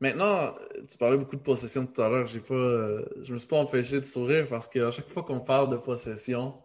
[0.00, 0.54] Maintenant,
[0.88, 2.26] tu parlais beaucoup de possession tout à l'heure.
[2.26, 5.40] J'ai pas, euh, je me suis pas empêché de sourire parce qu'à chaque fois qu'on
[5.40, 6.62] parle de possession,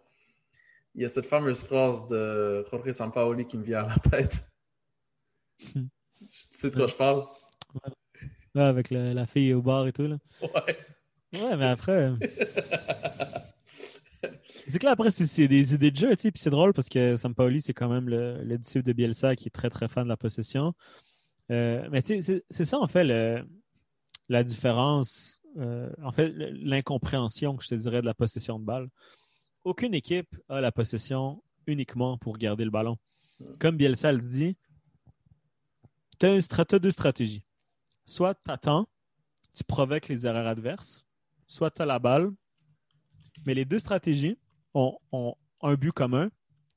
[0.96, 4.42] il y a cette fameuse phrase de Jorge Sampaoli qui me vient à la tête.
[5.60, 5.90] tu
[6.52, 7.26] sais de quoi je parle?
[8.54, 10.08] Là, avec le- la fille au bar et tout.
[10.08, 10.18] Là.
[10.42, 10.78] Ouais.
[11.34, 12.14] Ouais, mais après.
[14.68, 16.32] c'est que là, après, c'est- des idées de jeu, tu sais.
[16.32, 19.48] Puis c'est drôle parce que Sampaoli, c'est quand même le, le disciple de Bielsa qui
[19.48, 20.74] est très, très fan de la possession.
[21.52, 23.46] Euh, mais tu sais, c'est- ça, en fait, le-
[24.30, 25.42] la différence.
[25.58, 28.90] euh, en fait, l'incompréhension que je te dirais de la possession de balle.
[29.64, 32.98] Aucune équipe a la possession uniquement pour garder le ballon.
[33.60, 34.58] Comme Bielsa le dit,
[36.20, 37.44] tu as, deux stratégies.
[38.06, 38.88] Soit tu attends,
[39.54, 41.06] tu provoques les erreurs adverses,
[41.48, 42.32] soit tu as la balle.
[43.46, 44.38] Mais les deux stratégies
[44.74, 46.30] ont, ont un but commun,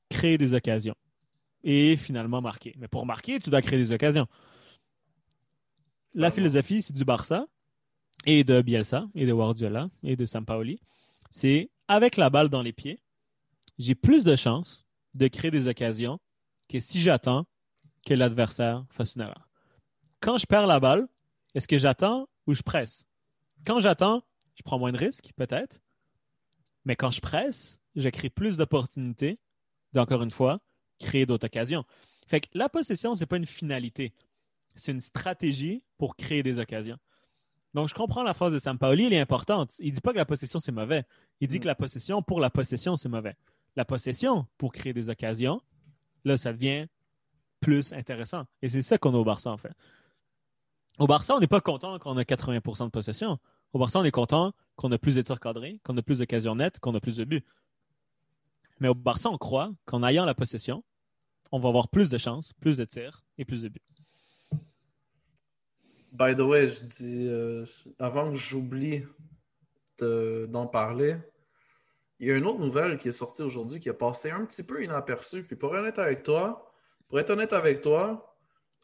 [0.09, 0.95] créer des occasions.
[1.63, 2.73] Et finalement marquer.
[2.77, 4.27] Mais pour marquer, tu dois créer des occasions.
[6.15, 7.47] La philosophie, c'est du Barça
[8.25, 10.79] et de Bielsa et de Guardiola et de Sampaoli.
[11.29, 13.01] C'est avec la balle dans les pieds,
[13.77, 16.19] j'ai plus de chances de créer des occasions
[16.67, 17.45] que si j'attends
[18.05, 19.49] que l'adversaire fasse une erreur.
[20.19, 21.07] Quand je perds la balle,
[21.55, 23.05] est-ce que j'attends ou je presse?
[23.65, 24.23] Quand j'attends,
[24.55, 25.81] je prends moins de risques, peut-être.
[26.85, 29.39] Mais quand je presse, je crée plus d'opportunités
[29.93, 30.59] d'encore une fois
[30.99, 31.85] créer d'autres occasions.
[32.27, 34.13] Fait que la possession, c'est pas une finalité.
[34.75, 36.97] C'est une stratégie pour créer des occasions.
[37.73, 39.73] Donc, je comprends la phrase de Sampaoli, elle est importante.
[39.79, 41.05] Il dit pas que la possession, c'est mauvais.
[41.39, 43.35] Il dit que la possession, pour la possession, c'est mauvais.
[43.75, 45.61] La possession, pour créer des occasions,
[46.25, 46.87] là, ça devient
[47.59, 48.45] plus intéressant.
[48.61, 49.73] Et c'est ça qu'on a au Barça, en fait.
[50.97, 53.39] Au Barça, on n'est pas content qu'on a 80% de possession.
[53.73, 56.55] Au Barça, on est content qu'on a plus de tirs cadrés, qu'on a plus d'occasions
[56.55, 57.45] nettes, qu'on a plus de buts.
[58.79, 60.83] Mais au Barça, on croit qu'en ayant la possession,
[61.51, 63.81] on va avoir plus de chances, plus de tirs et plus de buts.
[66.11, 67.65] By the way, je dis, euh,
[67.99, 69.03] avant que j'oublie
[69.99, 71.17] de- d'en parler,
[72.19, 74.63] il y a une autre nouvelle qui est sortie aujourd'hui qui a passé un petit
[74.63, 75.43] peu inaperçue.
[75.43, 76.73] Puis pour être honnête avec toi,
[77.07, 78.28] pour être honnête avec toi,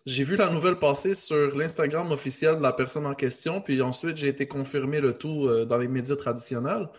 [0.06, 4.18] j'ai vu la nouvelle passer sur l'Instagram officiel de la personne en question, puis ensuite
[4.18, 6.90] j'ai été confirmé le tout euh, dans les médias traditionnels.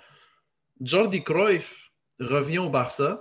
[0.80, 3.18] Jordi Cruyff revient au Barça.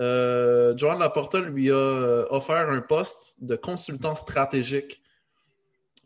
[0.00, 5.02] Euh, Joan Laporta lui a euh, offert un poste de consultant stratégique.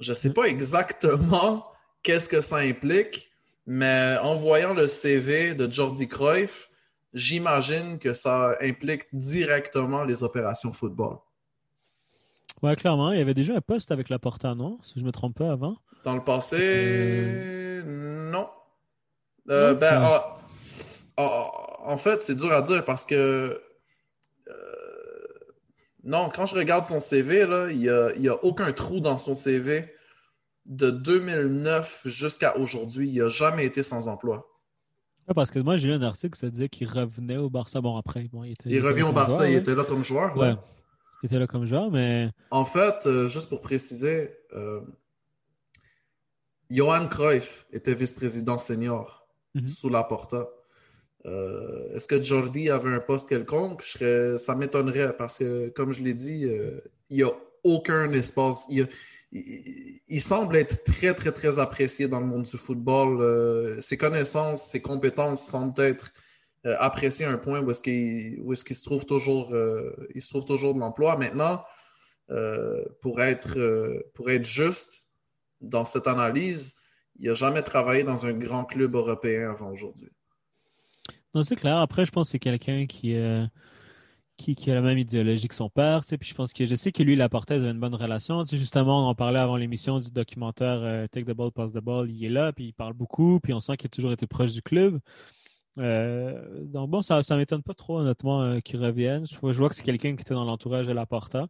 [0.00, 1.66] Je ne sais pas exactement
[2.02, 3.30] qu'est-ce que ça implique,
[3.66, 6.70] mais en voyant le CV de Jordi Cruyff,
[7.12, 11.18] j'imagine que ça implique directement les opérations football.
[12.62, 14.78] Ouais, clairement, il y avait déjà un poste avec la Porta, non?
[14.82, 15.76] Si je me trompe pas avant.
[16.04, 18.48] Dans le passé, non.
[19.48, 20.22] Euh, Ouais, ben, enfin,
[21.16, 23.60] ah, ah, en fait, c'est dur à dire parce que
[24.48, 24.52] euh,
[26.04, 29.00] Non, quand je regarde son CV, là, il n'y a, il y a aucun trou
[29.00, 29.92] dans son CV.
[30.66, 34.46] De 2009 jusqu'à aujourd'hui, il n'a jamais été sans emploi.
[35.26, 37.80] Ouais, parce que moi, j'ai lu un article qui disait qu'il revenait au Barça.
[37.80, 39.60] Bon, après, bon, il, était, Il, revient au Barça, joueur, il ouais.
[39.60, 40.36] était là comme joueur.
[40.36, 40.54] Ouais.
[41.26, 42.30] Était là comme mais.
[42.50, 44.80] En fait, euh, juste pour préciser, euh,
[46.70, 49.66] Johan Cruyff était vice-président senior Mhm.
[49.66, 50.48] sous la Porta.
[51.26, 53.82] Euh, Est-ce que Jordi avait un poste quelconque?
[53.84, 56.46] Je serais- ça m'étonnerait parce que, comme je l'ai dit,
[57.10, 57.30] il n'y a
[57.64, 58.66] aucun espace.
[58.70, 58.86] Il, a-
[59.32, 63.82] il- il semble être très, très, très apprécié dans le monde du football.
[63.82, 66.12] Ses connaissances, ses compétences semblent être
[66.66, 70.28] euh, appréciées à un point où est-ce qu'il qu'il se trouve toujours, euh, il se
[70.28, 71.16] trouve toujours de l'emploi.
[71.16, 71.64] Maintenant,
[72.28, 73.58] euh, pour, être,
[74.12, 75.08] pour être juste
[75.62, 76.74] dans cette analyse,
[77.18, 80.10] il n'a jamais travaillé dans un grand club européen avant aujourd'hui.
[81.34, 81.78] Non, c'est clair.
[81.78, 83.16] Après, je pense que c'est quelqu'un qui,
[84.36, 86.02] qui, qui a la même idéologie que son père.
[86.06, 88.44] Puis je pense que je sais que lui, Laporte, avait une bonne relation.
[88.44, 92.10] Justement, on en parlait avant l'émission du documentaire Take the Ball, Pass the Ball.
[92.10, 94.52] Il est là, puis il parle beaucoup, puis on sent qu'il a toujours été proche
[94.52, 95.00] du club.
[95.78, 99.26] Euh, donc bon, ça ne m'étonne pas trop, honnêtement, euh, qu'il revienne.
[99.26, 101.46] Je vois, que c'est quelqu'un qui était dans l'entourage de Laporta.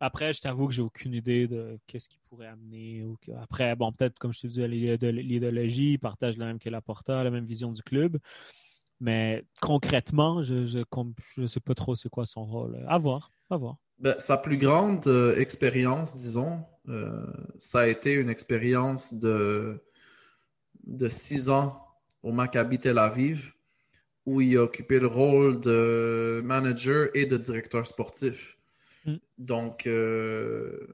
[0.00, 3.02] Après, je t'avoue que j'ai aucune idée de qu'est-ce qu'il pourrait amener.
[3.04, 7.24] Ou Après, bon, peut-être, comme je te dis, l'idéologie, il partage la même que Laporta,
[7.24, 8.18] la même vision du club.
[9.00, 12.84] Mais concrètement, je com- je sais pas trop c'est quoi son rôle.
[12.88, 13.76] À voir, à voir.
[13.98, 17.26] Ben, sa plus grande euh, expérience, disons, euh,
[17.58, 19.82] ça a été une expérience de,
[20.86, 21.87] de six ans
[22.22, 23.54] au Maccabi Tel Aviv,
[24.26, 28.58] où il a occupé le rôle de manager et de directeur sportif.
[29.06, 29.16] Mm.
[29.38, 30.86] Donc, euh,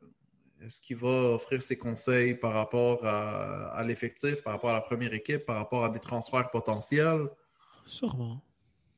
[0.65, 4.81] est-ce qu'il va offrir ses conseils par rapport à, à l'effectif, par rapport à la
[4.81, 7.29] première équipe, par rapport à des transferts potentiels?
[7.87, 8.41] Sûrement.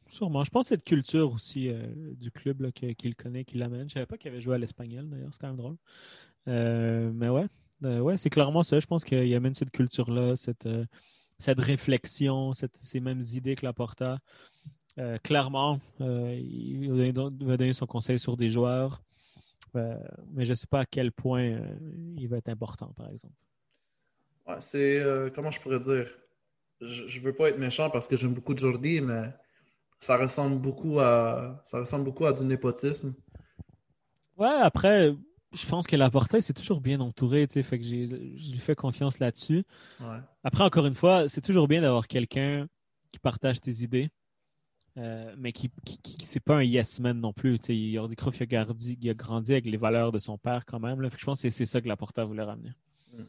[0.08, 0.44] Sûrement.
[0.44, 1.82] Je pense que cette culture aussi euh,
[2.14, 3.88] du club qu'il connaît, qu'il amène.
[3.88, 5.76] Je savais pas qu'il avait joué à l'espagnol d'ailleurs, c'est quand même drôle.
[6.48, 7.46] Euh, mais ouais,
[7.84, 8.80] Euh, ouais, c'est clairement ça.
[8.80, 10.68] Je pense qu'il amène cette culture-là, cette,
[11.38, 14.18] cette réflexion, cette- ces mêmes idées que la Porta.
[14.98, 19.02] Euh, clairement, euh, il va donner, son conseil sur des joueurs,
[19.76, 19.98] Euh,
[20.32, 21.60] mais je ne sais pas à quel point
[22.16, 23.34] il va être important, par exemple.
[24.46, 25.02] Ouais, c'est.
[25.34, 26.06] comment je pourrais dire?
[26.80, 29.32] Je, je veux pas être méchant parce que j'aime beaucoup Jordi, mais
[30.00, 31.62] ça ressemble beaucoup à.
[31.66, 33.14] Ça ressemble beaucoup à du népotisme.
[34.36, 35.14] Ouais, après,
[35.56, 38.58] je pense que la portail, c'est toujours bien entouré, tu sais, fait que je lui
[38.58, 39.64] fais confiance là-dessus.
[40.00, 40.18] Ouais.
[40.44, 42.66] Après, encore une fois, c'est toujours bien d'avoir quelqu'un
[43.12, 44.10] qui partage tes idées,
[44.98, 47.58] euh, mais qui, qui, c'est pas un yes man non plus.
[47.58, 50.36] Tu sais, Jordi Cruyff, il a, grandi, il a grandi avec les valeurs de son
[50.36, 51.00] père quand même.
[51.00, 52.72] Là, Fait que je pense que c'est, ça que la porta voulait ramener.
[53.12, 53.22] Mm.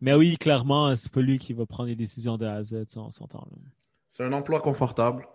[0.00, 2.84] Mais oui, clairement, c'est pas lui qui va prendre les décisions de A à Z,
[2.88, 3.46] ça, on s'entend.
[3.50, 3.56] là.
[4.06, 5.28] C'est un emploi confortable.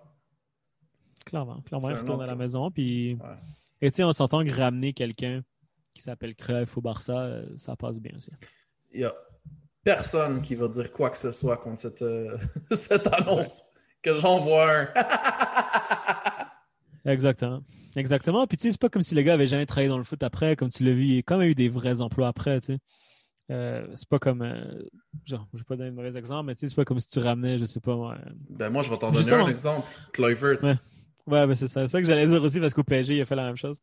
[1.25, 2.71] Clairement, clairement, il retourne à la maison.
[2.71, 3.15] Puis...
[3.15, 3.37] Ouais.
[3.81, 5.43] Et tu sais, on s'entend que ramener quelqu'un
[5.95, 8.29] qui s'appelle Cruyff au Barça, euh, ça passe bien aussi.
[8.91, 9.15] Il y a
[9.83, 12.37] personne qui va dire quoi que ce soit contre cette, euh,
[12.71, 13.61] cette annonce.
[14.03, 14.87] Que j'en vois un.
[17.11, 17.63] Exactement.
[17.95, 18.45] Exactement.
[18.45, 20.21] Puis tu sais, c'est pas comme si le gars avait jamais travaillé dans le foot
[20.21, 22.73] après, comme tu l'as vu, il a quand même eu des vrais emplois après, tu
[22.73, 22.79] sais.
[23.51, 24.41] Euh, c'est pas comme.
[24.41, 24.83] euh,
[25.25, 27.09] genre, je vais pas donner de mauvais exemple, mais tu sais, c'est pas comme si
[27.09, 28.17] tu ramenais, je sais pas moi.
[28.49, 29.87] Ben moi, je vais t'en donner un exemple.
[30.63, 30.75] Ouais.
[31.27, 31.81] Ouais, ben c'est ça.
[31.83, 33.79] C'est ça que j'allais dire aussi parce qu'au PSG, il a fait la même chose.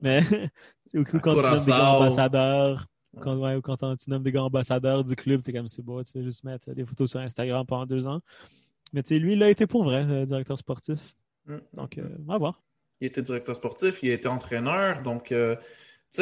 [0.00, 0.20] Mais
[0.90, 2.86] tu nommes des gars ambassadeurs,
[3.20, 6.02] quand, ouais, ou quand tu nommes des gars ambassadeurs du club, t'es comme c'est beau,
[6.02, 8.20] tu veux juste mettre des photos sur Instagram pendant deux ans.
[8.92, 11.14] Mais tu sais, lui, il a été pour vrai, euh, directeur sportif.
[11.46, 11.56] Mm.
[11.74, 12.62] Donc, euh, on va voir.
[13.00, 15.02] Il était directeur sportif, il a été entraîneur.
[15.02, 15.62] Donc, euh, tu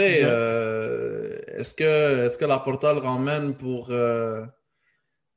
[0.01, 3.91] sais, euh, est-ce que, est-ce que la Porta le ramène pour.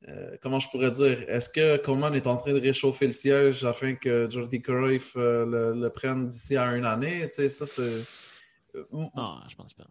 [0.08, 1.28] Euh, euh, comment je pourrais dire?
[1.28, 5.46] Est-ce que Coman est en train de réchauffer le siège afin que Jordi Cruyff euh,
[5.74, 7.22] le, le prenne d'ici à une année?
[7.28, 7.82] Tu sais, ça, c'est.
[7.82, 9.86] euh, m- Non, je pense pas.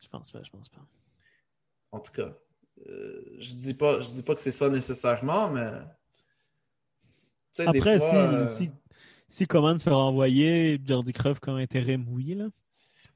[0.00, 0.84] Je pense pas, je pense pas.
[1.92, 2.34] En tout cas,
[2.88, 5.70] euh, je dis pas, je dis pas que c'est ça nécessairement, mais.
[7.52, 8.70] Tu sais, des Après, fois, si, euh, si,
[9.28, 12.48] si Coman se fait renvoyer, Jordi Cruyff comme intérim, oui, là.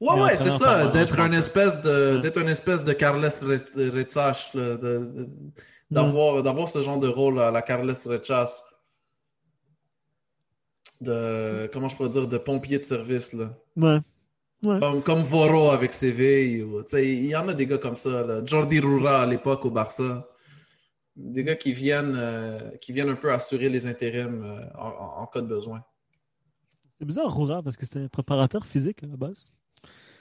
[0.03, 4.53] Ouais, ouais, c'est ça, d'être un espèce de, d'être une espèce de Carles Re- Rechach,
[4.53, 5.29] là, de- de-
[5.91, 8.49] d'avoir, d'avoir ce genre de rôle à la Carles Rechach,
[11.01, 13.49] de, comment je pourrais dire, de pompier de service, là.
[13.75, 13.99] Ouais.
[14.63, 14.79] Ouais.
[14.79, 18.41] Comme, comme Voro avec Séville, il y en a des gars comme ça, là.
[18.45, 20.25] Jordi Rura à l'époque au Barça.
[21.15, 25.27] Des gars qui viennent, euh, qui viennent un peu assurer les intérims euh, en, en-
[25.27, 25.83] cas de besoin.
[26.97, 29.45] C'est bizarre, Roura, parce que c'était un préparateur physique à la base.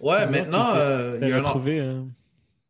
[0.02, 2.02] Ouais, maintenant, euh, il, y a un, em- retrouvé, euh,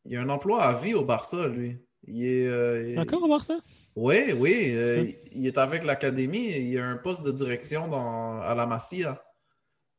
[0.05, 1.79] il y a un emploi à vie au Barça, lui.
[2.07, 3.55] Il est, euh, il- Encore au Barça?
[3.97, 4.73] Oui, oui.
[4.75, 6.51] euh, il est avec l'académie.
[6.53, 9.23] Il y a un poste de direction dans, à la Masia.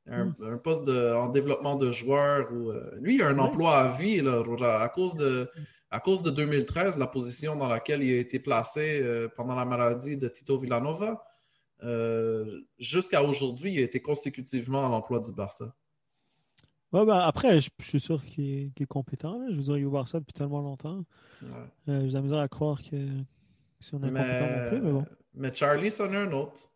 [0.08, 0.36] Un, Hmm.
[0.44, 2.52] un poste de, en développement de joueurs.
[2.52, 3.42] Ou, euh, lui, il a un Nice.
[3.42, 4.44] emploi à vie, là.
[4.82, 5.50] À cause, de,
[5.90, 9.04] à cause de 2013, la position dans laquelle il a été placé
[9.38, 11.24] pendant la maladie de Tito Villanova,
[12.78, 15.74] jusqu'à aujourd'hui, il a été consécutivement à l'emploi du Barça.
[16.94, 19.40] Ouais, ben, après, je, je suis sûr qu'il est, qu'il est compétent.
[19.40, 19.48] là.
[19.50, 21.04] Je veux dire, il ça depuis tellement longtemps.
[21.42, 21.50] Ouais.
[21.90, 23.24] Euh, J'ai de la misère à croire que, que
[23.80, 25.06] c'est un incompétent non plus, mais bon.
[25.34, 26.70] mais Charlie, c'en est un autre.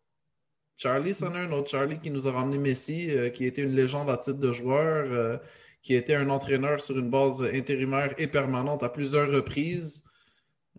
[0.76, 1.70] Charlie, c'en est un autre.
[1.70, 5.06] Charlie qui nous a ramené Messi, euh, qui était une légende à titre de joueur,
[5.12, 5.38] euh,
[5.82, 10.04] qui était un entraîneur sur une base intérimaire et permanente à plusieurs reprises.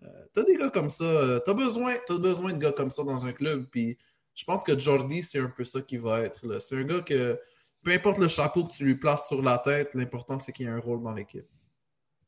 [0.04, 1.40] Euh, t'as des gars comme ça.
[1.46, 3.68] t'as besoin, t'as besoin de gars comme ça dans un club.
[3.72, 3.98] Puis
[4.36, 6.62] je pense que Jordi, c'est un peu ça qui va être.
[6.62, 7.40] C'est un gars que,
[7.84, 10.70] peu importe le chapeau que tu lui places sur la tête, l'important c'est qu'il ait
[10.70, 11.48] un rôle dans l'équipe.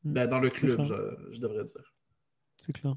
[0.04, 0.12] Mm.
[0.12, 1.94] Ben, dans le club, je, je devrais dire.
[2.56, 2.94] C'est clair.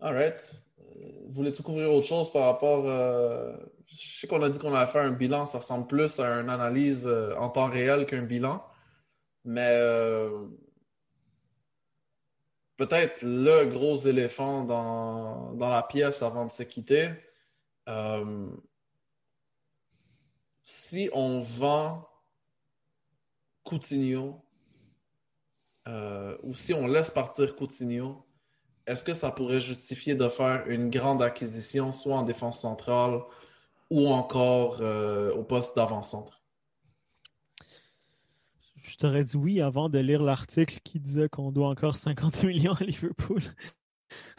[0.00, 0.54] All right.
[0.80, 2.84] Euh, Voulais-tu couvrir autre chose par rapport.
[2.86, 3.56] euh,
[3.86, 6.50] Je sais qu'on a dit qu'on allait faire un bilan, ça ressemble plus à une
[6.50, 8.62] analyse euh, en temps réel qu'un bilan.
[9.44, 10.46] Mais euh,
[12.76, 17.08] peut-être le gros éléphant dans, dans la pièce avant de se quitter.
[17.88, 18.48] euh,
[20.68, 22.08] si on vend
[23.62, 24.42] Coutinho
[25.86, 28.26] euh, ou si on laisse partir Coutinho,
[28.84, 33.20] est-ce que ça pourrait justifier de faire une grande acquisition, soit en défense centrale
[33.90, 36.42] ou encore euh, au poste d'avant-centre?
[38.74, 42.74] Je t'aurais dit oui avant de lire l'article qui disait qu'on doit encore 50 millions
[42.74, 43.42] à Liverpool.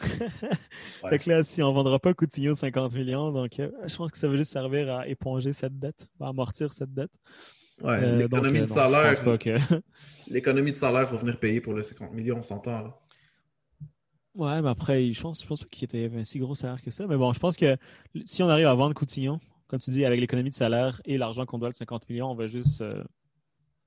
[1.10, 4.18] Fait que là, si on vendra pas Coutinho 50 millions, donc euh, je pense que
[4.18, 7.10] ça va juste servir à éponger cette dette, à amortir cette dette.
[7.80, 8.72] Ouais, Euh, l'économie de euh, non, je
[9.14, 9.38] salaire.
[9.38, 9.56] que-
[10.30, 12.82] L'économie de salaire va venir payer pour les 50 millions, on s'entend.
[12.82, 12.98] là.
[14.34, 16.90] Ouais, mais après, je pense, je pense pas qu'il était un si gros salaire que
[16.90, 17.06] ça.
[17.06, 17.76] Mais bon, je pense que
[18.24, 21.44] si on arrive à vendre Coutinho, comme tu dis, avec l'économie de salaire et l'argent
[21.44, 23.02] qu'on doit, le 50 millions, on va juste euh,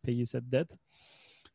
[0.04, 0.78] payer cette dette.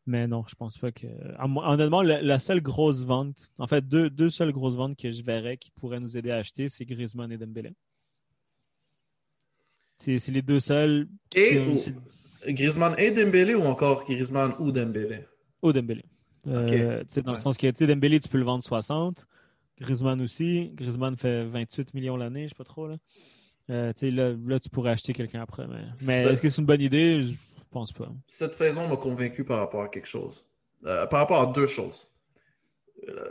[0.08, 1.06] Mais non, je pense pas que.
[1.40, 5.22] Honnêtement, la, la seule grosse vente, en fait, deux, deux seules grosses ventes que je
[5.22, 7.72] verrais qui pourraient nous aider à acheter, c'est Griezmann et Dembélé.
[9.98, 11.08] C'est les deux seuls.
[11.34, 11.78] Et ou-
[12.46, 15.24] Griezmann et Dembélé ou encore Griezmann ou Dembélé?
[15.62, 16.04] Au Dembélé.
[16.46, 19.26] Euh, tu sais, dans le sens que tu sais, Dembélé, tu peux le vendre 60.
[19.80, 20.70] Griezmann aussi.
[20.74, 22.86] Griezmann fait 28 millions l'année, je sais pas trop.
[22.86, 22.96] Là,
[23.70, 25.66] Euh, là, là, tu pourrais acheter quelqu'un après.
[25.66, 27.22] Mais, mais est-ce que c'est une bonne idée?
[27.22, 27.34] Je
[27.70, 28.08] pense pas.
[28.26, 30.44] Cette saison m'a convaincu par rapport à quelque chose.
[30.84, 32.08] Euh, par rapport à deux choses.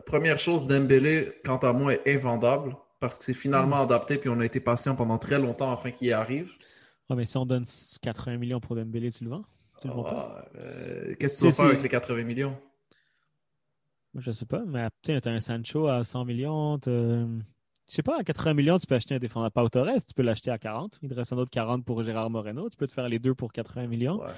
[0.06, 4.40] Première chose, Dembélé, quant à moi, est invendable parce que c'est finalement adapté puis on
[4.40, 6.54] a été patient pendant très longtemps afin qu'il y arrive.
[7.10, 7.66] Ah, mais si on donne
[8.02, 9.46] 80 millions pour Dembélé, tu le vends?
[9.82, 10.40] Tu le vends pas?
[10.40, 12.58] Ah, euh, Qu'est-ce que tu vas faire avec les 80 millions?
[14.16, 16.80] Je sais pas, mais tu as un Sancho à 100 millions.
[17.90, 19.52] Je sais pas, à 80 millions, tu peux acheter un défenseur.
[19.52, 21.00] Pau Torres, tu peux l'acheter à 40.
[21.04, 22.68] Il te reste un autre 40 pour Gérard Moreno.
[22.70, 24.20] Tu peux te faire les deux pour 80 millions.
[24.20, 24.32] Ouais.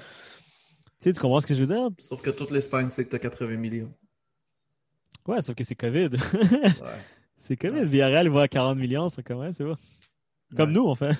[1.00, 1.88] Tu sais, tu comprends ce que je veux dire?
[1.98, 3.92] Sauf que toute l'Espagne sait que tu as 80 millions.
[5.26, 6.10] Ouais, sauf que c'est COVID.
[6.82, 6.98] Ouais.
[7.38, 7.84] c'est COVID.
[7.84, 9.76] Villarreal il va à 40 millions, c'est comme, ouais, c'est bon.
[10.56, 10.74] Comme Ouais.
[10.74, 11.16] nous, on fait.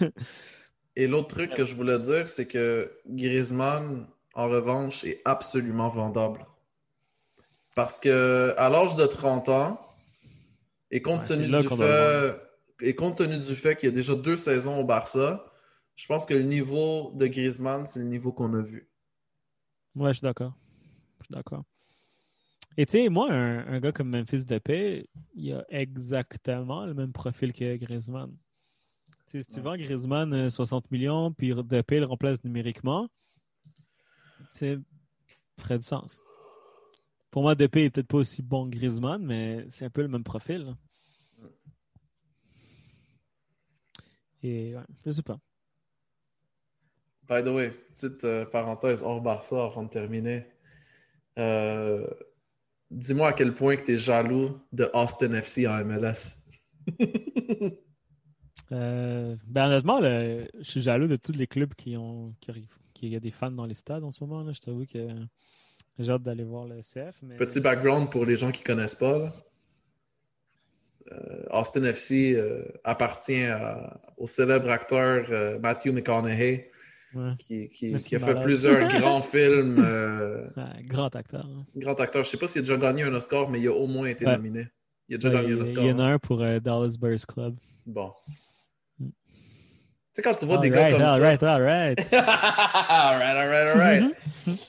[0.96, 6.44] Et l'autre truc que je voulais dire, c'est que Griezmann, en revanche, est absolument vendable.
[7.74, 9.80] Parce que à l'âge de 30 ans,
[10.90, 12.40] et compte, Ouais, tenu du fait,
[12.80, 15.44] et compte tenu du fait qu'il y a déjà deux saisons au Barça,
[15.94, 18.88] je pense que le niveau de Griezmann, c'est le niveau qu'on a vu.
[19.94, 20.54] Ouais, je suis d'accord.
[21.20, 21.64] Je suis d'accord.
[22.76, 27.12] Et tu sais, moi, un, un gars comme Memphis Depay, il a exactement le même
[27.12, 28.30] profil que Griezmann.
[29.26, 33.08] Tu sais, si tu vends Griezmann euh, 60 millions, puis Depay le remplace numériquement,
[34.54, 34.78] c'est
[35.60, 36.22] ferait du sens.
[37.30, 40.08] Pour moi, Depay est peut-être pas aussi bon que Griezmann, mais c'est un peu le
[40.08, 40.74] même profil.
[44.42, 45.38] Et ouais, je sais pas.
[47.28, 50.46] By the way, petite euh, parenthèse hors Barça avant de terminer.
[51.38, 52.06] Euh,
[52.90, 56.36] Dis-moi à quel point que tu es jaloux de Austin FC en MLS.
[58.70, 62.34] Euh, ben honnêtement, là, je suis jaloux de tous les clubs qui ont
[62.92, 64.42] qui y a des fans dans les stades en ce moment.
[64.42, 64.52] Là.
[64.52, 65.08] Je t'avoue que
[65.98, 67.18] j'ai hâte d'aller voir le CF.
[67.22, 67.36] Mais...
[67.36, 69.18] Petit background pour les gens qui ne connaissent pas.
[69.18, 69.32] là.
[71.12, 76.70] Euh, Austin FC euh, appartient à- au célèbre acteur euh, Matthew McConaughey,
[77.14, 77.32] Ouais.
[77.38, 79.78] qui, a fait plusieurs grands films.
[80.56, 81.46] Ouais, grand acteur.
[81.46, 81.64] hein.
[81.74, 82.22] grand acteur.
[82.24, 84.06] Je ne sais pas s'il a déjà gagné un Oscar, mais il a au moins
[84.08, 84.32] été Ouais.
[84.36, 84.66] nominé.
[85.08, 85.84] Il a déjà gagné il, un Oscar.
[85.84, 86.12] il y en a hein.
[86.14, 87.56] un pour Dallas Bears Club.
[87.86, 88.12] Bon.
[89.00, 89.06] Tu
[90.12, 91.18] sais, quand tu vois des All gars right, comme all ça.
[91.26, 91.98] right, all right.
[92.12, 94.16] all right, all right, all right.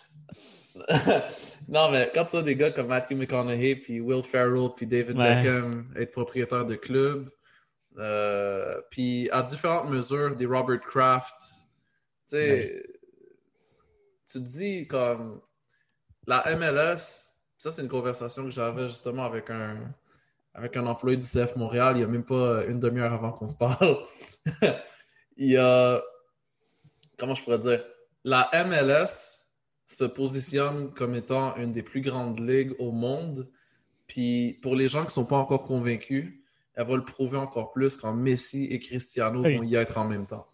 [1.67, 5.17] non, mais quand tu vois des gars comme Matthew McConaughey, puis Will Ferrell, puis David
[5.17, 5.35] Ouais.
[5.35, 7.29] Beckham être propriétaires de clubs,
[7.97, 11.35] Euh, puis à différentes mesures, des Robert Kraft.
[11.41, 12.83] Tu sais,
[14.31, 15.41] tu te dis comme
[16.27, 19.91] la MLS, ça c'est une conversation que j'avais justement avec un,
[20.53, 23.47] avec un employé du CF Montréal il n'y a même pas une demi-heure avant qu'on
[23.47, 23.97] se parle.
[25.37, 26.01] il y a,
[27.17, 27.83] comment je pourrais dire,
[28.23, 29.38] la MLS
[29.95, 33.47] se positionne comme étant une des plus grandes ligues au monde.
[34.07, 36.33] Puis pour les gens qui ne sont pas encore convaincus,
[36.75, 39.57] elle va le prouver encore plus quand Messi et Cristiano Oui.
[39.57, 40.45] vont y être en même temps.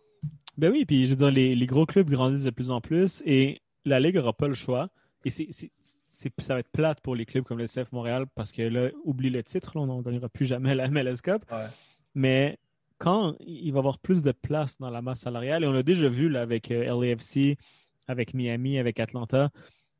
[0.57, 3.22] Ben oui, puis je veux dire, les, les gros clubs grandissent de plus en plus
[3.26, 4.90] et la Ligue n'aura pas le choix.
[5.26, 5.72] Et c'est, c'est-
[6.10, 8.90] c'est- ça va être plate pour les clubs comme le CF Montréal parce que là,
[9.03, 11.44] oublie le titre, là, on n'en gagnera plus jamais la MLS Cup.
[11.52, 11.66] Ouais.
[12.14, 12.57] Mais
[12.99, 15.84] quand il va y avoir plus de place dans la masse salariale, et on l'a
[15.84, 17.57] déjà vu là, avec euh, LAFC,
[18.07, 19.49] avec Miami, avec Atlanta,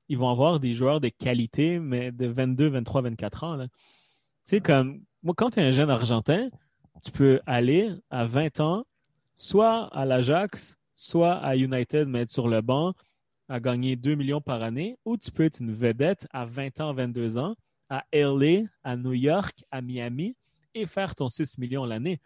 [0.10, 3.58] ils vont avoir des joueurs de qualité, mais de 22, 23, 24 ans.
[3.58, 3.70] Tu
[4.44, 6.50] sais, comme moi, quand tu es un jeune Argentin,
[7.04, 8.86] tu peux aller à 20 ans,
[9.36, 12.94] soit à l'Ajax, soit à United, mais être sur le banc,
[13.50, 16.94] à gagner 2 millions par année, ou tu peux être une vedette à 20 ans,
[16.94, 17.56] 22 ans,
[17.90, 20.36] à LA, à New York, à Miami,
[20.74, 22.20] et faire ton 6 millions l'année.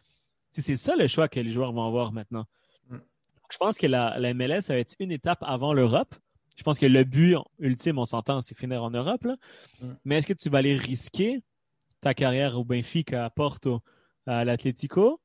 [0.54, 2.46] Tu sais, C'est ça le choix que les joueurs vont avoir maintenant.
[3.52, 6.16] Je pense que la, la MLS, ça va être une étape avant l'Europe.
[6.58, 9.24] Je pense que le but ultime, on s'entend, c'est finir en Europe.
[9.24, 9.36] là.
[9.82, 9.94] Mm.
[10.06, 11.42] Mais est-ce que tu vas aller risquer
[12.02, 13.82] ta carrière au Benfica, à Porto,
[14.26, 15.22] à l'Atlético,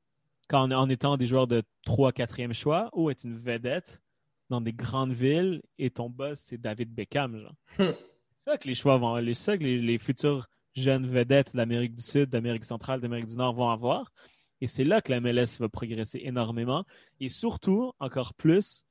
[0.53, 4.03] en étant des joueurs de 3 4e choix, ou être une vedette
[4.51, 7.55] dans des grandes villes et ton boss, c'est David Beckham, genre?
[7.79, 11.95] c'est ça que les choix vont, c'est ça que les, les futurs jeunes vedettes d'Amérique
[11.95, 14.13] du Sud, d'Amérique centrale, d'Amérique du Nord vont avoir.
[14.61, 16.85] Et c'est là que la MLS va progresser énormément.
[17.21, 18.87] Et surtout, encore plus,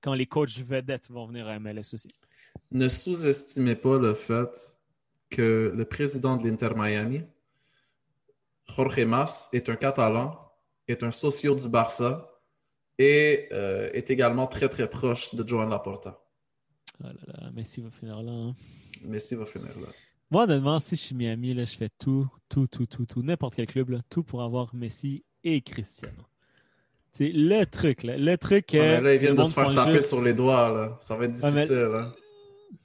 [0.00, 2.08] quand les coachs vedettes vont venir à MLS aussi.
[2.70, 4.74] Ne sous-estimez pas le fait
[5.30, 7.22] que le président de l'Inter Miami,
[8.68, 10.52] Jorge Mas, est un Catalan,
[10.88, 12.30] est un socio du Barça
[12.98, 16.22] et euh, est également très très proche de Joan Laporta.
[17.02, 18.32] Ah là là, Messi va finir là.
[18.32, 18.56] hein.
[19.02, 19.88] Messi va finir là.
[20.30, 23.54] Moi, honnêtement, si je suis Miami, là, je fais tout, tout, tout, tout, tout, n'importe
[23.54, 26.24] quel club, là, tout pour avoir Messi et Cristiano.
[27.12, 28.66] C'est le truc, là, le truc.
[28.74, 30.70] Ah, mais là, ils viennent de se faire taper juste- sur les doigts.
[30.70, 30.96] Là.
[31.00, 31.88] Ça va être Ouais, mais- difficile.
[31.94, 32.12] hein.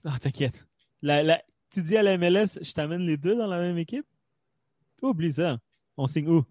[0.05, 0.68] Ah, t'inquiète.
[1.01, 1.41] La- la-
[1.73, 4.05] Tu dis à la MLS, je t'amène les deux dans la même équipe?
[5.01, 5.57] Oublie ça.
[5.95, 6.43] On signe où?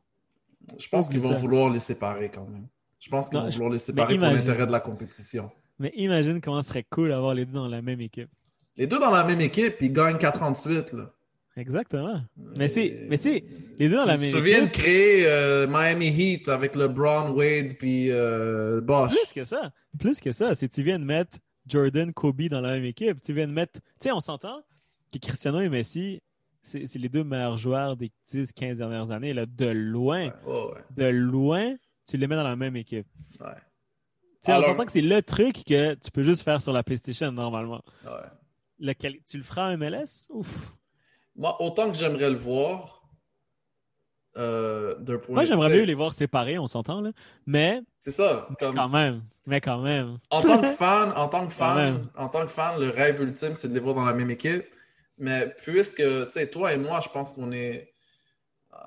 [0.78, 1.38] Je pense qu'ils vont ça.
[1.38, 2.66] vouloir les séparer quand même.
[2.98, 5.50] Je pense qu'ils vont je- vouloir les séparer pour l'intérêt de la compétition.
[5.78, 8.30] Mais imagine comment ce serait cool d'avoir les deux dans la même équipe.
[8.81, 10.97] Les deux dans la même équipe, ils gagnent 4-38.
[10.97, 11.12] Là.
[11.55, 12.23] Exactement.
[12.57, 13.44] Mais, c'est, mais tu sais,
[13.78, 14.82] les deux dans la même tu viens de équipe.
[14.82, 19.11] créer euh, Miami Heat avec LeBron, Wade puis euh, Bosch.
[19.11, 19.70] Plus que ça.
[19.98, 20.55] Plus que ça.
[20.55, 21.36] C'est tu viens de mettre
[21.66, 23.20] Jordan, Kobe dans la même équipe.
[23.20, 23.81] Tu viens de mettre.
[24.01, 24.62] Tu sais, on s'entend
[25.12, 26.23] que Cristiano et Messi,
[26.62, 29.35] c'est les deux meilleurs joueurs des 10, 15 dernières années.
[29.35, 30.32] Là, de loin.
[30.47, 30.81] Ouais, ouais.
[30.97, 31.74] De loin,
[32.09, 33.07] tu les mets dans la même équipe.
[33.40, 33.47] Ouais.
[34.48, 37.82] On s'entend que c'est le truc que tu peux juste faire sur la PlayStation normalement.
[38.07, 38.27] Ouais.
[38.81, 40.27] Lequel- tu le feras en MLS?
[40.31, 40.48] Ouf.
[41.36, 43.02] Moi, autant que j'aimerais le voir,
[44.36, 47.11] euh, d'un point Moi, j'aimerais mieux les voir séparés, on s'entend, là.
[47.47, 48.48] Mais, C'est ça.
[48.59, 49.23] Comme, quand même.
[49.47, 50.19] Mais quand même.
[50.31, 53.55] en tant que fan, en tant que fan, en tant que fan, le rêve ultime,
[53.57, 54.65] c'est de les voir dans la même équipe.
[55.19, 57.93] Mais puisque, tu sais, toi et moi, je pense qu'on est.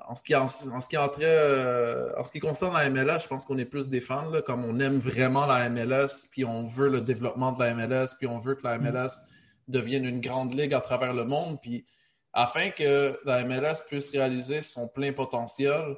[0.08, 3.20] En ce qui, en, en ce qui entrait, euh, en ce qui concerne la MLS,
[3.22, 6.44] je pense qu'on est plus des fans, là, comme on aime vraiment la MLS, puis
[6.44, 9.20] on veut le développement de la MLS, puis on veut que la MLS
[9.68, 11.86] devienne une grande ligue à travers le monde, puis
[12.32, 15.96] afin que la MLS puisse réaliser son plein potentiel,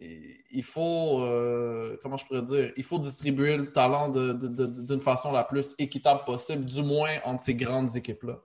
[0.00, 5.44] il faut, euh, comment je pourrais dire, il faut distribuer le talent d'une façon la
[5.44, 8.40] plus équitable possible, du moins entre ces grandes équipes-là.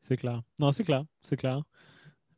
[0.00, 0.42] C'est clair.
[0.58, 1.04] Non, c'est clair.
[1.22, 1.62] C'est clair.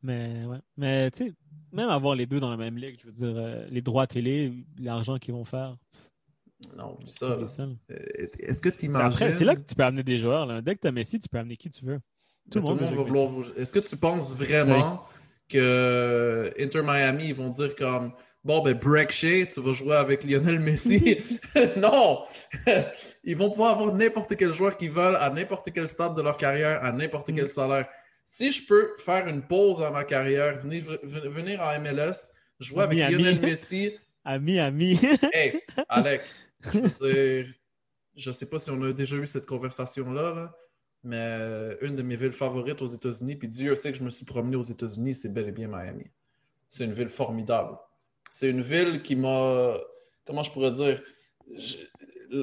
[0.03, 0.59] Mais, ouais.
[0.77, 1.35] Mais, tu sais,
[1.73, 4.53] même avoir les deux dans la même ligue, je veux dire, euh, les droits télé,
[4.79, 5.77] l'argent qu'ils vont faire.
[6.77, 7.27] Non, oublie ça.
[7.27, 7.67] Euh,
[8.39, 9.33] Est-ce que tu imagines...
[9.33, 10.47] C'est là que tu peux amener des joueurs.
[10.47, 10.61] Là.
[10.61, 12.01] Dès que tu as Messi, tu peux amener qui tu veux.
[12.51, 13.45] Tout le monde, va vouloir vous...
[13.57, 15.05] Est-ce que tu penses vraiment
[15.49, 18.13] que Inter Miami, ils vont dire comme
[18.45, 21.19] bon, ben, break Shea, tu vas jouer avec Lionel Messi?
[21.77, 22.21] non!
[23.25, 26.37] ils vont pouvoir avoir n'importe quel joueur qu'ils veulent à n'importe quel stade de leur
[26.37, 27.35] carrière, à n'importe Mm.
[27.37, 27.87] quel salaire.
[28.25, 32.31] Si je peux faire une pause à ma carrière, venir, venir en MLS,
[32.61, 33.15] jouer avec Miami.
[33.15, 33.93] Lionel Messi,
[34.25, 34.99] À Miami.
[35.33, 36.23] Hey, Alec,
[36.73, 37.55] je veux dire,
[38.17, 40.57] je sais pas si on a déjà eu cette conversation-là, là,
[41.03, 44.11] mais euh, une de mes villes favorites aux États-Unis, puis Dieu sait que je me
[44.11, 46.11] suis promené aux États-Unis, c'est bel et bien Miami.
[46.69, 47.79] C'est une ville formidable.
[48.31, 49.77] C'est une ville qui m'a,
[50.27, 51.03] comment je pourrais dire,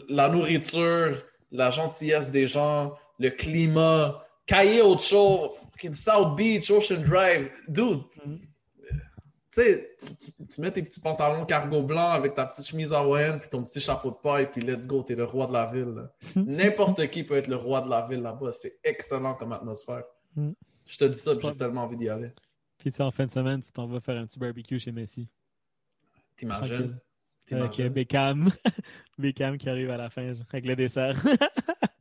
[0.09, 5.53] la nourriture, la gentillesse des gens, le climat, Calle Ocho,
[5.93, 8.03] South Beach, Ocean Drive, dude.
[8.13, 8.19] Tu
[9.61, 9.95] sais,
[10.53, 13.79] tu, mets tes petits pantalons cargo blancs avec ta petite chemise hawaïenne puis ton petit
[13.79, 16.09] chapeau de paille, puis let's go, t'es le roi de la ville.
[16.35, 18.51] N'importe qui peut être le roi de la ville là-bas.
[18.51, 20.03] C'est excellent comme atmosphère.
[20.35, 20.51] Mm.
[20.85, 22.31] Je te dis ça, j'ai tellement envie d'y aller.
[22.77, 24.91] Puis tu sais, en fin de semaine, tu t'en vas faire un petit barbecue chez
[24.91, 25.27] Messi.
[26.37, 26.97] T'imagines?
[27.51, 28.51] Avec euh, Beckham.
[29.17, 31.17] Beckham qui arrive à la fin, avec le dessert.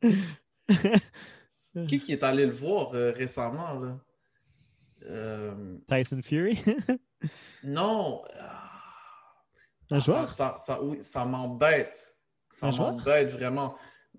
[1.87, 3.99] Qui qui est allé le voir euh, récemment, là?
[5.03, 6.57] Euh, Tyson Fury?
[7.63, 8.23] Non.
[9.89, 10.31] Un Ah, joueur?
[10.31, 12.15] Ça, ça, ça- oui, ça m'embête.
[12.51, 13.75] Ça m'embête vraiment.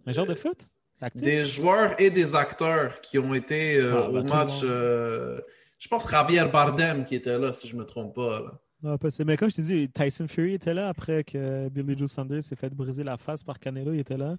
[0.07, 0.67] Un joueur de foot?
[1.01, 1.23] Actif?
[1.23, 4.61] Des joueurs et des acteurs qui ont été euh, Ah, au le match.
[4.65, 5.41] euh,
[5.79, 8.41] je pense Javier Bardem qui était là, si je me trompe pas.
[8.83, 8.97] là.
[9.25, 12.57] Mais comme je t'ai dit, Tyson Fury était là après que Billy Joe Sanders s'est
[12.57, 14.37] fait briser la face par Canelo, il était là.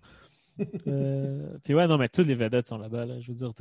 [0.88, 3.06] Euh, puis ouais, non, mais toutes les vedettes sont là-bas.
[3.06, 3.22] là.
[3.22, 3.54] Je veux dire,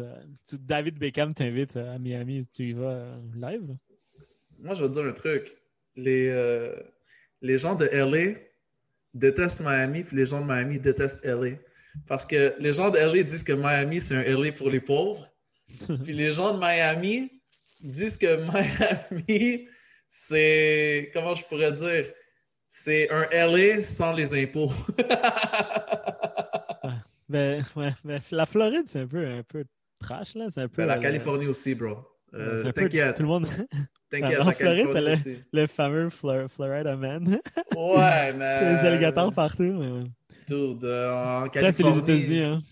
[0.48, 3.04] tu- David Beckham t'invite à Miami, tu y vas
[3.36, 3.76] live?
[4.58, 5.56] Moi, je veux dire un truc.
[5.96, 6.74] Les, euh,
[7.40, 8.38] les gens de LA
[9.14, 11.56] détestent Miami, puis les gens de Miami détestent LA.
[12.06, 15.28] Parce que les gens de LA disent que Miami, c'est un LA pour les pauvres.
[16.04, 17.30] puis les gens de Miami
[17.80, 19.68] disent que Miami,
[20.08, 21.10] c'est.
[21.12, 22.12] Comment je pourrais dire?
[22.68, 24.72] C'est un LA sans les impôts.
[27.28, 29.64] Ben, ouais, ben, la Floride, c'est un peu, un peu
[30.00, 30.46] trash, là.
[30.48, 30.82] C'est un peu.
[30.82, 31.98] Ben, la euh, Californie aussi, bro.
[32.34, 33.16] Euh, peu- T'inquiète.
[33.16, 33.46] Tout le monde.
[34.10, 37.38] T'inquiète, en Floride, Californie t'as le, fameux Flor- Florida Man.
[37.76, 38.72] Ouais, mais.
[38.82, 39.62] les alligators partout.
[39.78, 40.04] mais.
[40.48, 41.98] Dude, euh, en Là, c'est les Californie.
[41.98, 42.62] États-Unis, hein.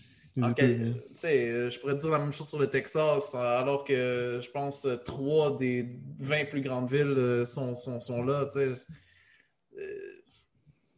[0.51, 0.93] États-Unis.
[0.95, 4.39] Tu sais, euh, je pourrais dire la même chose sur le Texas, euh, alors que
[4.41, 5.87] je pense euh, trois des
[6.19, 8.47] 20 plus grandes villes euh, sont, sont, sont là.
[8.51, 8.59] Tu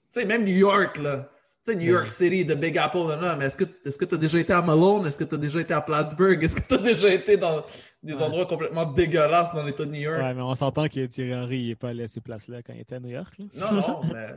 [0.10, 1.30] sais, même New York, là.
[1.64, 2.10] Tu sais, New York.
[2.10, 5.06] City, The Big Apple, là, là, mais est-ce que tu as déjà été à Malone?
[5.08, 6.42] Est-ce que tu as déjà été à Plattsburgh?
[6.44, 7.64] Est-ce que tu as déjà été dans
[8.02, 8.22] des Ouais.
[8.24, 10.22] endroits complètement dégueulasses dans l'État de New York?
[10.22, 12.80] Ouais, mais on s'entend que Thierry Henry n'est pas allé à ces places-là quand il
[12.82, 13.34] était à New York.
[13.38, 13.46] là.
[13.72, 14.28] Non, non, mais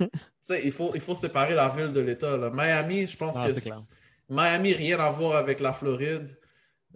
[0.00, 0.06] tu
[0.40, 2.36] sais, il faut, il faut séparer la ville de l'État.
[2.52, 3.54] Miami, je pense Ah, que.
[4.28, 6.30] Miami, rien à voir avec la Floride,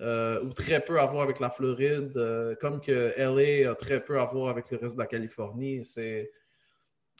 [0.00, 4.00] euh, ou très peu à voir avec la Floride, euh, comme que LA a très
[4.02, 5.84] peu à voir avec le reste de la Californie.
[5.84, 6.32] C'est,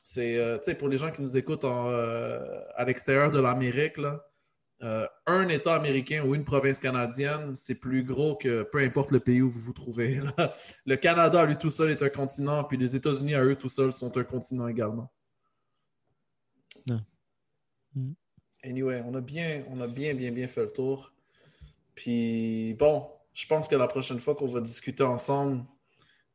[0.03, 2.39] c'est, euh, tu sais, pour les gens qui nous écoutent en, euh,
[2.75, 4.25] à l'extérieur de l'Amérique, là,
[4.83, 9.19] euh, un État américain ou une province canadienne, c'est plus gros que peu importe le
[9.19, 10.19] pays où vous vous trouvez.
[10.37, 10.53] là.
[10.85, 13.69] Le Canada, à lui tout seul, est un continent, puis les États-Unis, à eux tout
[13.69, 15.11] seuls, sont un continent également.
[16.85, 17.01] Non.
[17.95, 18.13] Mm.
[18.63, 21.13] Anyway, on a bien, on a bien, bien, bien fait le tour.
[21.95, 25.63] Puis bon, je pense que la prochaine fois qu'on va discuter ensemble,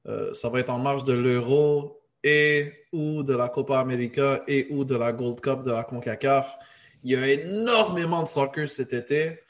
[0.07, 4.67] euh, ça va être en marge de l'Euro et ou de la Copa América et
[4.71, 6.59] ou de la Gold Cup de la CONCACAF.
[7.03, 9.41] Il y a énormément de soccer cet été.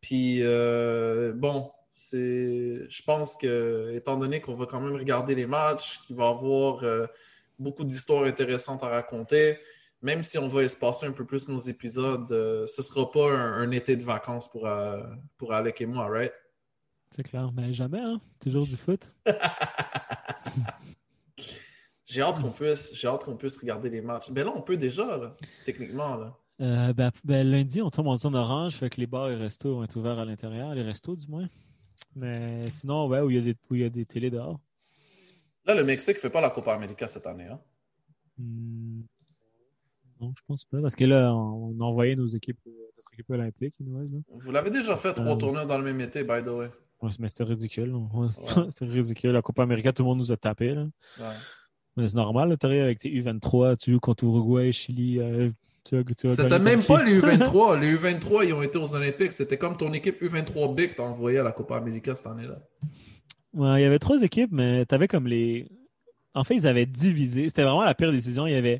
[0.00, 5.46] Puis euh, bon, c'est, je pense que étant donné qu'on va quand même regarder les
[5.46, 7.06] matchs, qu'il va y avoir euh,
[7.58, 9.58] beaucoup d'histoires intéressantes à raconter,
[10.02, 13.62] même si on va espacer un peu plus nos épisodes, euh, ce sera pas un,
[13.62, 14.68] un été de vacances pour,
[15.38, 16.32] pour Alec et moi, right?
[17.14, 18.20] C'est clair, mais jamais, hein?
[18.40, 19.12] Toujours du foot.
[22.06, 24.30] J'ai hâte qu'on puisse, j'ai hâte qu'on puisse regarder les matchs.
[24.30, 26.14] Ben là, on peut déjà, là, techniquement.
[26.14, 26.38] Là.
[26.60, 29.74] Euh, ben, ben, lundi, on tombe en zone orange, fait que les bars et restos
[29.74, 31.48] vont être ouverts à l'intérieur, les restos du moins.
[32.14, 34.60] Mais sinon, ouais, où il y a des, où il y a des télés dehors.
[35.66, 37.46] Là, le Mexique fait pas la Copa América cette année.
[37.46, 37.58] Hein?
[38.38, 39.00] Hmm,
[40.20, 43.30] Non, je pense pas, parce que là, on, on a envoyé nos équipes, notre équipe
[43.30, 44.00] olympique, là.
[44.28, 46.70] Vous l'avez déjà fait trois Euh, tournois dans le même été, by the way.
[47.02, 47.92] Ouais, mais c'était ridicule.
[48.70, 49.30] C'était ridicule.
[49.32, 50.74] La Copa América, tout le monde nous a tapé.
[50.74, 50.86] Là.
[51.18, 51.34] Ouais.
[51.96, 55.18] Mais c'est normal, t'arrives avec tes U23, tu joues contre Uruguay, Chili.
[55.20, 55.50] euh,
[55.84, 57.78] tu tu C'était même pas les U23.
[57.80, 59.34] les U23, ils ont été aux Olympiques.
[59.34, 62.58] C'était comme ton équipe U23B que t'as envoyé à la Copa América cette année-là.
[63.52, 65.68] Ouais, il y avait trois équipes, mais t'avais comme les.
[66.34, 67.48] En fait, ils avaient divisé.
[67.48, 68.46] C'était vraiment la pire décision.
[68.46, 68.78] Il y avait.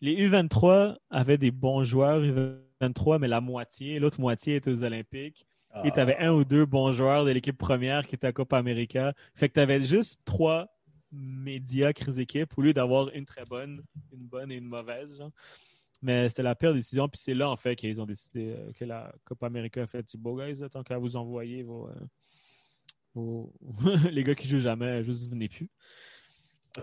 [0.00, 3.98] Les U23 avaient des bons joueurs, U23, mais la moitié.
[3.98, 5.46] L'autre moitié était aux Olympiques.
[5.84, 8.56] Et tu avais un ou deux bons joueurs de l'équipe première qui était à Copa
[8.56, 9.12] América.
[9.34, 10.68] Fait que tu avais juste trois
[11.12, 15.16] médiocres équipes au lieu d'avoir une très bonne, une bonne et une mauvaise.
[15.18, 15.30] genre.
[16.06, 17.08] Mais c'était la pire décision.
[17.08, 20.04] Puis c'est là, en fait, qu'ils ont décidé euh, que la Copa América a fait
[20.08, 21.94] du beau, guys, là, tant qu'à vous envoyer vos, euh,
[23.12, 23.52] vos-
[24.12, 25.68] les gars qui jouent jamais, juste venez plus.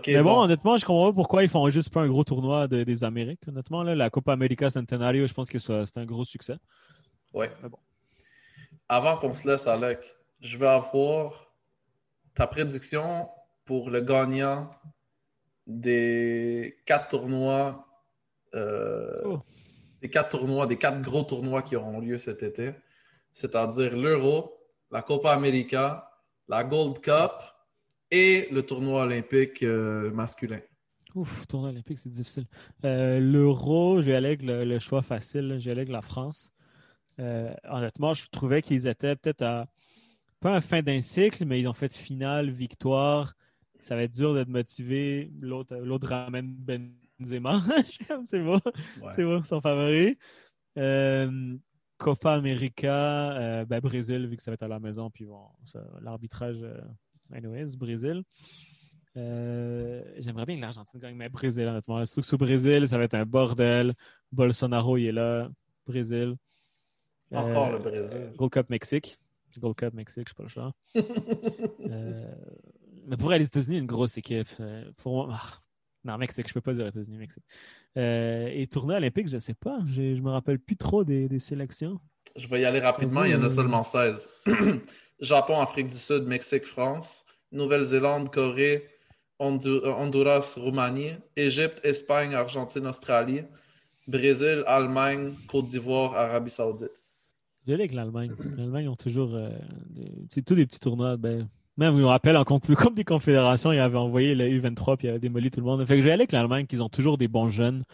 [0.06, 0.40] Mais bon, bon.
[0.42, 3.48] honnêtement, je comprends pas pourquoi ils font juste pas un gros tournoi de- des Amériques.
[3.48, 6.56] Honnêtement, là, la Copa América Centenario, je pense que c'est un gros succès.
[7.32, 7.50] Ouais.
[7.62, 7.78] Mais bon.
[8.90, 10.00] Avant qu'on se laisse, Alec,
[10.40, 11.50] je vais avoir
[12.34, 13.30] ta prédiction
[13.64, 14.68] pour le gagnant
[15.66, 17.86] des quatre tournois,
[18.54, 19.40] Oh.
[20.00, 22.72] des quatre tournois, des quatre gros tournois qui auront lieu cet été,
[23.32, 24.52] c'est-à-dire l'Euro,
[24.90, 26.08] la Copa América,
[26.48, 27.32] la Gold Cup
[28.10, 30.60] et le tournoi olympique euh, masculin.
[31.14, 32.46] Ouf, tournoi olympique, c'est difficile.
[32.84, 35.58] Euh, L'euro, je vais aller avec le, le choix facile.
[35.58, 36.50] vais aller avec la France.
[37.20, 39.66] Euh, honnêtement, je trouvais qu'ils étaient peut-être à
[40.40, 43.32] pas à fin d'un cycle, mais ils ont fait finale, victoire.
[43.80, 45.32] Ça va être dur d'être motivé.
[45.40, 46.54] L'autre l'autre ramène
[48.24, 48.60] C'est bon.
[49.14, 50.18] C'est bon, son favori.
[50.78, 51.56] Euh,
[51.96, 55.46] Copa América, euh, ben, Brésil, vu que ça va être à la maison, puis bon,
[56.02, 56.80] l'arbitrage, euh,
[57.32, 58.24] anyways, Brésil.
[59.16, 62.04] Euh, J'aimerais bien que l'Argentine gagne, mais Brésil, honnêtement.
[62.04, 63.94] Surtout sous Brésil, ça va être un bordel.
[64.32, 65.48] Bolsonaro, il est là.
[65.86, 66.34] Brésil.
[67.30, 68.32] Encore Euh, le Brésil.
[68.36, 69.18] Gold Cup Mexique.
[69.58, 70.72] Gold Cup Mexique, je sais pas le choix.
[71.90, 72.34] Euh,
[73.06, 74.48] mais pour aux États-Unis, une grosse équipe.
[74.60, 75.60] Euh, pour moi, ah,
[76.04, 77.44] non, Mexique, je peux pas dire États-Unis, Mexique.
[77.96, 79.78] Euh, et tournée olympique, je sais pas.
[79.86, 81.98] Je, je me rappelle plus trop des, des sélections.
[82.36, 84.28] Je vais y aller rapidement, il y en a seulement 16.
[85.20, 88.88] Japon, Afrique du Sud, Mexique, France, Nouvelle-Zélande, Corée,
[89.40, 93.42] euh, Honduras, Roumanie, Égypte, Espagne, Argentine, Australie,
[94.08, 97.02] Brésil, Allemagne, Côte d'Ivoire, Arabie Saoudite.
[97.66, 98.32] J'ai avec l'Allemagne.
[98.56, 99.34] L'Allemagne ont toujours.
[99.34, 99.48] euh,
[99.86, 101.16] des- tous des petits tournois.
[101.16, 104.96] Ben, même, je me rappelle, en Coupe Coupe des Confédérations, ils avaient envoyé le U23
[104.96, 105.84] puis ils avaient démoli tout le monde.
[105.86, 107.84] Fait que je vais aller avec l'Allemagne, qu'ils ont toujours des bons jeunes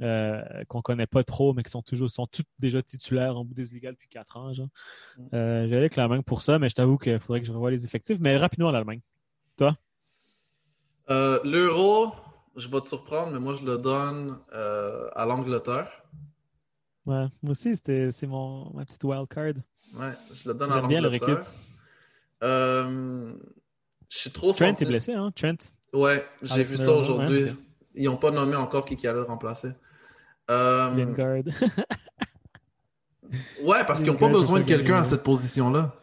[0.00, 3.90] euh, qu'on connaît pas trop, mais qui sont toujours sont tous déjà titulaires en Bundesliga
[3.90, 4.52] depuis 4 ans.
[4.52, 4.68] Genre.
[5.34, 7.52] Euh, je vais aller avec l'Allemagne pour ça, mais je t'avoue qu'il faudrait que je
[7.52, 8.18] revoie les effectifs.
[8.20, 9.00] Mais rapidement, l'Allemagne.
[9.56, 9.76] Toi?
[11.10, 12.12] Euh, L'euro,
[12.56, 15.90] je vais te surprendre, mais moi je le donne euh, à l'Angleterre.
[17.06, 19.54] Ouais, moi aussi, c'était, c'est mon, ma petite wild card.
[19.94, 21.46] Ouais, je le donne à J'aime bien leur l'Angleterre.
[22.42, 23.32] Euh,
[24.08, 25.32] je suis trop Trent senti- est blessé, hein?
[25.34, 25.56] Trent.
[25.92, 27.44] Ouais, j'ai Alex vu ça Miller, aujourd'hui.
[27.94, 29.70] Ils n'ont pas nommé encore qui, qui allait le remplacer.
[30.50, 31.42] Euh, Lingard.
[33.62, 35.94] ouais, parce qu'ils n'ont pas besoin de quelqu'un à cette position-là.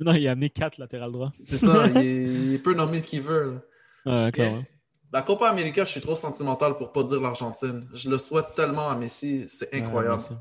[0.00, 1.32] non, il a amené 4 latéral droit.
[1.42, 1.96] C'est ça, il,
[2.52, 3.60] il peut nommer qui veut.
[4.04, 4.24] là.
[4.26, 4.64] Ouais, clairement.
[5.12, 7.88] La Copa América, je suis trop sentimental pour pas dire l'Argentine.
[7.92, 10.14] Je le souhaite tellement à Messi, c'est incroyable.
[10.16, 10.34] Messi.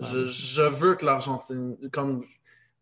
[0.00, 2.22] je, je veux que l'Argentine, comme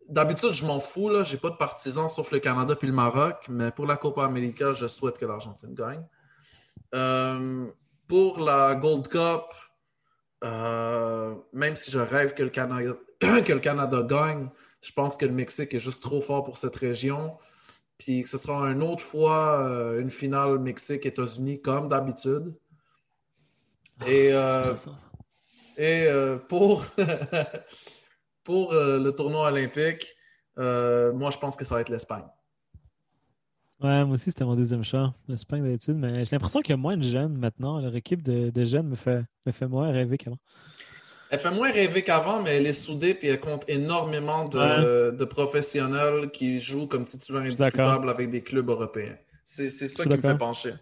[0.09, 3.47] d'habitude, je m'en fous là, j'ai pas de partisans sauf le Canada puis le Maroc,
[3.49, 6.05] mais pour la Copa América, je souhaite que l'Argentine gagne.
[6.95, 7.67] Euh,
[8.07, 9.45] pour la Gold Cup,
[10.45, 14.49] euh, même si je rêve que le Canada, que le Canada gagne,
[14.81, 17.37] je pense que le Mexique est juste trop fort pour cette région.
[17.99, 22.55] Puis que ce sera une autre fois euh, une finale Mexique-États-Unis comme d'habitude.
[24.07, 24.33] Et,
[25.77, 26.85] et euh, pour,
[28.47, 30.07] pour euh, le tournoi olympique,
[30.57, 32.25] euh, moi je pense que ça va être l'Espagne.
[33.83, 35.15] Ouais, moi aussi, c'était mon deuxième choix.
[35.29, 37.79] L'Espagne d'habitude, mais j'ai l'impression qu'il y a moins de jeunes maintenant.
[37.79, 40.39] Leur équipe de, de jeunes me fait, me fait moins rêver qu'avant.
[41.29, 45.25] Elle fait moins rêver qu'avant, mais elle est soudée puis elle compte énormément de, de
[45.25, 47.43] professionnels qui jouent comme d'accord.
[47.43, 49.17] indiscutables avec des clubs européens.
[49.45, 50.75] C'est ça qui me fait pencher.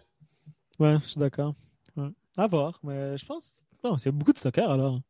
[0.79, 1.55] Ouais, je suis d'accord.
[1.97, 2.09] Ouais.
[2.37, 3.59] À voir, mais je pense.
[3.83, 5.01] Non, c'est beaucoup de soccer alors.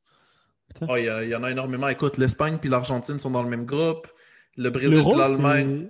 [0.89, 1.87] Oh, Il y, a- il y en a énormément.
[1.87, 4.07] Écoute, l'Espagne puis l'Argentine sont dans le même groupe.
[4.57, 5.87] Le Brésil puis l'Allemagne.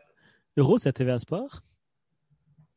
[0.57, 1.61] L'Euro, c'est à TVA Sport?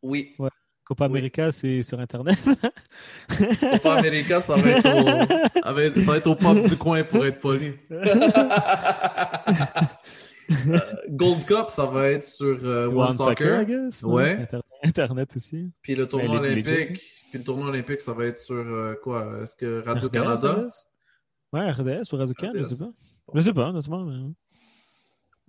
[0.03, 0.35] Oui.
[0.39, 0.49] Ouais.
[0.85, 2.39] Copa América, c'est sur Internet.
[3.73, 7.27] Copa América, ça va être au, avec- ça va être au pop du coin pour
[7.27, 7.75] être poli.
[10.51, 10.79] Euh,
[11.11, 13.61] Gold Cup, ça va être sur euh, One, One Soccer.
[13.63, 14.03] I guess.
[14.03, 14.33] Ouais.
[14.41, 15.71] Inter- Internet aussi.
[15.83, 18.95] Puis le tournoi les- les olympique, puis le tournoi olympique, ça va être sur euh,
[19.03, 19.41] quoi?
[19.43, 20.87] Est-ce que Radio RDS, Canada RDS?
[21.53, 22.91] Ouais, RDS ou Radio je sais pas.
[23.35, 24.05] Je sais pas, honnêtement.
[24.05, 24.33] Mais...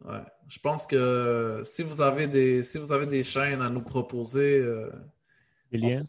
[0.05, 0.21] Ouais.
[0.47, 4.59] Je pense que si vous avez des si vous avez des chaînes à nous proposer,
[4.59, 4.89] euh,
[5.71, 6.03] Les liens.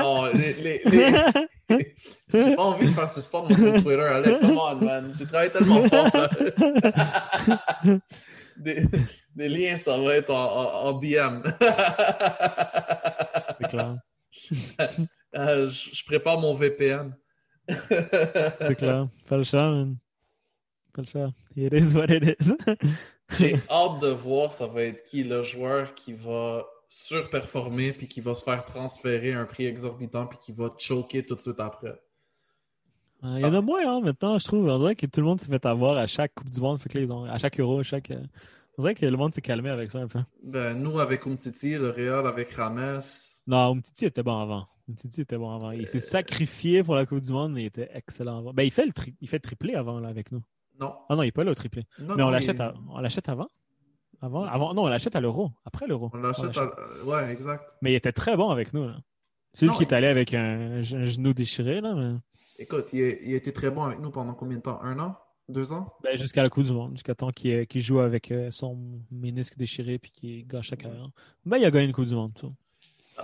[0.00, 1.94] oh, les, les- les-
[2.32, 4.00] j'ai pas envie de faire ce sport de mon compte Twitter.
[4.02, 5.14] Allez, come on, man.
[5.16, 6.08] J'ai travaillé tellement fort.
[6.12, 6.28] là.
[8.56, 8.86] des,
[9.36, 11.42] des liens, ça va être en, en- en DM.
[13.60, 13.96] C'est clair.
[15.34, 17.14] Euh, je, je prépare mon VPN.
[17.68, 19.08] C'est clair.
[19.28, 19.96] Pas le choix, man.
[20.92, 21.32] Pas le choix.
[21.56, 22.52] It is what it is.
[23.38, 28.20] J'ai hâte de voir ça va être qui le joueur qui va surperformer puis qui
[28.20, 32.00] va se faire transférer un prix exorbitant puis qui va choquer tout de suite après.
[33.22, 34.68] Il y en a moins hein, maintenant, je trouve.
[34.68, 36.78] On dirait que tout le monde s'est fait avoir à chaque Coupe du Monde.
[36.80, 38.12] Fait que là, ils ont, à chaque Euro, à chaque.
[38.78, 40.20] On dirait que le monde s'est calmé avec ça un peu.
[40.42, 43.00] Ben, nous avec Umtiti, le Real avec Rames.
[43.46, 44.68] Non, Umtiti était bon avant.
[44.88, 45.70] Umtiti était bon avant.
[45.72, 48.52] Il s'est sacrifié pour la Coupe du Monde, mais il était excellent avant.
[48.52, 50.42] Ben, il fait le, tri- il fait le triplé avant là, avec nous.
[50.78, 50.94] Non.
[51.08, 51.84] Ah non, il n'est pas là au triplé.
[52.00, 52.74] Non, mais on l'achète il- à-
[53.32, 53.48] avant?
[54.20, 54.44] Avant?
[54.44, 54.74] avant?
[54.74, 55.50] Non, on l'achète à l'euro.
[55.64, 56.10] Après l'euro.
[56.12, 56.70] On l'achète à...
[57.04, 57.74] Ouais, exact.
[57.82, 58.88] Mais il était très bon avec nous.
[59.52, 61.80] C'est juste qu'il est allé avec un, un genou déchiré.
[61.80, 62.18] Là, mais...
[62.58, 64.80] Écoute, il a, il a été très bon avec nous pendant combien de temps?
[64.82, 65.16] Un an?
[65.48, 65.92] Deux ans?
[66.02, 69.56] Ben, jusqu'à la Coupe du Monde, jusqu'à temps qu'il qu'il joue avec euh, son ménisque
[69.56, 71.08] déchiré puis qu'il gâche sa carrière.
[71.44, 72.32] Ben, il a gagné une Coupe du Monde.
[72.40, 72.48] ça.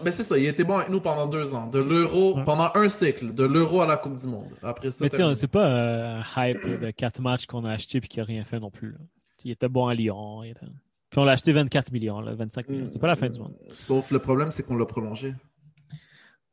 [0.03, 1.67] Ben c'est ça, il était bon avec nous pendant deux ans.
[1.67, 4.49] De l'Euro, pendant un cycle, de l'Euro à la Coupe du Monde.
[4.63, 8.01] Après ça, Mais sais, c'est pas euh, un hype de quatre matchs qu'on a acheté
[8.01, 8.93] puis qu'il a rien fait non plus.
[8.93, 8.99] là.
[9.45, 10.45] Il était bon à Lyon.
[10.45, 10.67] il était-
[11.11, 12.87] Puis on l'a acheté 24 millions, là, 25 millions.
[12.89, 13.55] C'est pas la fin du monde.
[13.73, 15.35] Sauf le problème, c'est qu'on l'a prolongé.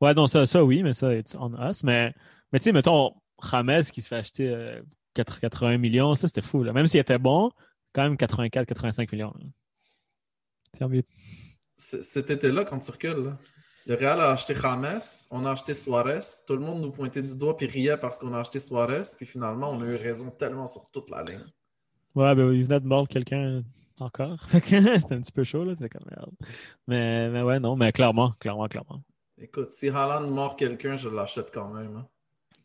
[0.02, 1.84] Ouais, non, ça, ça oui, mais ça, it's on us.
[1.84, 2.14] Mais,
[2.52, 3.14] mais tu sais, mettons,
[3.52, 4.82] James qui se fait acheter euh,
[5.14, 6.64] 4 80 millions, ça c'était fou.
[6.64, 6.74] Là.
[6.74, 7.52] Même s'il était bon,
[7.94, 9.34] quand même 84, 85 millions.
[10.74, 10.84] C'est
[11.80, 13.38] Cet été-là, quand tu recules, là,
[13.88, 15.00] le Real a acheté James,
[15.32, 16.20] on a acheté Suarez.
[16.46, 19.04] Tout le monde nous pointait du doigt puis riait parce qu'on a acheté Suarez.
[19.18, 21.46] Puis finalement, on a eu raison tellement sur toute la ligne.
[22.14, 23.64] Ouais, ben il venait de mordre quelqu'un
[24.00, 24.38] encore.
[24.54, 25.74] C'était un petit peu chaud, là.
[25.78, 26.32] C'était comme merde.
[26.88, 29.02] Mais, mais ouais, non, mais clairement, clairement, clairement.
[29.38, 31.96] Écoute, si Haaland mord quelqu'un, je l'achète quand même.
[31.96, 32.08] hein.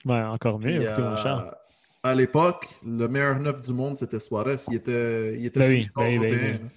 [0.04, 1.54] Ouais, encore mieux, écoutez mon euh, cher.
[2.02, 4.56] À l'époque, le meilleur neuf du monde, c'était Suarez.
[4.68, 6.70] Il était, il était Ben oui, ben ben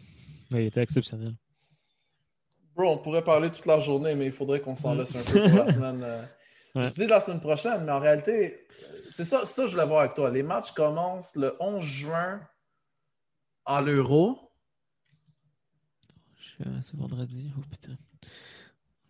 [0.51, 1.34] ben il était exceptionnel.
[2.77, 4.97] Bro, on pourrait parler toute la journée, mais il faudrait qu'on s'en Mm.
[4.99, 6.03] laisse un peu pour la semaine.
[6.03, 6.23] euh.
[6.75, 6.83] Ouais.
[6.83, 8.67] Je dis la semaine prochaine, mais en réalité,
[9.09, 10.29] c'est ça, ça je voulais voir avec toi.
[10.29, 12.39] Les matchs commencent le 11 juin
[13.65, 14.51] à l'Euro.
[16.59, 17.51] Je- C'est vendredi.
[17.57, 17.93] Oh putain.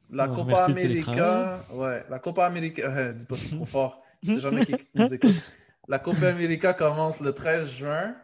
[0.09, 4.39] La Oh, Copa América, ouais, la Copa América, euh, dis pas c'est trop fort, c'est
[4.39, 5.35] jamais qui nous écoute.
[5.89, 8.15] La Copa América commence le 13 juin.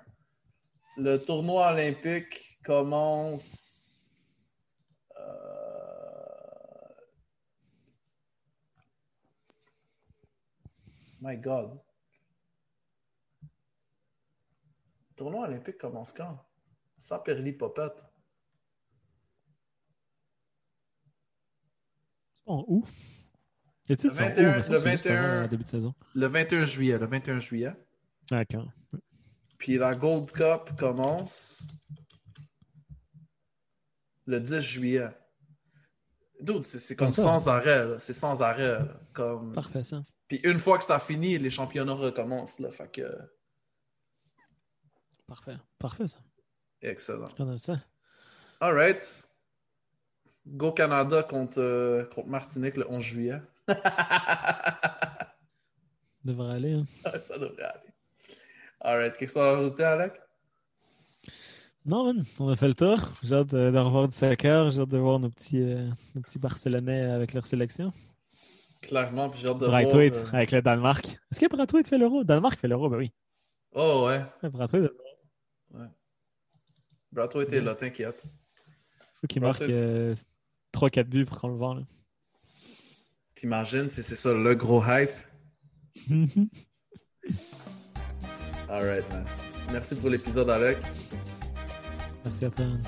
[0.96, 3.83] Le tournoi olympique commence.
[5.24, 5.74] Euh,
[11.22, 11.80] My God.
[15.10, 16.44] Le tournoi olympique commence quand?
[16.98, 18.06] Ça, Perli Popette.
[22.46, 22.86] En où?
[23.90, 24.56] Le ça en 21, août?
[24.58, 25.94] Mais ça, le c'est juste avant 21 le début de saison?
[26.14, 27.74] Le 21 juillet, le 21 juillet.
[28.30, 28.68] Quand?
[29.58, 31.68] Puis la Gold Cup commence
[34.26, 35.10] le 10 juillet.
[36.42, 37.24] Dude, c'est comme ça.
[37.24, 37.86] sans arrêt.
[37.86, 38.00] là.
[38.00, 38.80] C'est sans arrêt.
[38.80, 38.88] là.
[39.14, 39.54] Comme...
[39.54, 40.04] Parfait, ça.
[40.28, 42.60] Puis une fois que ça finit, les championnats recommencent.
[42.60, 42.72] Là.
[42.72, 43.18] Fait que...
[45.28, 45.58] Parfait.
[45.80, 46.18] Parfait, ça.
[46.82, 47.26] Excellent.
[47.40, 47.80] On aime ça.
[48.60, 49.30] All right.
[50.46, 53.42] Go Canada contre, euh, contre Martinique le 11 juillet.
[56.24, 56.74] Devrait aller.
[56.74, 56.86] Hein.
[57.20, 57.94] ça devrait aller.
[58.82, 59.16] All right.
[59.18, 60.14] Quelque chose à rajouter, Alec?
[61.86, 62.98] Non, man, on a fait le tour.
[63.24, 64.70] J'ai hâte de, de revoir du soccer.
[64.72, 67.92] J'ai hâte de voir nos petits, euh, nos petits Barcelonais avec leur sélection.
[68.82, 69.30] Clairement.
[69.30, 70.34] Puis j'ai hâte de Braithwaite voir...
[70.34, 71.06] euh, avec le Danemark.
[71.32, 72.24] Est-ce que Braithwaite fait l'euro?
[72.24, 73.12] Danemark fait l'euro, ben oui.
[73.74, 74.22] Oh ouais.
[74.42, 74.92] Ouais, Braithwaite,
[75.74, 75.88] ouais.
[77.12, 78.24] Braithwaite est là, t'inquiète.
[79.20, 80.16] faut qu'il marque Braithwaite- euh,
[80.74, 81.86] 3-4 buts pour qu'on le vende.
[83.36, 85.12] T'imagines si c'est ça le gros hype?
[88.70, 89.26] Alright, man.
[89.72, 90.78] Merci pour l'épisode, Alec.
[92.26, 92.66] Merci à toi.
[92.66, 92.82] man.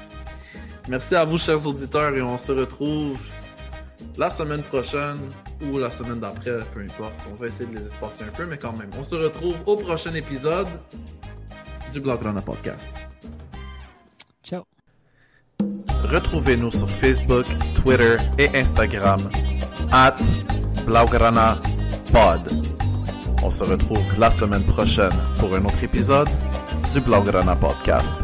[0.88, 3.20] Merci à vous, chers auditeurs, et on se retrouve
[4.18, 5.18] la semaine prochaine
[5.64, 7.20] ou la semaine d'après, peu importe.
[7.32, 8.90] On va essayer de les espacer un peu, mais quand même.
[8.98, 10.68] On se retrouve au prochain épisode
[11.92, 12.94] du Runner Podcast.
[14.44, 14.64] Ciao.
[16.04, 17.46] Retrouvez-nous sur Facebook,
[17.76, 19.22] Twitter et Instagram
[19.92, 20.16] at
[20.86, 21.58] Blaugrana
[22.12, 22.64] Pod.
[23.44, 26.30] On se retrouve la semaine prochaine pour un autre épisode
[26.94, 28.16] du Blaugrana Podcast.